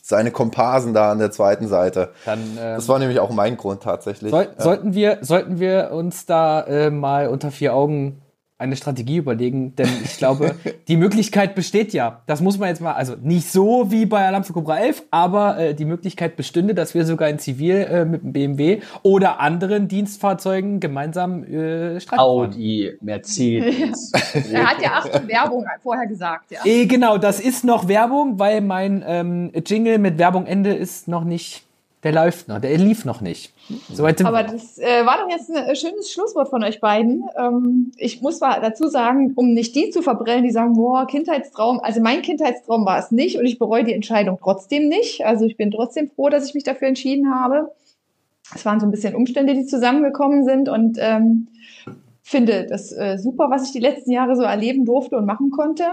seine 0.03 0.31
Komparsen 0.31 0.93
da 0.93 1.13
an 1.13 1.19
der 1.19 1.31
zweiten 1.31 1.69
Seite. 1.69 2.13
Dann, 2.25 2.41
ähm, 2.41 2.77
das 2.77 2.89
war 2.89 2.99
nämlich 2.99 3.21
auch 3.21 3.31
mein 3.31 3.57
Grund 3.57 3.83
tatsächlich. 3.83 4.31
Soll, 4.31 4.49
ja. 4.57 4.63
sollten, 4.63 4.95
wir, 4.95 5.19
sollten 5.23 5.61
wir 5.61 5.93
uns 5.93 6.27
da 6.27 6.63
äh, 6.63 6.91
mal 6.91 7.29
unter 7.29 7.51
vier 7.51 7.75
Augen 7.75 8.21
eine 8.61 8.77
Strategie 8.77 9.17
überlegen, 9.17 9.75
denn 9.77 9.89
ich 10.05 10.17
glaube, 10.19 10.55
die 10.89 10.97
Möglichkeit 10.97 11.55
besteht 11.55 11.93
ja. 11.93 12.23
Das 12.27 12.41
muss 12.41 12.59
man 12.59 12.69
jetzt 12.69 12.81
mal, 12.81 12.93
also 12.93 13.15
nicht 13.21 13.51
so 13.51 13.91
wie 13.91 14.07
bei 14.07 14.27
Alarm 14.27 14.45
für 14.45 14.53
Cobra 14.53 14.79
11, 14.79 15.05
aber 15.11 15.59
äh, 15.59 15.75
die 15.75 15.85
Möglichkeit 15.85 16.37
bestünde, 16.37 16.75
dass 16.75 16.95
wir 16.95 17.05
sogar 17.05 17.29
in 17.29 17.39
Zivil 17.39 17.77
äh, 17.77 18.05
mit 18.05 18.23
dem 18.23 18.33
BMW 18.33 18.81
oder 19.03 19.41
anderen 19.41 19.89
Dienstfahrzeugen 19.89 20.81
gemeinsam 20.81 21.45
äh, 21.45 22.01
Streifen 22.01 22.21
Audi, 22.21 22.93
Mercedes. 23.01 24.13
er 24.53 24.71
hat 24.71 24.83
ja 24.83 24.93
acht 24.93 25.29
Werbung 25.29 25.65
vorher 25.83 26.07
gesagt, 26.07 26.51
ja. 26.51 26.61
Eh, 26.65 26.87
genau, 26.87 27.19
das 27.19 27.41
ist 27.41 27.65
noch 27.65 27.89
Werbung, 27.89 28.39
weil 28.39 28.61
mein 28.61 29.03
ähm, 29.07 29.53
Jingle 29.67 29.99
mit 29.99 30.19
Werbung 30.19 30.47
Ende 30.47 30.75
ist 30.75 31.09
noch 31.09 31.25
nicht 31.25 31.65
der 32.03 32.13
läuft 32.13 32.49
noch, 32.49 32.61
der 32.61 32.77
lief 32.79 33.05
noch 33.05 33.21
nicht. 33.21 33.53
So 33.93 34.07
Aber 34.07 34.43
das 34.43 34.79
äh, 34.79 35.05
war 35.05 35.19
doch 35.19 35.31
jetzt 35.31 35.51
ein 35.51 35.57
äh, 35.57 35.77
schönes 35.77 36.11
Schlusswort 36.11 36.49
von 36.49 36.65
euch 36.65 36.81
beiden. 36.81 37.25
Ähm, 37.37 37.93
ich 37.99 38.23
muss 38.23 38.41
mal 38.41 38.59
dazu 38.61 38.89
sagen, 38.89 39.33
um 39.37 39.53
nicht 39.53 39.75
die 39.77 39.91
zu 39.91 40.01
verbrennen, 40.01 40.45
die 40.45 40.51
sagen, 40.51 40.75
boah, 40.75 41.07
Kindheitstraum. 41.07 41.79
Also 41.81 42.01
mein 42.01 42.23
Kindheitstraum 42.23 42.87
war 42.87 42.99
es 42.99 43.11
nicht 43.11 43.39
und 43.39 43.45
ich 43.45 43.59
bereue 43.59 43.85
die 43.85 43.93
Entscheidung 43.93 44.39
trotzdem 44.41 44.89
nicht. 44.89 45.27
Also 45.27 45.45
ich 45.45 45.59
bin 45.59 45.71
trotzdem 45.71 46.09
froh, 46.09 46.31
dass 46.31 46.49
ich 46.49 46.55
mich 46.55 46.65
dafür 46.65 46.89
entschieden 46.89 47.35
habe. 47.35 47.71
Es 48.55 48.65
waren 48.65 48.81
so 48.81 48.87
ein 48.87 48.91
bisschen 48.91 49.15
Umstände, 49.15 49.55
die 49.55 49.67
zusammengekommen 49.67 50.45
sind 50.45 50.71
und 50.71 50.97
ähm, 50.99 51.49
finde 52.23 52.67
das 52.67 52.93
äh, 52.93 53.19
super, 53.19 53.51
was 53.51 53.67
ich 53.67 53.73
die 53.73 53.79
letzten 53.79 54.11
Jahre 54.11 54.37
so 54.37 54.43
erleben 54.43 54.87
durfte 54.87 55.19
und 55.19 55.27
machen 55.27 55.51
konnte. 55.51 55.85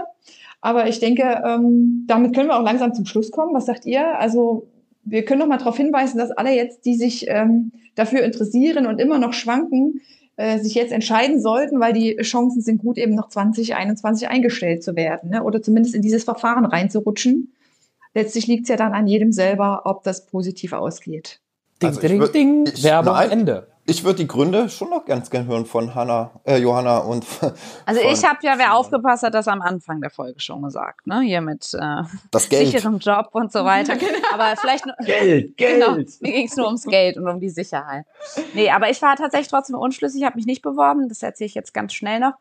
Aber 0.60 0.88
ich 0.88 1.00
denke, 1.00 1.42
ähm, 1.46 2.04
damit 2.08 2.34
können 2.34 2.48
wir 2.48 2.58
auch 2.58 2.64
langsam 2.64 2.94
zum 2.94 3.04
Schluss 3.04 3.30
kommen. 3.30 3.54
Was 3.54 3.66
sagt 3.66 3.86
ihr? 3.86 4.18
Also 4.18 4.66
wir 5.08 5.24
können 5.24 5.40
noch 5.40 5.46
mal 5.46 5.58
darauf 5.58 5.76
hinweisen, 5.76 6.18
dass 6.18 6.30
alle 6.30 6.54
jetzt, 6.54 6.84
die 6.84 6.94
sich 6.94 7.26
ähm, 7.28 7.72
dafür 7.94 8.22
interessieren 8.22 8.86
und 8.86 9.00
immer 9.00 9.18
noch 9.18 9.32
schwanken, 9.32 10.00
äh, 10.36 10.58
sich 10.58 10.74
jetzt 10.74 10.92
entscheiden 10.92 11.40
sollten, 11.40 11.80
weil 11.80 11.92
die 11.92 12.16
Chancen 12.18 12.62
sind 12.62 12.78
gut, 12.78 12.96
eben 12.98 13.14
noch 13.14 13.28
2021 13.28 14.28
eingestellt 14.28 14.84
zu 14.84 14.94
werden 14.94 15.30
ne? 15.30 15.42
oder 15.42 15.62
zumindest 15.62 15.94
in 15.94 16.02
dieses 16.02 16.24
Verfahren 16.24 16.64
reinzurutschen. 16.64 17.52
Letztlich 18.14 18.46
liegt 18.46 18.64
es 18.64 18.68
ja 18.68 18.76
dann 18.76 18.92
an 18.92 19.06
jedem 19.06 19.32
selber, 19.32 19.82
ob 19.84 20.04
das 20.04 20.26
positiv 20.26 20.72
ausgeht. 20.72 21.40
Ding, 21.82 21.88
also 21.88 22.00
ding, 22.00 22.32
ding, 22.32 22.66
Werbung 22.82 23.16
Ende. 23.30 23.66
Ich 23.90 24.04
würde 24.04 24.16
die 24.16 24.26
Gründe 24.26 24.68
schon 24.68 24.90
noch 24.90 25.06
ganz 25.06 25.30
gern 25.30 25.46
hören 25.46 25.64
von 25.64 25.94
Hanna, 25.94 26.30
äh, 26.44 26.58
Johanna 26.58 26.98
und. 26.98 27.24
Also 27.86 28.02
ich 28.02 28.22
habe 28.22 28.38
ja, 28.42 28.58
wer 28.58 28.74
aufgepasst 28.74 29.22
hat, 29.22 29.32
das 29.32 29.48
am 29.48 29.62
Anfang 29.62 30.02
der 30.02 30.10
Folge 30.10 30.40
schon 30.40 30.60
gesagt, 30.62 31.06
ne? 31.06 31.22
Hier 31.22 31.40
mit 31.40 31.72
äh, 31.72 32.02
das 32.30 32.50
Geld. 32.50 32.66
sicherem 32.66 32.98
Job 32.98 33.30
und 33.32 33.50
so 33.50 33.64
weiter. 33.64 33.96
genau. 33.96 34.12
Aber 34.30 34.54
vielleicht 34.60 34.84
nur, 34.84 34.94
Geld, 35.06 35.56
Geld. 35.56 35.80
Genau, 35.80 35.96
mir 35.96 36.32
ging 36.32 36.46
es 36.46 36.54
nur 36.56 36.66
ums 36.66 36.84
Geld 36.84 37.16
und 37.16 37.26
um 37.26 37.40
die 37.40 37.48
Sicherheit. 37.48 38.04
Nee, 38.52 38.68
aber 38.68 38.90
ich 38.90 39.00
war 39.00 39.16
tatsächlich 39.16 39.48
trotzdem 39.48 39.76
unschlüssig, 39.76 40.22
habe 40.22 40.36
mich 40.36 40.44
nicht 40.44 40.60
beworben. 40.60 41.08
Das 41.08 41.22
erzähle 41.22 41.46
ich 41.46 41.54
jetzt 41.54 41.72
ganz 41.72 41.94
schnell 41.94 42.20
noch. 42.20 42.34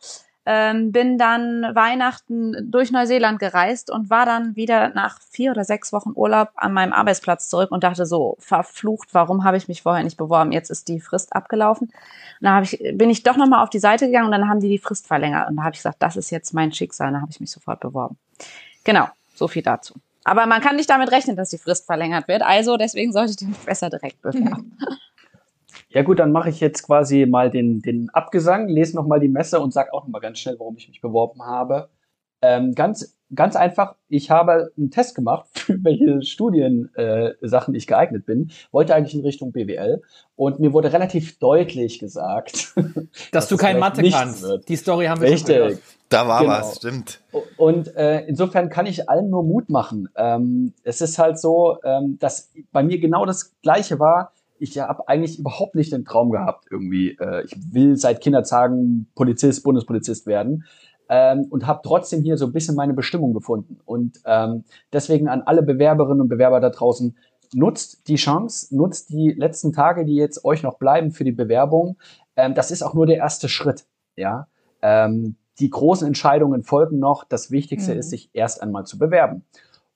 Ähm, 0.50 0.94
bin 0.94 1.18
dann 1.18 1.76
Weihnachten 1.76 2.72
durch 2.72 2.90
Neuseeland 2.90 3.38
gereist 3.38 3.92
und 3.92 4.10
war 4.10 4.26
dann 4.26 4.56
wieder 4.56 4.90
nach 4.90 5.20
vier 5.30 5.52
oder 5.52 5.66
sechs 5.66 5.92
Wochen 5.92 6.14
Urlaub 6.16 6.52
an 6.56 6.72
meinem 6.72 6.94
Arbeitsplatz 6.94 7.50
zurück 7.50 7.70
und 7.70 7.84
dachte 7.84 8.06
so, 8.06 8.38
verflucht, 8.40 9.10
warum 9.12 9.44
habe 9.44 9.58
ich 9.58 9.68
mich 9.68 9.82
vorher 9.82 10.06
nicht 10.06 10.16
beworben? 10.16 10.54
Jetzt 10.54 10.70
ist 10.70 10.88
die 10.88 11.02
Frist 11.02 11.36
abgelaufen. 11.36 11.88
Und 11.90 11.94
dann 12.40 12.64
ich, 12.64 12.80
bin 12.94 13.10
ich 13.10 13.24
doch 13.24 13.36
nochmal 13.36 13.62
auf 13.62 13.70
die 13.70 13.80
Seite 13.80 14.06
gegangen 14.06 14.28
und 14.28 14.32
dann 14.32 14.48
haben 14.48 14.62
die 14.62 14.70
die 14.70 14.78
Frist 14.78 15.06
verlängert. 15.06 15.50
Und 15.50 15.58
da 15.58 15.64
habe 15.64 15.74
ich 15.74 15.80
gesagt, 15.80 15.98
das 16.00 16.16
ist 16.16 16.30
jetzt 16.30 16.54
mein 16.54 16.72
Schicksal. 16.72 17.12
Dann 17.12 17.22
habe 17.22 17.32
ich 17.32 17.42
mich 17.42 17.52
sofort 17.52 17.82
beworben. 17.82 18.18
Genau, 18.86 19.10
so 19.36 19.50
viel 19.50 19.64
dazu. 19.64 19.96
Aber 20.24 20.46
man 20.46 20.62
kann 20.62 20.78
nicht 20.78 20.90
damit 20.90 21.12
rechnen, 21.12 21.36
dass 21.36 21.50
die 21.50 21.58
Frist 21.58 21.86
verlängert 21.86 22.30
wird. 22.30 22.42
Also 22.42 22.78
deswegen 22.78 23.12
sollte 23.12 23.32
ich 23.32 23.38
den 23.38 23.54
besser 23.66 23.90
direkt 23.90 24.22
bewerben. 24.22 24.78
Ja 25.98 26.04
gut, 26.04 26.20
dann 26.20 26.32
mache 26.32 26.50
ich 26.50 26.60
jetzt 26.60 26.84
quasi 26.84 27.26
mal 27.26 27.50
den, 27.50 27.82
den 27.82 28.12
Abgesang, 28.12 28.68
lese 28.68 28.96
nochmal 28.96 29.20
die 29.20 29.30
Messe 29.30 29.60
und 29.60 29.74
sage 29.74 29.94
auch 29.94 30.04
nochmal 30.04 30.22
ganz 30.22 30.38
schnell, 30.38 30.60
warum 30.60 30.78
ich 30.78 30.88
mich 30.88 31.02
beworben 31.02 31.42
habe. 31.44 31.90
Ähm, 32.44 32.76
ganz, 32.76 33.18
ganz 33.34 33.56
einfach, 33.56 33.96
ich 34.08 34.30
habe 34.30 34.70
einen 34.78 34.92
Test 34.92 35.16
gemacht, 35.16 35.48
für 35.56 35.84
welche 35.84 36.22
Studiensachen 36.22 37.74
äh, 37.74 37.78
ich 37.78 37.88
geeignet 37.88 38.28
bin, 38.28 38.52
wollte 38.72 38.94
eigentlich 38.94 39.16
in 39.16 39.22
Richtung 39.22 39.52
BWL 39.52 40.04
und 40.36 40.60
mir 40.60 40.72
wurde 40.72 40.94
relativ 40.94 41.40
deutlich 41.40 41.98
gesagt, 41.98 42.76
dass, 42.76 42.94
dass 43.32 43.48
du 43.48 43.58
kein 43.58 43.80
Mathe 43.80 44.08
kannst. 44.08 44.44
Wird. 44.44 44.70
Die 44.70 44.76
Story 44.76 45.08
haben 45.08 45.22
wir 45.22 45.32
Richtig. 45.32 45.56
schon 45.56 45.68
gehört. 45.70 45.82
Da 46.10 46.28
war 46.28 46.42
genau. 46.42 46.54
was, 46.54 46.76
stimmt. 46.76 47.22
Und 47.58 47.96
äh, 47.96 48.20
insofern 48.28 48.70
kann 48.70 48.86
ich 48.86 49.10
allen 49.10 49.32
nur 49.32 49.42
Mut 49.42 49.70
machen. 49.70 50.10
Ähm, 50.16 50.74
es 50.84 51.02
ist 51.02 51.18
halt 51.18 51.40
so, 51.40 51.80
ähm, 51.84 52.20
dass 52.20 52.52
bei 52.72 52.84
mir 52.84 53.00
genau 53.00 53.26
das 53.26 53.60
Gleiche 53.64 54.00
war 54.00 54.32
ich 54.60 54.78
habe 54.80 55.08
eigentlich 55.08 55.40
überhaupt 55.40 55.76
nicht 55.76 55.92
den 55.92 56.06
Traum 56.06 56.32
gehabt, 56.32 56.66
irgendwie, 56.70 57.18
äh, 57.20 57.44
ich 57.46 57.56
will 57.74 57.98
seit 57.98 58.22
Kindertagen 58.22 59.08
Polizist, 59.16 59.64
Bundespolizist 59.64 60.28
werden. 60.28 60.66
Ähm, 61.10 61.46
und 61.50 61.66
habe 61.66 61.80
trotzdem 61.84 62.22
hier 62.22 62.36
so 62.36 62.48
ein 62.48 62.52
bisschen 62.52 62.76
meine 62.76 62.94
Bestimmung 62.94 63.34
gefunden. 63.34 63.80
Und 63.86 64.20
ähm, 64.26 64.66
deswegen 64.92 65.30
an 65.30 65.42
alle 65.42 65.64
Bewerberinnen 65.64 66.20
und 66.20 66.28
Bewerber 66.28 66.60
da 66.60 66.70
draußen, 66.70 67.16
nutzt 67.54 68.10
die 68.10 68.16
Chance, 68.16 68.76
nutzt 68.76 69.10
die 69.10 69.32
letzten 69.32 69.72
Tage, 69.72 70.04
die 70.04 70.16
jetzt 70.16 70.44
euch 70.44 70.64
noch 70.64 70.78
bleiben 70.78 71.12
für 71.12 71.24
die 71.24 71.32
Bewerbung. 71.32 71.98
Ähm, 72.36 72.56
das 72.56 72.72
ist 72.72 72.84
auch 72.84 72.94
nur 72.94 73.06
der 73.06 73.18
erste 73.18 73.48
Schritt. 73.48 73.86
Ja, 74.18 74.48
ähm, 74.82 75.36
die 75.60 75.70
großen 75.70 76.06
Entscheidungen 76.06 76.64
folgen 76.64 77.00
noch. 77.00 77.24
Das 77.24 77.52
Wichtigste 77.52 77.94
mhm. 77.94 78.00
ist, 78.00 78.10
sich 78.10 78.30
erst 78.34 78.62
einmal 78.62 78.86
zu 78.86 78.98
bewerben. 78.98 79.44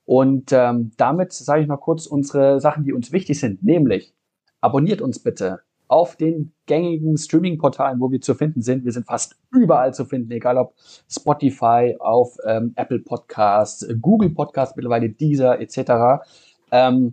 Und 0.05 0.51
ähm, 0.51 0.91
damit 0.97 1.33
sage 1.33 1.61
ich 1.61 1.67
noch 1.67 1.81
kurz 1.81 2.05
unsere 2.05 2.59
Sachen, 2.59 2.83
die 2.83 2.93
uns 2.93 3.11
wichtig 3.11 3.39
sind, 3.39 3.63
nämlich 3.63 4.13
abonniert 4.61 5.01
uns 5.01 5.19
bitte 5.19 5.61
auf 5.87 6.15
den 6.15 6.53
gängigen 6.67 7.17
Streaming-Portalen, 7.17 7.99
wo 7.99 8.09
wir 8.11 8.21
zu 8.21 8.33
finden 8.33 8.61
sind. 8.61 8.85
Wir 8.85 8.93
sind 8.93 9.07
fast 9.07 9.35
überall 9.51 9.93
zu 9.93 10.05
finden, 10.05 10.31
egal 10.31 10.57
ob 10.57 10.73
Spotify, 11.09 11.97
auf 11.99 12.37
ähm, 12.47 12.71
Apple 12.77 12.99
Podcasts, 12.99 13.85
Google 13.99 14.29
Podcasts, 14.29 14.75
mittlerweile 14.77 15.09
Deezer 15.09 15.59
etc. 15.59 16.23
Ähm, 16.71 17.11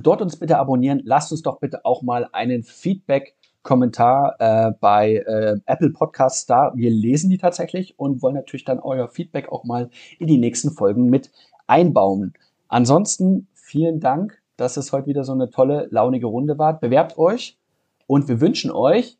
dort 0.00 0.22
uns 0.22 0.38
bitte 0.38 0.58
abonnieren. 0.58 1.02
Lasst 1.04 1.32
uns 1.32 1.42
doch 1.42 1.58
bitte 1.58 1.84
auch 1.84 2.02
mal 2.02 2.28
einen 2.30 2.62
Feedback 2.62 3.34
Kommentar 3.64 4.36
äh, 4.38 4.72
bei 4.78 5.16
äh, 5.26 5.56
Apple 5.66 5.90
Podcasts 5.90 6.46
da. 6.46 6.72
Wir 6.76 6.90
lesen 6.90 7.30
die 7.30 7.38
tatsächlich 7.38 7.98
und 7.98 8.22
wollen 8.22 8.34
natürlich 8.36 8.64
dann 8.64 8.78
euer 8.78 9.08
Feedback 9.08 9.50
auch 9.50 9.64
mal 9.64 9.90
in 10.20 10.28
die 10.28 10.38
nächsten 10.38 10.70
Folgen 10.70 11.10
mit 11.10 11.32
einbauen. 11.66 12.34
Ansonsten 12.68 13.48
vielen 13.54 13.98
Dank 14.00 14.40
dass 14.56 14.76
es 14.76 14.92
heute 14.92 15.06
wieder 15.06 15.24
so 15.24 15.32
eine 15.32 15.50
tolle, 15.50 15.88
launige 15.90 16.26
Runde 16.26 16.58
war. 16.58 16.78
Bewerbt 16.78 17.18
euch 17.18 17.58
und 18.06 18.28
wir 18.28 18.40
wünschen 18.40 18.70
euch 18.70 19.18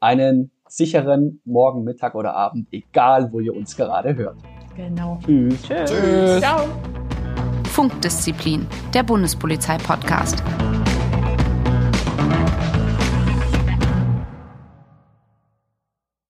einen 0.00 0.50
sicheren 0.68 1.40
Morgen, 1.44 1.84
Mittag 1.84 2.14
oder 2.14 2.34
Abend, 2.34 2.68
egal 2.70 3.32
wo 3.32 3.40
ihr 3.40 3.56
uns 3.56 3.76
gerade 3.76 4.14
hört. 4.16 4.36
Genau. 4.76 5.18
Tschüss. 5.24 5.62
Tschüss. 5.62 5.90
Tschüss. 5.90 6.40
Ciao. 6.40 6.66
Funkdisziplin, 7.64 8.66
der 8.92 9.02
Bundespolizei-Podcast. 9.02 10.42